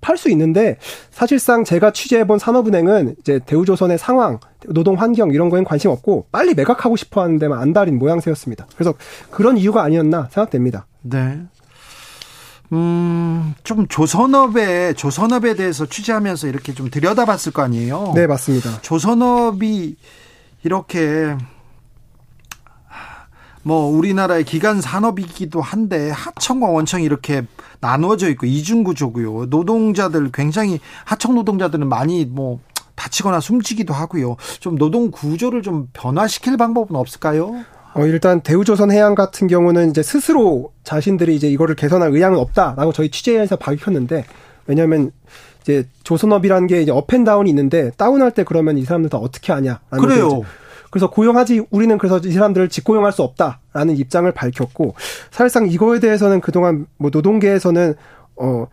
[0.00, 0.78] 팔 수 있는데
[1.10, 6.96] 사실상 제가 취재해본 산업은행은 이제 대우조선의 상황, 노동 환경 이런 거엔 관심 없고 빨리 매각하고
[6.96, 8.66] 싶어 하는 데만 안달인 모양새였습니다.
[8.74, 8.94] 그래서
[9.30, 10.86] 그런 이유가 아니었나 생각됩니다.
[11.02, 11.40] 네.
[12.72, 18.12] 음, 좀 조선업에, 조선업에 대해서 취재하면서 이렇게 좀 들여다봤을 거 아니에요?
[18.14, 18.80] 네, 맞습니다.
[18.80, 19.96] 조선업이
[20.62, 21.36] 이렇게,
[23.62, 27.42] 뭐, 우리나라의 기간 산업이기도 한데, 하청과 원청이 이렇게
[27.80, 29.46] 나누어져 있고, 이중 구조고요.
[29.46, 32.60] 노동자들 굉장히, 하청 노동자들은 많이 뭐,
[32.94, 34.36] 다치거나 숨지기도 하고요.
[34.60, 37.64] 좀 노동 구조를 좀 변화시킬 방법은 없을까요?
[37.94, 43.10] 어, 일단 대우조선 해양 같은 경우는 이제 스스로 자신들이 이제 이거를 개선할 의향은 없다라고 저희
[43.10, 44.24] 취재에서 밝혔는데
[44.66, 45.10] 왜냐하면
[45.62, 49.52] 이제 조선업이라는 게 이제 up and down이 있는데 다운할 때 그러면 이 사람들 다 어떻게
[49.52, 49.80] 하냐?
[49.90, 50.42] 그래요.
[50.90, 54.94] 그래서 고용하지 우리는 그래서 이 사람들을 직고용할 수 없다라는 입장을 밝혔고
[55.30, 57.94] 사실상 이거에 대해서는 그동안 뭐 노동계에서는
[58.36, 58.66] 어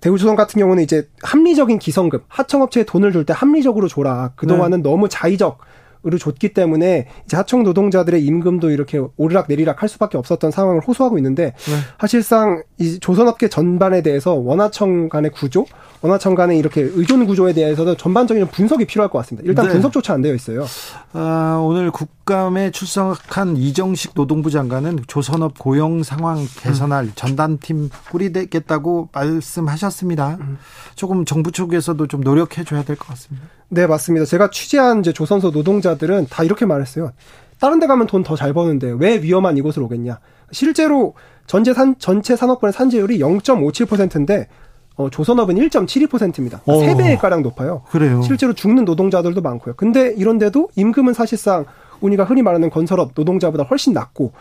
[0.00, 4.32] 대우조선 같은 경우는 이제 합리적인 기성급 하청업체에 돈을 줄 때 합리적으로 줘라.
[4.36, 4.88] 그동안은 네.
[4.88, 5.58] 너무 자의적
[6.06, 11.18] 으로 줬기 때문에 이제 하청 노동자들의 임금도 이렇게 오르락 내리락 할 수밖에 없었던 상황을 호소하고
[11.18, 11.74] 있는데 네.
[12.00, 15.66] 사실상 이 조선업계 전반에 대해서 원하청 간의 구조,
[16.00, 19.44] 원하청 간의 이렇게 의존 구조에 대해서도 전반적인 분석이 필요할 것 같습니다.
[19.48, 19.72] 일단 네.
[19.72, 20.66] 분석조차 안 되어 있어요.
[21.14, 27.12] 아, 오늘 국감에 출석한 이정식 노동부 장관은 조선업 고용 상황 개선할 음.
[27.16, 30.38] 전담팀 꾸리겠다고 말씀하셨습니다.
[30.40, 30.58] 음.
[30.94, 33.46] 조금 정부 쪽에서도 좀 노력해 줘야 될 것 같습니다.
[33.70, 34.24] 네, 맞습니다.
[34.26, 37.12] 제가 취재한 이제 조선소 노동자들은 다 이렇게 말했어요.
[37.60, 40.20] 다른 데 가면 돈 더 잘 버는데 왜 위험한 이곳을 오겠냐.
[40.52, 41.14] 실제로
[41.46, 44.48] 전체 산, 전체 산업군의 산재율이 0.57%인데
[44.96, 46.60] 어, 조선업은 1.72%입니다.
[46.64, 46.96] 그러니까 어.
[46.96, 47.82] 3배 가량 높아요.
[47.90, 48.22] 그래요.
[48.22, 49.74] 실제로 죽는 노동자들도 많고요.
[49.76, 51.64] 근데 이런데도 임금은 사실상
[52.00, 54.32] 우리가 흔히 말하는 건설업 노동자보다 훨씬 낮고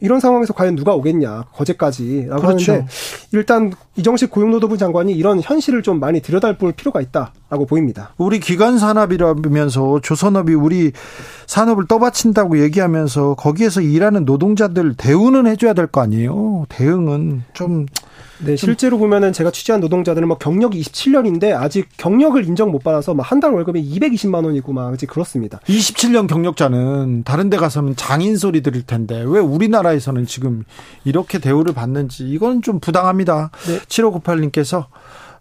[0.00, 2.72] 이런 상황에서 과연 누가 오겠냐 거제까지라고 그렇죠.
[2.72, 2.90] 하는데
[3.32, 8.12] 일단 이정식 고용노동부 장관이 이런 현실을 좀 많이 들여다볼 필요가 있다라고 보입니다.
[8.18, 10.92] 우리 기관 산업이라면서 조선업이 우리
[11.46, 16.66] 산업을 떠받친다고 얘기하면서 거기에서 일하는 노동자들 대우는 해줘야 될 거 아니에요.
[16.68, 17.86] 대응은 좀
[18.38, 23.26] 네, 실제로 보면은 제가 취재한 노동자들은 뭐 경력이 27년인데 아직 경력을 인정 못 받아서 막
[23.32, 25.60] 한 달 월급이 220만 원이고 막 이제 그렇습니다.
[25.66, 30.64] 27년 경력자는 다른 데 가서는 장인 소리 들을 텐데 왜 우리나라에서는 지금
[31.04, 33.50] 이렇게 대우를 받는지 이건 좀 부당합니다.
[33.88, 34.86] 7598님께서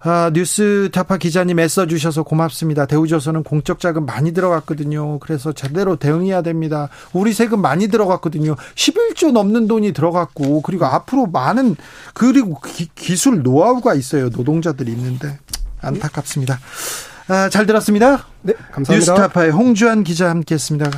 [0.07, 2.85] 아, 뉴스 타파 기자님 애써 주셔서 고맙습니다.
[2.85, 5.17] 대우조선은 공적 자금 많이 들어갔거든요.
[5.17, 6.89] 그래서 제대로 대응해야 됩니다.
[7.11, 8.55] 우리 세금 많이 들어갔거든요.
[8.75, 11.75] 11조 넘는 돈이 들어갔고 그리고 앞으로 많은
[12.13, 12.59] 그리고
[12.93, 14.29] 기, 술 노하우가 있어요.
[14.29, 15.39] 노동자들이 있는데
[15.81, 16.59] 안타깝습니다.
[17.27, 18.27] 아, 잘 들었습니다.
[18.43, 18.93] 네, 감사합니다.
[18.93, 20.91] 뉴스 타파의 홍주환 기자 함께했습니다.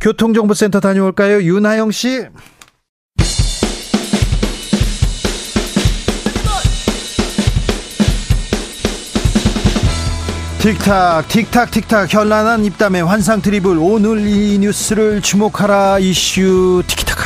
[0.00, 1.40] 교통정보센터 다녀올까요?
[1.44, 2.26] 윤하영 씨.
[10.62, 12.14] 틱탁 틱탁 틱탁.
[12.14, 13.78] 현란한 입담의 환상 드리블.
[13.80, 16.84] 오늘 이 뉴스를 주목하라 이슈.
[16.86, 17.24] 티키타카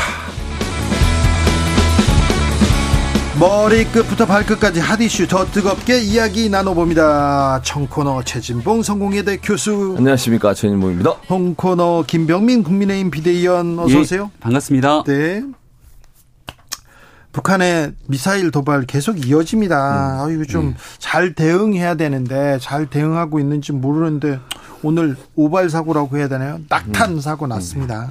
[3.39, 7.61] 머리끝부터 발끝까지 핫이슈 더 뜨겁게 이야기 나눠봅니다.
[7.63, 9.97] 청코너 최진봉 성공회대 교수.
[9.99, 10.55] 안녕하십니까.
[10.55, 11.11] 최진봉입니다.
[11.29, 14.31] 홍코너 김병민 국민의힘 비대위원 어서 예, 오세요.
[14.41, 15.03] 반갑습니다.
[15.05, 15.43] 네
[17.37, 19.77] 북한의 미사일 도발 계속 이어집니다.
[19.77, 24.41] 아, 이거 좀잘 대응해야 되는데 잘 대응하고 있는지 모르는데
[24.83, 26.61] 오늘 오발 사고라고 해야 되나요?
[26.71, 28.09] 낙탄 사고 났습니다.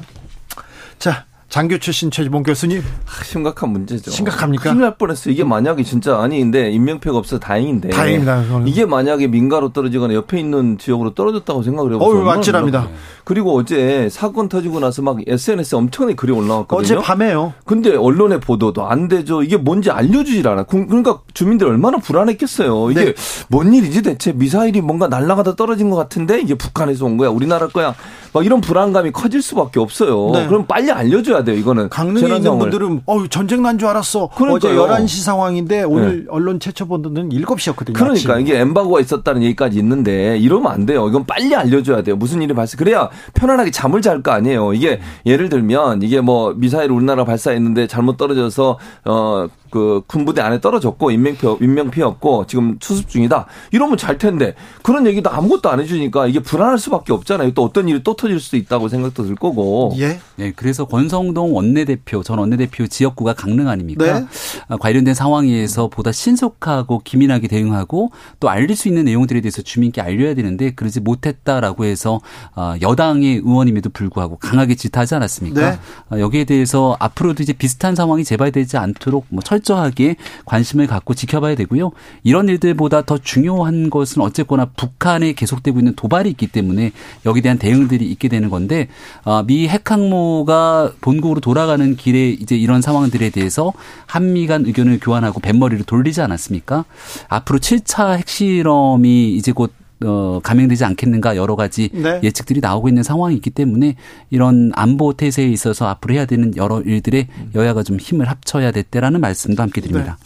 [0.99, 1.26] 자,
[1.56, 2.84] 장교 출신 최지봉 교수님.
[3.07, 4.11] 아, 심각한 문제죠.
[4.11, 4.72] 심각합니까?
[4.72, 5.34] 큰일 날 뻔했어요.
[5.34, 7.91] 이게 만약에 진짜 아니 근데 인명피해가 없어 서 다행인데.
[7.91, 8.44] 다행이다.
[8.44, 8.68] 그거는.
[8.68, 12.23] 이게 만약에 민가로 떨어지거나 옆에 있는 지역으로 떨어졌다고 생각을 해보세요.
[12.26, 12.90] 어우, 아찔합니다.
[13.23, 16.98] 그리고 어제 사건 터지고 나서 막 SNS에 엄청나게 글이 올라왔거든요.
[16.99, 17.53] 어제 밤에요.
[17.64, 19.41] 근데 언론의 보도도 안 되죠.
[19.41, 20.64] 이게 뭔지 알려주질 않아.
[20.64, 22.91] 그- 그러니까 주민들 얼마나 불안했겠어요.
[22.91, 23.14] 이게 네.
[23.48, 27.30] 뭔 일이지 대체 미사일이 뭔가 날아가다 떨어진 것 같은데 이게 북한에서 온 거야.
[27.30, 27.95] 우리나라 거야.
[28.35, 30.31] 막 이런 불안감이 커질 수밖에 없어요.
[30.33, 30.45] 네.
[30.47, 31.55] 그럼 빨리 알려줘야 돼요.
[31.55, 32.59] 이거는 강릉에 재난 있는.
[32.59, 34.27] 분들은 어유 전쟁 난 줄 알았어.
[34.35, 34.81] 그러니까요.
[34.81, 37.93] 어제 11시 상황인데 오늘 언론 최초 보도는 7시였거든요.
[37.93, 41.07] 그러니까 이게 엠바고가 있었다는 얘기까지 있는데 이러면 안 돼요.
[41.07, 42.17] 이건 빨리 알려줘야 돼요.
[42.17, 42.77] 무슨 일이 발생.
[42.77, 44.73] 그래야 편안하게 잠을 잘 거 아니에요.
[44.73, 51.57] 이게 예를 들면 이게 뭐 미사일 우리나라 발사했는데 잘못 떨어져서 어그 군부대 안에 떨어졌고 인명피해
[51.61, 53.45] 인명피해 없고 지금 수습 중이다.
[53.71, 57.53] 이러면 잘 텐데 그런 얘기도 아무것도 안 해주니까 이게 불안할 수밖에 없잖아요.
[57.53, 59.93] 또 어떤 일이 또 터질 수도 있다고 생각도 들 거고.
[59.97, 60.19] 예.
[60.35, 64.19] 네, 그래서 권성동 원내대표, 전 원내대표 지역구가 강릉 아닙니까?
[64.19, 64.25] 네.
[64.67, 70.33] 아, 관련된 상황에서 보다 신속하고 기민하게 대응하고 또 알릴 수 있는 내용들에 대해서 주민께 알려야
[70.33, 72.19] 되는데 그러지 못했다라고 해서
[72.55, 75.71] 아, 여당의 의원임에도 불구하고 강하게 질타하지 않았습니까?
[75.71, 75.79] 네.
[76.09, 80.15] 아, 여기에 대해서 앞으로도 이제 비슷한 상황이 재발되지 않도록 뭐 철 저하게
[80.45, 81.91] 관심을 갖고 지켜봐야 되고요.
[82.23, 86.91] 이런 일들보다 더 중요한 것은 어쨌거나 북한에 계속되고 있는 도발이 있기 때문에
[87.26, 88.88] 여기에 대한 대응들이 있게 되는 건데
[89.23, 93.73] 아, 미 핵항모가 본국으로 돌아가는 길에 이제 이런 상황들에 대해서
[94.06, 96.86] 한미 간 의견을 교환하고 뱃머리를 돌리지 않았습니까?
[97.27, 99.72] 앞으로 7차 핵실험이 이제 곧
[100.06, 102.19] 어, 감행되지 않겠는가 여러 가지 네.
[102.23, 103.95] 예측들이 나오고 있는 상황이 있기 때문에
[104.30, 109.22] 이런 안보 태세에 있어서 앞으로 해야 되는 여러 일들에 여야가 좀 힘을 합쳐야 될 때라는
[109.22, 110.18] 말씀도 함께 드립니다.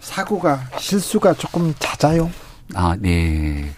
[0.00, 2.30] 사고가 실수가 조금 잦아요.
[2.74, 3.70] 아, 네.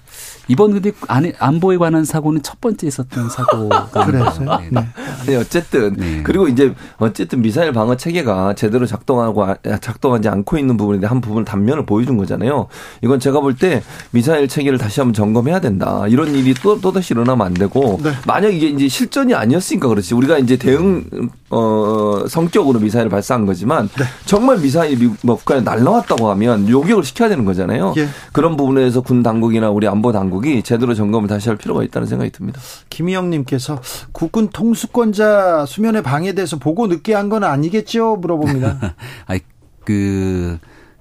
[0.48, 4.58] 이번 근데 안, 안보에 관한 사고는 첫 번째 있었던 사고가 그랬어요?
[4.60, 4.68] 네.
[4.70, 4.86] 네.
[5.26, 6.22] 네, 어쨌든 네.
[6.22, 11.44] 그리고 이제 어쨌든 미사일 방어 체계가 제대로 작동하고 아- 작동하지 않고 있는 부분인데 한 부분
[11.44, 12.66] 단면을 보여준 거잖아요.
[13.02, 16.04] 이건 제가 볼 때 미사일 체계를 다시 한번 점검해야 된다.
[16.08, 18.10] 이런 일이 또 또다시 일어나면 안 되고 네.
[18.26, 20.14] 만약 이게 이제 실전이 아니었으니까 그렇지.
[20.14, 21.04] 우리가 이제 대응
[21.50, 24.04] 어 성격으로 미사일을 발사한 거지만 네.
[24.24, 27.94] 정말 미사일이 미국 뭐 북한에 날라왔다고 하면 요격을 시켜야 되는 거잖아요.
[27.96, 28.08] 예.
[28.32, 32.30] 그런 부분에서 군 당국이나 우리 안보 당국 이 제대로 점검을 다시 할 필요가 있다는 생각이
[32.30, 32.60] 듭니다.
[32.90, 33.80] 김희영님께서
[34.12, 38.16] 국군 통수권자 수면에 방해돼서 보고 늦게 한 건 아니겠죠?
[38.16, 38.94] 물어봅니다.
[39.26, 39.40] 아이,
[39.84, 40.58] 그,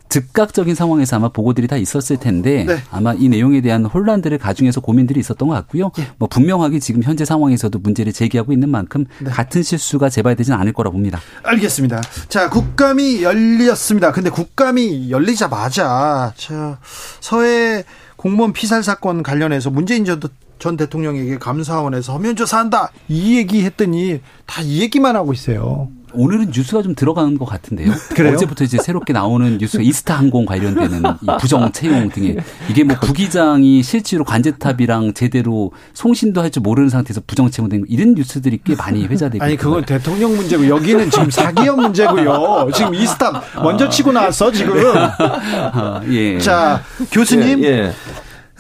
[0.10, 2.78] 즉각적인 상황에서 아마 보고들이 다 있었을 텐데 네.
[2.92, 5.90] 아마 이 내용에 대한 혼란들을 가중해서 고민들이 있었던 것 같고요.
[5.98, 6.08] 예.
[6.20, 9.32] 뭐 분명하게 지금 현재 상황에서도 문제를 제기하고 있는 만큼 네.
[9.32, 11.20] 같은 실수가 재발되지는 않을 거라 봅니다.
[11.44, 12.02] 알겠습니다.
[12.30, 14.12] 자, 국감이 열렸습니다.
[14.12, 16.78] 근데 국감이 열리자마자 저
[17.20, 17.84] 서해
[18.16, 20.20] 공무원 피살 사건 관련해서 문재인 전,
[20.60, 25.90] 전 대통령에게 감사원에서 서면 조사한다 이 얘기 했더니 다 이 얘기만 하고 있어요.
[26.14, 27.92] 오늘은 뉴스가 좀 들어가는 것 같은데요.
[28.16, 28.34] 그래요?
[28.34, 32.38] 어제부터 이제 새롭게 나오는 뉴스가 이스타 항공 관련되는 이 부정 채용 등에
[32.70, 38.14] 이게 뭐 부기장이 실제로 관제탑이랑 제대로 송신도 할 줄 모르는 상태에서 부정 채용된 거 이런
[38.14, 42.70] 뉴스들이 꽤 많이 회자되고 아니 그건 대통령 문제고 여기는 지금 사기업 문제고요.
[42.76, 44.76] 지금 이스타 먼저 치고 나왔어 지금.
[44.96, 46.38] 아, 예.
[46.38, 47.84] 자 교수님, 예, 예.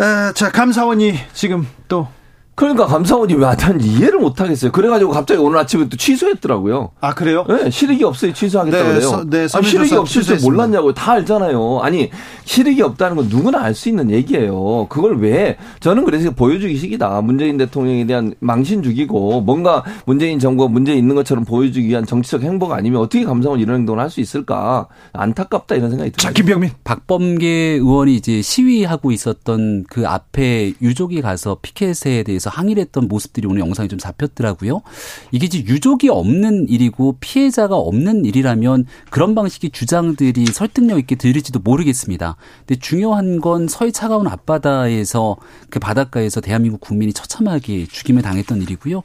[0.03, 2.07] 에, 자 감사원이 지금 또
[2.55, 4.71] 그러니까 감사원이 왜난 이해를 못 하겠어요.
[4.71, 6.91] 그래가지고 갑자기 오늘 아침에 또 취소했더라고요.
[7.01, 7.45] 아 그래요?
[7.49, 8.31] 네, 실익이 없어요.
[8.31, 9.01] 취소하겠다 네, 그래요.
[9.01, 10.39] 서- 네, 아니, 실익이 조사 없을 줄.
[10.41, 10.93] 몰랐냐고요.
[10.93, 11.79] 다 알잖아요.
[11.81, 12.11] 아니
[12.45, 14.85] 실익이 없다는 건 누구나 알 수 있는 얘기예요.
[14.87, 17.21] 그걸 왜 저는 그래서 보여주기식이다.
[17.21, 22.75] 문재인 대통령에 대한 망신 죽이고 뭔가 문재인 정부가 문제 있는 것처럼 보여주기 위한 정치적 행보가
[22.75, 26.33] 아니면 어떻게 감사원 이런 행동을 할 수 있을까 안타깝다 이런 생각이 들어요.
[26.33, 33.47] 김병민 박범계 의원이 이제 시위하고 있었던 그 앞에 유족이 가서 피켓에 대해서 항의를 했던 모습들이
[33.47, 34.81] 오늘 영상에 좀 잡혔더라고요.
[35.31, 42.35] 이게 이제 유족이 없는 일이고 피해자가 없는 일이라면 그런 방식의 주장들이 설득력 있게 들릴지도 모르겠습니다.
[42.65, 45.37] 근데 중요한 건 서해 차가운 앞바다에서
[45.69, 49.01] 그 바닷가에서 대한민국 국민이 처참하게 죽임을 당했던 일이고요.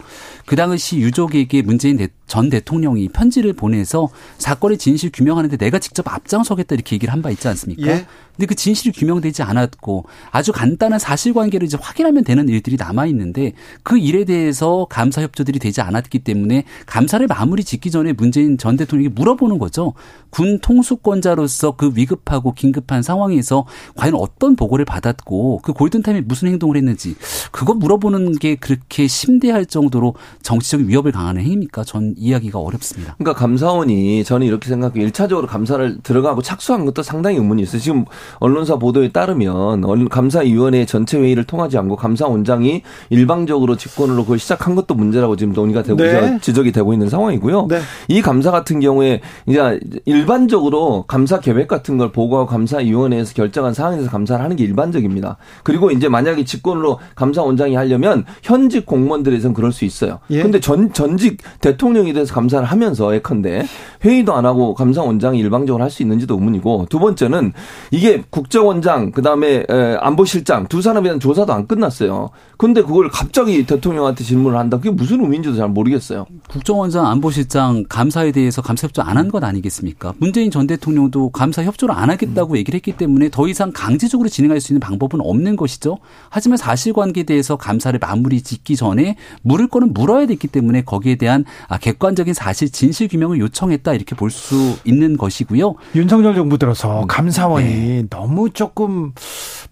[0.47, 6.75] 그 당시 유족에게 문재인 대- 전 대통령이 편지를 보내서 사건의 진실 규명하는데 내가 직접 앞장서겠다
[6.77, 7.89] 이렇게 얘기를 한 바 있지 않습니까?
[7.89, 8.07] 예.
[8.37, 13.99] 근데 그 진실이 규명되지 않았고 아주 간단한 사실관계를 이제 확인하면 되는 일들이 남아 있는데 그
[13.99, 19.59] 일에 대해서 감사 협조들이 되지 않았기 때문에 감사를 마무리 짓기 전에 문재인 전 대통령이 물어보는
[19.59, 19.95] 거죠.
[20.31, 27.17] 군 통수권자로서 그 위급하고 긴급한 상황에서 과연 어떤 보고를 받았고 그 골든타임에 무슨 행동을 했는지
[27.51, 31.83] 그거 물어보는 게 그렇게 심대할 정도로 정치적인 위협을 강하는 행위입니까?
[31.83, 33.15] 전 이해하기가 어렵습니다.
[33.19, 35.05] 그러니까 감사원이 저는 이렇게 생각해요.
[35.05, 37.81] 일차적으로 감사를 들어가고 착수한 것도 상당히 의문이 있어요.
[37.81, 38.05] 지금
[38.41, 44.95] 언론사 보도에 따르면 언- 감사위원회 전체 회의를 통하지 않고 감사원장이 일방적으로 직권으로 그걸 시작한 것도
[44.95, 46.39] 문제라고 지금 논의가 되고 네.
[46.41, 47.67] 지적이 되고 있는 상황이고요.
[47.69, 47.81] 네.
[48.09, 54.11] 이 감사 같은 경우에 이제 일반적으로 감사 계획 같은 걸 보고하고 감사위원회에서 결정한 사항에 대해서
[54.11, 55.37] 감사를 하는 게 일반적입니다.
[55.63, 60.19] 그리고 이제 만약에 직권으로 감사원장이 하려면 현직 공무원들에서는 그럴 수 있어요.
[60.31, 60.43] 예.
[60.43, 63.65] 근데 전 전직 대통령 에 대해서 감사를 하면서 예컨대
[64.05, 67.53] 회의도 안 하고 감사원장이 일방적으로 할 수 있는지도 의문이고 두 번째는
[67.91, 72.29] 이게 국정원장 그다음에 에, 안보실장 두 사람에 대한 조사도 안 끝났어요.
[72.59, 74.77] 근데 그걸 갑자기 대통령한테 질문을 한다.
[74.79, 76.27] 그게 무슨 의미인지도 잘 모르겠어요.
[76.51, 80.15] 국정원장 안보실장 감사에 대해서 감사 협조 안 한 것 아니겠습니까?
[80.19, 84.73] 문재인 전 대통령도 감사 협조를 안 하겠다고 얘기를 했기 때문에 더 이상 강제적으로 진행할 수
[84.73, 85.99] 있는 방법은 없는 것이죠.
[86.31, 91.79] 하지만 사실관계에 대해서 감사를 마무리 짓기 전에 물을 거는 물어야 됐기 때문에 거기에 대한 아,
[91.99, 95.75] 객관적인 사실 진실 규명을 요청했다 이렇게 볼 수 있는 것이고요.
[95.95, 98.05] 윤석열 정부 들어서 감사원이 네.
[98.11, 99.13] 너무 조금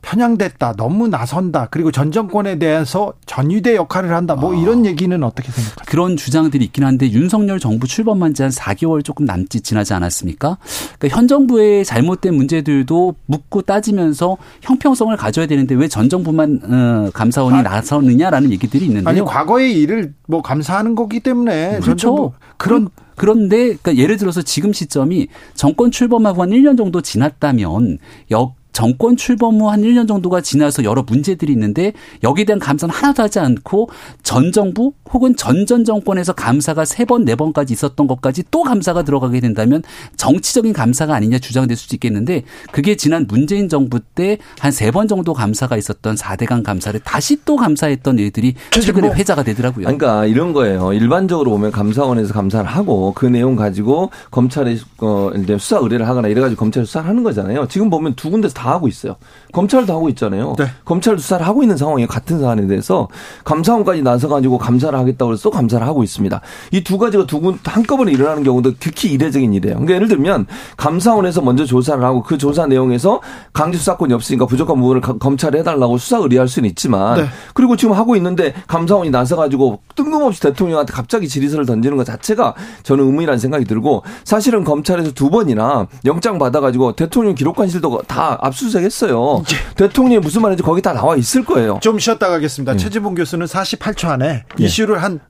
[0.02, 5.85] 편향됐다, 너무 나선다, 그리고 전 정권에 대해서 전위대 역할을 한다, 뭐 이런 얘기는 어떻게 생각하세요?
[5.86, 10.59] 그런 주장들이 있긴 한데 윤석열 정부 출범한 지 한 4개월 조금 남짓 지나지 않았습니까?
[10.98, 17.62] 그러니까 현 정부의 잘못된 문제들도 묻고 따지면서 형평성을 가져야 되는데 왜 전 정부만 어, 감사원이
[17.62, 19.09] 나서느냐라는 얘기들이 있는데요.
[19.09, 22.32] 아니 과거의 일을 뭐 감사하는 거기 때문에 전 그렇죠.
[22.59, 27.98] 그런 그런데 그러니까 예를 들어서 지금 시점이 정권 출범하고 한 1년 정도 지났다면
[28.31, 33.23] 역 정권 출범 후 한 1년 정도가 지나서 여러 문제들이 있는데 여기에 대한 감사는 하나도
[33.23, 33.89] 하지 않고
[34.23, 39.40] 전 정부 혹은 전전 정권에서 감사가 세 번, 네 번까지 있었던 것까지 또 감사가 들어가게
[39.40, 39.82] 된다면
[40.19, 45.32] 정치적인 감사가 아니냐 주장될 수도 있겠는데 그게 지난 문재인 정부 때 한 세 번 정도
[45.32, 49.85] 감사가 있었던 4대강 감사를 다시 또 감사했던 일들이 최근에 회자가 되더라고요.
[49.85, 50.93] 그러니까 이런 거예요.
[50.93, 56.43] 일반적으로 보면 감사원에서 감사를 하고 그 내용 가지고 검찰에 어 이제 수사 의뢰를 하거나 이래
[56.43, 57.66] 가지고 검찰 수사를 하는 거잖아요.
[57.69, 59.16] 지금 보면 두 군데서 다 하고 있어요.
[59.52, 60.55] 검찰도 하고 있잖아요.
[60.84, 62.06] 검찰 수사를 하고 있는 상황이에요.
[62.09, 63.09] 같은 사안에 대해서
[63.44, 66.40] 감사원까지 나서 가지고 감사를 하겠다고 해서 또 감사를 하고 있습니다.
[66.72, 69.74] 이 두 가지가 두군 한꺼번에 일어나는 경우도 극히 이례적인 일이에요.
[69.74, 73.20] 그러니까 예를 들면 감사원에서 먼저 조사를 하고 그 조사 내용에서
[73.52, 77.26] 강제 수사권이 없으니까 부족한 부분을 가- 검찰에 해달라고 수사 의뢰할 수는 있지만 네.
[77.55, 83.38] 그리고 지금 하고 있는데 감사원이 나서가지고 뜬금없이 대통령한테 갑자기 질의서를 던지는 것 자체가 저는 의문이라는
[83.38, 89.45] 생각이 들고 사실은 검찰에서 두 번이나 영장 받아가지고 대통령 기록관실도 다 압수수색했어요.
[89.77, 91.78] 대통령이 무슨 말인지 거기 다 나와 있을 거예요.
[91.83, 92.77] 좀 쉬었다 가겠습니다.
[92.77, 95.20] 최지봉 교수는 48초 안에 이슈를 한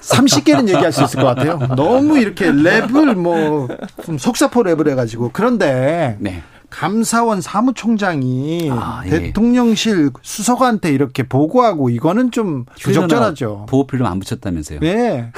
[0.00, 1.58] 30개는 얘기할 수 있을 것 같아요.
[1.76, 3.68] 너무 이렇게 랩을 뭐,
[4.04, 5.30] 좀 속사포 랩을 해가지고.
[5.32, 6.18] 그런데,
[6.70, 8.70] 감사원 사무총장이
[9.06, 9.10] 예.
[9.10, 13.66] 대통령실 수석한테 이렇게 보고하고 이거는 좀 부적절하죠.
[13.68, 14.78] 보호 필름 안 붙였다면서요.
[14.78, 15.32] 네.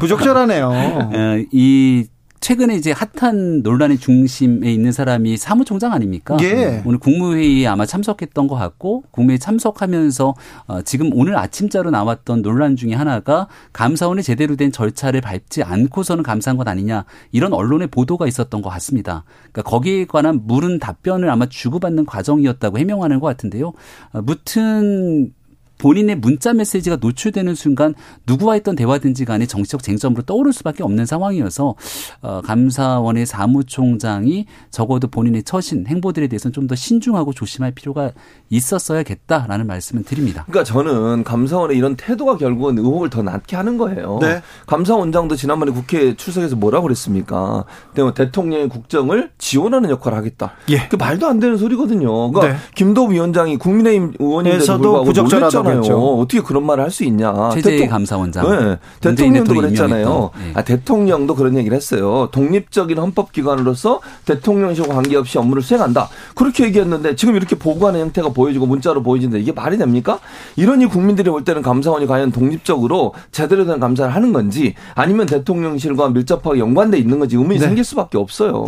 [0.00, 0.68] 부적절하네요.
[0.68, 2.06] 어, 이
[2.40, 6.36] 최근에 이제 핫한 논란의 중심에 있는 사람이 사무총장 아닙니까?
[6.42, 6.82] 예.
[6.84, 10.34] 오늘 국무회의에 아마 참석했던 것 같고 국무회의 참석하면서
[10.66, 16.56] 어, 지금 오늘 아침자로 나왔던 논란 중에 하나가 감사원의 제대로 된 절차를 밟지 않고서는 감사한
[16.56, 19.24] 것 아니냐 이런 언론의 보도가 있었던 것 같습니다.
[19.52, 23.72] 그러니까 거기에 관한 물은 답변을 아마 주고받는 과정이었다고 해명하는 것 같은데요.
[24.12, 25.32] 어, 무튼
[25.78, 27.94] 본인의 문자 메시지가 노출되는 순간
[28.26, 31.74] 누구와 했던 대화든지 간에 정치적 쟁점으로 떠오를 수밖에 없는 상황이어서
[32.20, 38.10] 어, 감사원의 사무총장이 적어도 본인의 처신 행보들에 대해서는 좀 더 신중하고 조심할 필요가
[38.50, 40.44] 있었어야겠다라는 말씀을 드립니다.
[40.48, 44.18] 그러니까 저는 감사원의 이런 태도가 결국은 의혹을 더 낳게 하는 거예요.
[44.20, 44.42] 네.
[44.66, 47.64] 감사원장도 지난번에 국회 출석해서 뭐라고 그랬습니까?
[47.96, 50.52] 뭐 대통령의 국정을 지원하는 역할을 하겠다.
[50.70, 50.88] 예.
[50.88, 52.30] 그 말도 안 되는 소리거든요.
[52.32, 52.58] 그러니까 네.
[52.74, 55.80] 김도우 위원장이 국민의힘 의원인데도 에서도 불구하고 부적절하다고 놀랬잖아요.
[55.82, 56.18] 했죠.
[56.18, 57.50] 어떻게 그런 말을 할 수 있냐.
[57.52, 58.50] 최재희 대통- 감사원장.
[58.50, 58.78] 네.
[59.00, 60.30] 대통령도 그랬잖아요.
[60.48, 60.52] 예.
[60.54, 62.28] 아, 대통령도 그런 얘기를 했어요.
[62.32, 66.08] 독립적인 헌법기관으로서 대통령실과 관계없이 업무를 수행한다.
[66.34, 70.18] 그렇게 얘기했는데 지금 이렇게 보고하는 형태가 보여지고 문자로 보여지는데 이게 말이 됩니까?
[70.56, 76.60] 이러니 국민들이 볼 때는 감사원이 과연 독립적으로 제대로 된 감사를 하는 건지 아니면 대통령실과 밀접하게
[76.60, 77.66] 연관돼 있는 건지 의문이 네.
[77.66, 78.66] 생길 수밖에 없어요.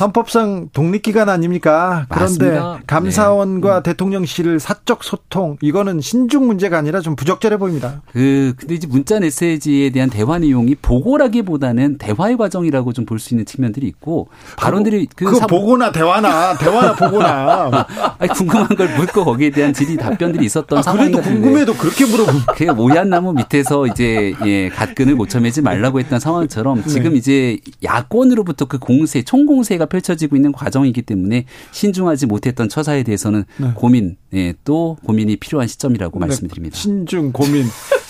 [0.00, 2.06] 헌법상 독립기관 아닙니까?
[2.08, 2.78] 그런데 맞습니다.
[2.86, 8.02] 감사원과 대통령실을 사적 소통 이거는 신중 문제가 아니라 좀 부적절해 보입니다.
[8.12, 13.44] 그 근데 이제 문자 메시지에 대한 대화 내용이 보고라기보다는 대화의 과정이라고 좀 볼 수 있는
[13.46, 17.86] 측면들이 있고 발언들이 그 그거 사- 보거나 대화나 대화나 보거나
[18.18, 22.32] 아니, 궁금한 걸 묻고 거기에 대한 질의 답변들이 있었던 아, 상황 그래도 궁금해도 그렇게 물어보
[22.54, 27.18] 그 오얏 나무 밑에서 이제 예, 갓근을 못 쳐매지 말라고 했던 상황처럼 지금 네.
[27.18, 33.70] 이제 야권으로부터 그 공세, 총공세가 펼쳐지고 있는 과정이기 때문에 신중하지 못했던 처사에 대해서는 네.
[33.74, 36.76] 고민, 예, 또 고민이 필요한 시점이라고 말씀드립니다.
[36.76, 37.64] 신중 고민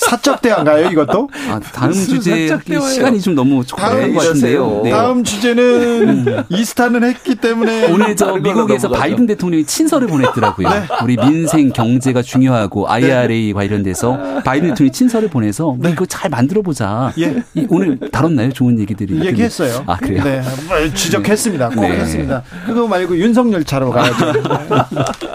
[0.08, 1.28] 사적 대화인가요 이것도?
[1.50, 2.48] 아, 다음 주제.
[2.92, 4.82] 시간이 좀 너무 촉박한 것 같은데요.
[4.84, 4.90] 네.
[4.90, 10.68] 다음 주제는 이스타는 했기 때문에 오늘 저 미국에서 바이든 대통령이 친서를 보냈더라고요.
[10.68, 10.82] 네.
[11.02, 17.12] 우리 민생 경제가 중요하고 IRA 관련돼서 바이든 대통령이 친서를 보내서 우리 이거 잘 만들어 보자.
[17.18, 17.42] 예.
[17.68, 18.52] 오늘 다뤘나요?
[18.52, 19.24] 좋은 얘기들이.
[19.26, 19.82] 얘기했어요.
[19.86, 20.22] 아 그래요?
[20.22, 21.70] 네, 뭐 지적했습니다.
[21.70, 21.88] 꼭 네.
[22.00, 22.42] 했습니다.
[22.66, 24.32] 그거 말고 윤석열차로 가야죠.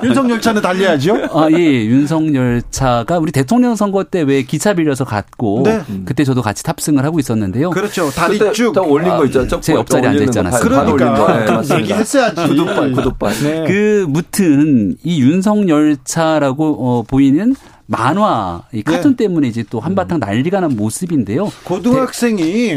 [0.03, 1.15] 윤석열차는 달려야죠.
[1.33, 5.81] 아, 예, 윤석열차가 우리 대통령 선거 때 왜 기차 빌려서 갔고 네.
[6.05, 7.71] 그때 저도 같이 탑승을 하고 있었는데요.
[7.71, 8.11] 그렇죠.
[8.11, 8.71] 다리 쭉.
[8.73, 9.47] 딱 올린 거 있죠.
[9.59, 10.61] 제 옆자리에 앉아 않았어요.
[10.61, 12.47] 그러니까 네, 얘기했어야지.
[12.47, 13.33] 구독발, 구독발.
[13.41, 13.65] 네.
[13.67, 17.55] 그 무튼 이 윤석 열차라고 어, 보이는
[17.91, 21.51] 만화 이 카툰 때문에 이제 또 한바탕 난리가 난 모습인데요.
[21.65, 22.73] 고등학생이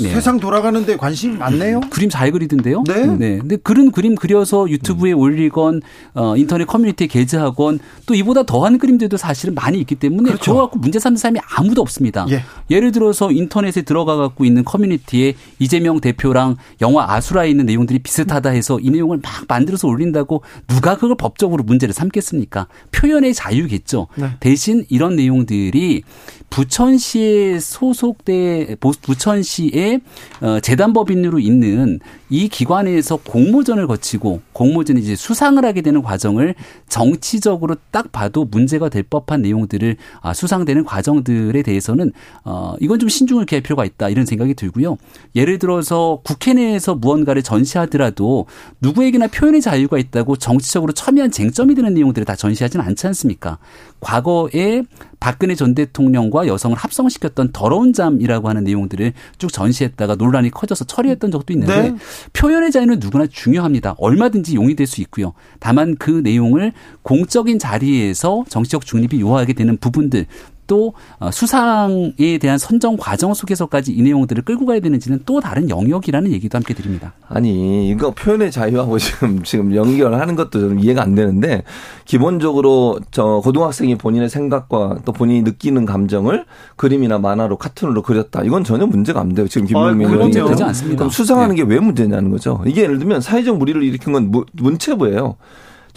[0.00, 0.10] 네.
[0.10, 1.80] 세상 돌아가는데 관심이 많네요.
[1.88, 2.84] 그림 잘 그리던데요.
[2.86, 3.38] 네.
[3.38, 5.80] 근데 그런 그림 그려서 유튜브에 올리건
[6.14, 10.52] 어, 인터넷 커뮤니티에 게재하건 또 이보다 더한 그림들도 사실은 많이 있기 때문에 그렇죠.
[10.52, 12.26] 그거 갖고 문제 삼는 사람이 아무도 없습니다.
[12.28, 12.42] 예.
[12.70, 18.78] 예를 들어서 인터넷에 들어가 갖고 있는 커뮤니티에 이재명 대표랑 영화 아수라에 있는 내용들이 비슷하다 해서
[18.80, 22.68] 이 내용을 막 만들어서 올린다고 누가 그걸 법적으로 문제를 삼겠습니까?
[22.92, 24.08] 표현의 자유겠죠.
[24.16, 24.28] 네.
[24.58, 26.02] 대신 이런 내용들이
[26.50, 30.00] 부천시에 소속돼 부천시의
[30.40, 32.00] 어, 재단법인으로 있는
[32.30, 36.54] 이 기관에서 공모전을 거치고 공모전이 이제 수상을 하게 되는 과정을
[36.88, 42.12] 정치적으로 딱 봐도 문제가 될 법한 내용들을 아, 수상되는 과정들에 대해서는
[42.44, 44.96] 어 이건 좀 신중을 기할 필요가 있다 이런 생각이 들고요.
[45.36, 48.46] 예를 들어서 국회 내에서 무언가를 전시하더라도
[48.80, 53.58] 누구에게나 표현의 자유가 있다고 정치적으로 첨예한 쟁점이 되는 내용들을 다 전시하지는 않지 않습니까?
[54.00, 54.82] 과거에
[55.20, 61.52] 박근혜 전 대통령과 여성을 합성시켰던 더러운 잠이라고 하는 내용들을 쭉 전시했다가 논란이 커져서 처리했던 적도
[61.52, 61.96] 있는데 네.
[62.32, 63.96] 표현의 자유는 누구나 중요합니다.
[63.98, 65.34] 얼마든지 용이될 수 있고요.
[65.60, 66.72] 다만 그 내용을
[67.02, 70.26] 공적인 자리에서 정치적 중립이 요하게 되는 부분들
[70.68, 76.30] 또 어, 수상에 대한 선정 과정 속에서까지 이 내용들을 끌고 가야 되는지는 또 다른 영역이라는
[76.30, 77.14] 얘기도 함께 드립니다.
[77.28, 81.64] 아니 이거 표현의 자유하고 지금 지금 연결하는 것도 좀 이해가 안 되는데
[82.04, 86.44] 기본적으로 저 고등학생이 본인의 생각과 또 본인이 느끼는 감정을
[86.76, 90.50] 그림이나 만화로 카툰으로 그렸다 이건 전혀 문제가 안 돼요 지금 김명민 아, 의원이 그럼요.
[90.50, 90.96] 되지 않습니다.
[90.98, 91.64] 그럼 수상하는 네.
[91.64, 95.36] 게왜 문제냐는 거죠 이게 예를 들면 사회적 무리를 일으킨 건 문- 문체부예요.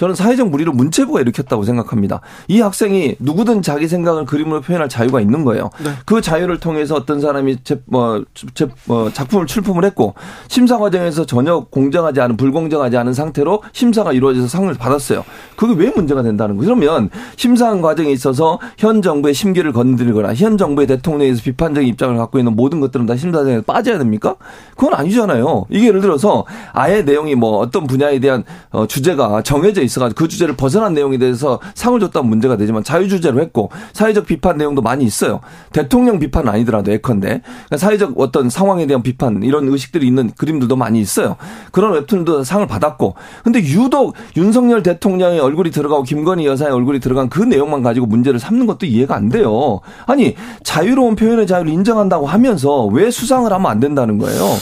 [0.02, 2.22] 저는 사회적 무리를 문체부가 일으켰다고 생각합니다.
[2.48, 5.70] 이 학생이 누구든 자기 생각을 그림으로 표현할 자유가 있는 거예요.
[5.84, 5.92] 네.
[6.08, 8.26] 그 자유를 통해서 어떤 사람이 제, 뭐,
[8.56, 10.16] 제, 뭐 작품을 출품을 했고
[10.48, 15.24] 심사 과정에서 전혀 공정하지 않은 불공정하지 않은 상태로 심사가 이루어져서 상을 받았어요.
[15.56, 16.74] 그게 왜 문제가 된다는 거예요?
[16.74, 22.56] 그러면 심사한 과정에 있어서 현 정부의 심기를 건드리거나 현 정부의 대통령에서 비판적인 입장을 갖고 있는
[22.56, 24.36] 모든 것들은 다 심사 과정에 빠져야 됩니까?
[24.76, 25.68] 그건 아니잖아요.
[25.70, 30.28] 이게 예를 들어서 아예 내용이 뭐 어떤 분야에 대한 어, 주제가 정해져 있어 가지고 그
[30.28, 35.42] 주제를 벗어난 내용에 대해서 상을 줬다면 문제가 되지만 자유주제로 했고 사회적 비판 내용도 많이 있어요.
[35.74, 41.00] 대통령 비판은 아니더라도 예컨대 그러니까 사회적 어떤 상황에 대한 비판 이런 의식들이 있는 그림들도 많이
[41.00, 41.36] 있어요.
[41.72, 47.42] 그런 웹툰도 상을 받았고 근데 유독 윤석열 대통령의 얼굴이 들어가고 김건희 여사의 얼굴이 들어간 그
[47.42, 49.82] 내용만 가지고 문제를 삼는 것도 이해가 안 돼요.
[50.06, 54.58] 아니 자유로운 표현의 자유를 인정한다고 하면서 왜 수상을 하면 안 된다는 거예요?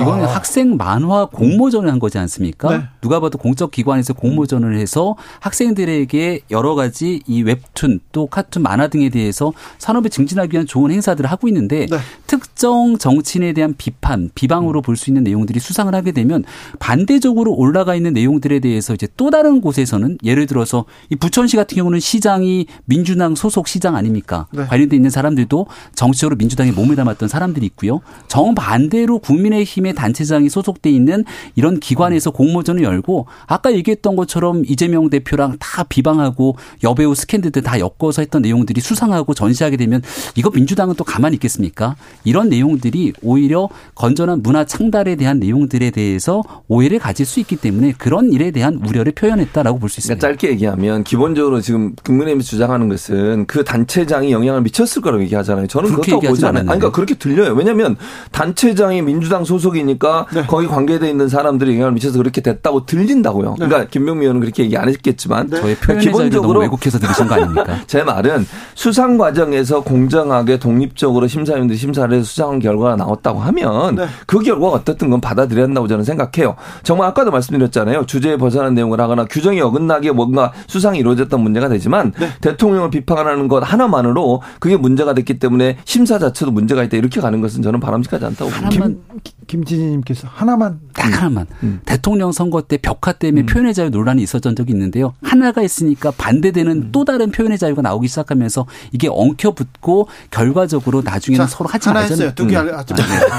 [0.00, 2.76] 이거는 학생 만화 공모전을 한 거지 않습니까?
[2.76, 2.84] 네.
[3.00, 9.08] 누가 봐도 공적 기관에서 공모전을 해서 학생들에게 여러 가지 이 웹툰 또 카툰 만화 등에
[9.08, 11.86] 대해서 산업에 증진하기 위한 좋은 행사들을 하고 있는데
[12.26, 16.44] 특정 정치인에 대한 비판, 비방으로 볼 수 있는 내용들이 수상을 하게 되면
[16.78, 21.98] 반대적으로 올라가 있는 내용들에 대해서 이제 또 다른 곳에서는 예를 들어서 이 부천시 같은 경우는
[21.98, 24.46] 시장이 민주당 소속 시장 아닙니까?
[24.52, 24.64] 네.
[24.66, 28.00] 관련돼 있는 사람들도 정치적으로 민주당에 몸을 담았던 사람들이 있고요.
[28.28, 31.24] 정반대로 국민의힘의 단체장이 소속돼 있는
[31.56, 38.22] 이런 기관에서 공모전을 열고 아까 얘기했던 것처럼 이재명 대표랑 다 비방하고 여배우 스캔들들 다 엮어서
[38.22, 40.02] 했던 내용들이 수상하고 전시하게 되면
[40.34, 41.96] 이거 민주당은 또 가만히 있겠습니까?
[42.24, 48.32] 이런 내용들이 오히려 건전한 문화 창달에 대한 내용들에 대해서 오해를 가질 수 있기 때문에 그런
[48.32, 50.18] 일에 대한 우려를 표현했다라고 볼 수 있습니다.
[50.20, 55.66] 그러니까 짧게 얘기하면 기본적으로 지금 국민의힘이 주장하는 것은 그 단체장이 영향을 미쳤을 거라고 얘기하잖아요.
[55.68, 56.60] 저는 그렇게 그렇다고 보지 않아요.
[56.60, 56.66] 아니.
[56.66, 57.52] 그러니까 그렇게 들려요.
[57.54, 57.96] 왜냐하면
[58.32, 60.42] 단체장이 민주당 소속이니까 네.
[60.46, 63.54] 거기 관계돼 있는 사람들이 영향을 미쳐서 그렇게 됐다고 들린다고요.
[63.54, 65.60] 그러니까 김병미 의원은 그렇게 얘기 안 했겠지만 네.
[65.60, 67.80] 저의 표현의 자유를 너무 왜곡해서 들으신 거 아닙니까?
[67.86, 74.06] 제 말은 수상 과정에서 공정하게 독립적으로 심사위원들이 심사를 해서 수상한 결과가 나왔다고 하면 네.
[74.26, 76.56] 그 결과가 어떻든 건 받아들여야 한다고 저는 생각해요.
[76.82, 78.06] 정말 아까도 말씀드렸잖아요.
[78.06, 82.28] 주제에 벗어난 내용을 하거나 규정이 어긋나게 뭔가 수상이 이루어졌던 문제가 되지만 네.
[82.40, 87.62] 대통령을 비판하는 것 하나만으로 그게 문제가 됐기 때문에 심사 자체도 문제가 있다 이렇게 가는 것은
[87.62, 88.68] 저는 바람직하지 않다고 봅니다.
[88.74, 89.00] 하나만
[89.46, 91.80] 김진희님께서 하나만 딱 하나만 음.
[91.84, 95.14] 대통령 선거 때 벽화 때문에 표현의 자유 논란이 있었 던 적이 있는데요.
[95.22, 96.88] 하나가 있으니까 반대되는 음.
[96.92, 102.34] 또 다른 표현의 자유가 나오기 시작하면서 이게 엉켜붙고 결과적으로 나중에는 서로 하지 하나 말자는 했어요.
[102.34, 102.74] 두개 음.
[102.74, 102.94] 하죠.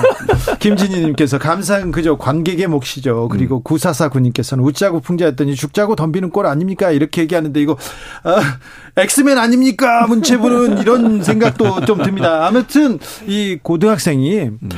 [0.60, 3.30] 김진희님께서 감사한 그저 관객의 몫이죠.
[3.30, 6.92] 그리고 구사사구님께서는 웃자고 풍자했더니 죽자고 덤비는 꼴 아닙니까?
[6.92, 7.78] 이렇게 얘기하는데 이거
[8.24, 8.58] 아,
[8.98, 10.08] 엑스맨 아닙니까?
[10.08, 12.48] 문체부는 이런 생각도 좀 듭니다.
[12.48, 14.70] 아무튼 이 고등학생이 음,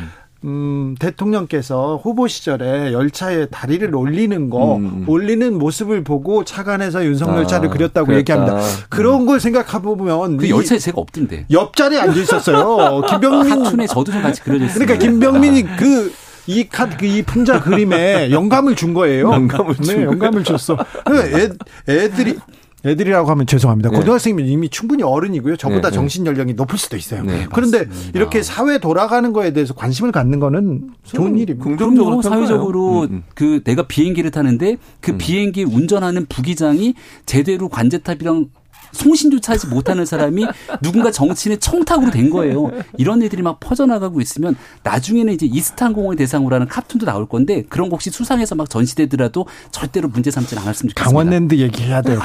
[0.99, 8.19] 대통령께서 후보 시절에 열차에 다리를 올리는 거, 올리는 모습을 보고 차관에서 윤석열차를 아, 그렸다고 그랬다.
[8.19, 8.59] 얘기합니다.
[8.89, 10.37] 그런 걸 생각해보면.
[10.37, 11.45] 그이 열차에 제가 없던데.
[11.51, 13.01] 옆자리에 앉아 있었어요.
[13.09, 13.63] 김병민.
[13.63, 14.79] 카툰에 저도 좀 같이 그려져 있어요.
[14.85, 16.13] 그러니까 김병민이 그,
[16.47, 19.31] 이 카, 그이 풍자 그림에 영감을 준 거예요.
[19.33, 20.03] 영감을 준 네.
[20.05, 20.77] 영감을 줬어.
[21.05, 21.49] 그러니까 애,
[21.89, 22.37] 애들이,
[22.87, 23.89] 애들이라고 하면 죄송합니다.
[23.89, 23.97] 네.
[23.97, 25.57] 고등학생이면 이미 충분히 어른이고요.
[25.57, 25.95] 저보다 네, 네.
[25.95, 27.23] 정신 연령이 높을 수도 있어요.
[27.23, 31.75] 네, 그런데 이렇게 사회 돌아가는 거에 대해서 관심을 갖는 거는 좋은 일입니다.
[31.75, 32.21] 그럼요.
[32.21, 36.95] 사회적으로 음, 그 내가 비행기를 타는데 그 비행기 운전하는 부기장이
[37.25, 38.47] 제대로 관제탑이랑
[38.97, 40.45] 송신조차 하지 못하는 사람이
[40.81, 42.71] 누군가 정치인의 청탁으로 된 거예요.
[42.97, 47.93] 이런 애들이 막 퍼져나가고 있으면 나중에는 이제 이스탄공을 대상으로 하는 카툰도 나올 건데 그런 거
[47.95, 51.03] 혹시 수상해서 막 전시되더라도 절대로 문제 삼지는 않았으면 좋겠습니다.
[51.03, 52.19] 강원랜드 얘기해야 돼요.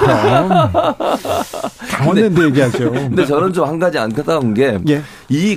[1.90, 2.90] 강원랜드 얘기하죠.
[2.92, 5.02] 근데 저는 좀 한 가지 안타까운 게이 예.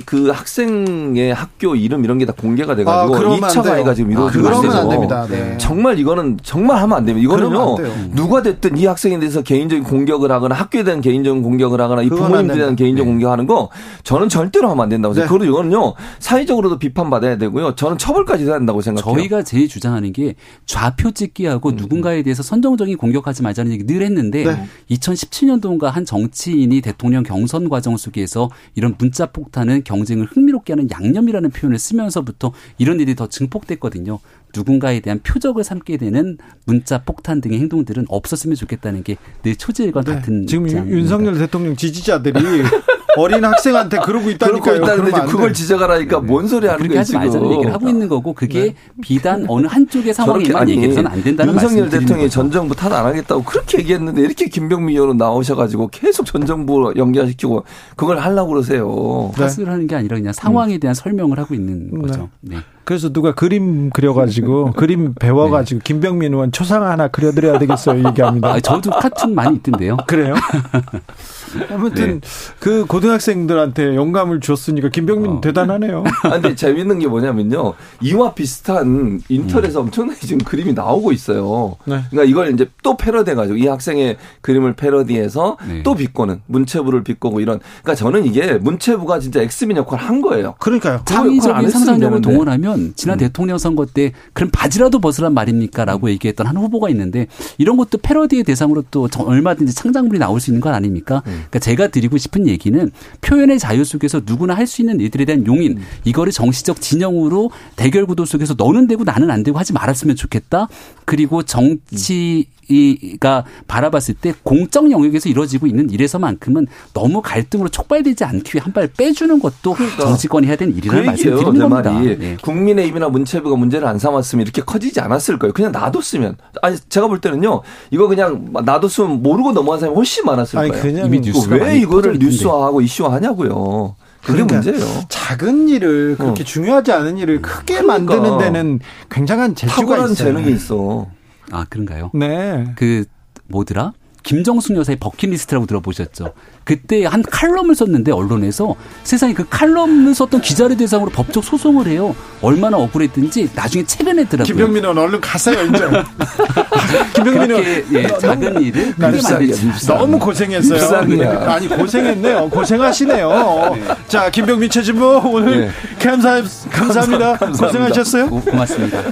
[0.06, 3.72] 그 학생의 학교 이름 이런 게 다 공개가 돼가지고 아, 그러면 안 2차 돼요.
[3.72, 5.26] 가해가 지금 아, 이루어지고 그러면 있어서 안 됩니다.
[5.30, 5.56] 네.
[5.58, 7.24] 정말 이거는 정말 하면 안 됩니다.
[7.24, 7.76] 이거는요.
[8.14, 12.58] 누가 됐든 이 학생에 대해서 개인적인 공격을 하거나 학교에 대한 개인적인 공격을 하거나 이 부모님들에
[12.58, 12.76] 대한.
[12.76, 13.70] 개인적 공격하는 거
[14.02, 15.20] 저는 절대로 하면 안 된다고 네.
[15.20, 15.38] 생각해요.
[15.38, 17.76] 그리고 이거는요 사회적으로도 비판받아야 되고요.
[17.76, 19.16] 저는 처벌까지 해야 된다고 생각해요.
[19.16, 20.34] 저희가 제일 주장하는 게
[20.66, 24.66] 좌표 찍기하고 누군가에 대해서 선정적인 공격하지 말자는 얘기 늘 했는데 네.
[24.90, 31.78] 2017년도인가 한 정치인이 대통령 경선 과정 속에서 이런 문자 폭탄은 경쟁을 흥미롭게 하는 양념이라는 표현을
[31.78, 34.18] 쓰면서부터 이런 일이 더 증폭됐거든요.
[34.56, 40.46] 누군가에 대한 표적을 삼게 되는 문자 폭탄 등의 행동들은 없었으면 좋겠다는 게늘 초지일과 같은 네.
[40.46, 40.96] 지금 유- 입장입니다.
[40.98, 42.40] 윤석열 대통령 지지자들이
[43.16, 44.60] 어린 학생한테 그러고 있다니까요.
[44.80, 45.54] 그러고 있다는데 그걸 돼.
[45.54, 47.14] 지적하라니까 뭔 소리 하는 그렇게 거예요 하지.
[47.14, 51.90] 말자는 얘기를 하고 있는 거고 그게 비단 어느 한쪽의 상황에만 얘기해서는 안 된다는 윤석열 말씀을
[51.90, 52.30] 드리는 대통령이.
[52.30, 57.64] 전 정부 탓 안 하겠다고 그렇게 얘기했는데 이렇게 김병민 의원은 나오셔가지고 계속 전 정부 연결시키고
[57.96, 59.32] 그걸 하려고 그러세요.
[59.34, 62.28] 탓을 하는 게 아니라 그냥 상황에 대한 설명을 하고 있는 거죠.
[62.40, 62.56] 네.
[62.84, 68.48] 그래서 누가 그림 그려가지고 그림 배워가지고 김병민 의원 초상 하나 그려드려야 되겠어요 얘기합니다.
[68.52, 69.96] 아, 저도 카툰 많이 있던데요.
[70.06, 70.34] 그래요?
[71.70, 72.20] 아무튼
[72.58, 76.04] 그 고등학생들한테 영감을 줬으니까 김병민 대단하네요.
[76.24, 77.74] 아, 근데 재밌는 게 뭐냐면요.
[78.02, 81.76] 이와 비슷한 인터넷에 엄청나게 지금 그림이 나오고 있어요.
[81.84, 82.00] 네.
[82.10, 85.82] 그러니까 이걸 이제 또 패러디해가지고 이 학생의 그림을 패러디해서 네.
[85.82, 87.60] 또 비꼬는 문체부를 비꼬고 이런.
[87.82, 90.54] 그러니까 저는 이게 문체부가 진짜 엑스민 역할을 한 거예요.
[90.58, 91.00] 그러니까요.
[91.04, 92.20] 창의적인 상상력을.
[92.20, 97.26] 동원하면 지난 대통령 선거 때 그럼 바지라도 벗으란 말입니까라고 얘기했던 한 후보가 있는데
[97.58, 101.22] 이런 것도 패러디의 대상으로 또 정- 얼마든지 창작물이 나올 수 있는 건 아닙니까?
[101.50, 102.90] 그러니까 제가 드리고 싶은 얘기는
[103.20, 108.24] 표현의 자유 속에서 누구나 할 수 있는 일들에 대한 용인 이거를 정치적 진영으로 대결 구도
[108.24, 110.66] 속에서 너는 되고 나는 안 되고 하지 말았으면 좋겠다.
[111.04, 118.72] 그리고 정치가 바라봤을 때 공적 영역에서 이루어지고 있는 일에서만큼은 너무 갈등으로 촉발되지 않기 위해 한
[118.76, 121.92] 발 빼주는 것도 정치권이 해야 되는 그 일이라는 얘기예요, 말씀을 내 드리는 겁니다.
[121.92, 122.18] 말이.
[122.18, 122.36] 네.
[122.42, 125.52] 국민의힘이나 문체부가 문제를 안 삼았으면 이렇게 커지지 않았을 거예요.
[125.54, 126.36] 그냥 놔뒀으면.
[126.60, 130.82] 아니, 제가 볼 때는요, 이거 그냥 놔뒀으면 모르고 넘어간 사람이 훨씬 많았을 아니, 거예요.
[130.82, 132.18] 그냥 이미 뉴스가 왜 많이 이거를.
[132.18, 133.96] 뉴스화하고 이슈화하냐고요.
[134.22, 135.04] 그게 그러니까 문제예요.
[135.08, 136.44] 작은 일을 그렇게 어.
[136.44, 138.14] 중요하지 않은 일을 크게 그러니까.
[138.16, 138.80] 만드는 데는
[139.10, 140.28] 굉장한 재주가 탁월한 있어요.
[140.28, 141.06] 재능이 있어.
[141.52, 142.10] 아 그런가요?
[142.12, 142.72] 네.
[142.76, 143.04] 그
[143.48, 143.92] 뭐더라?
[144.26, 146.32] 김정숙 여사의 버킷리스트라고 들어보셨죠?
[146.64, 148.74] 그때 한 칼럼을 썼는데 언론에서
[149.04, 152.12] 세상에 그 칼럼을 썼던 기자를 대상으로 법적 소송을 해요.
[152.42, 154.44] 얼마나 억울했든지 나중에 책을 냈더라고요.
[154.52, 155.86] 김병민은 얼른 가세요 이제.
[157.14, 159.70] 김병민은 예, 작은 일을 크게 만들지.
[159.86, 160.72] 너무 고생했어요.
[160.80, 161.52] 밉상이야.
[161.52, 162.50] 아니 고생했네요.
[162.50, 163.76] 고생하시네요.
[164.08, 165.70] 자 김병민 최진모 오늘 네.
[166.02, 166.42] 감사
[166.72, 167.38] 감사합니다.
[167.38, 168.28] 고생하셨어요.
[168.28, 169.02] 고- 고맙습니다.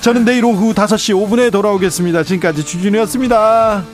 [0.00, 2.22] 저는 내일 오후 5시 5분에 돌아오겠습니다.
[2.22, 3.84] 지금까지 주진우였습니다.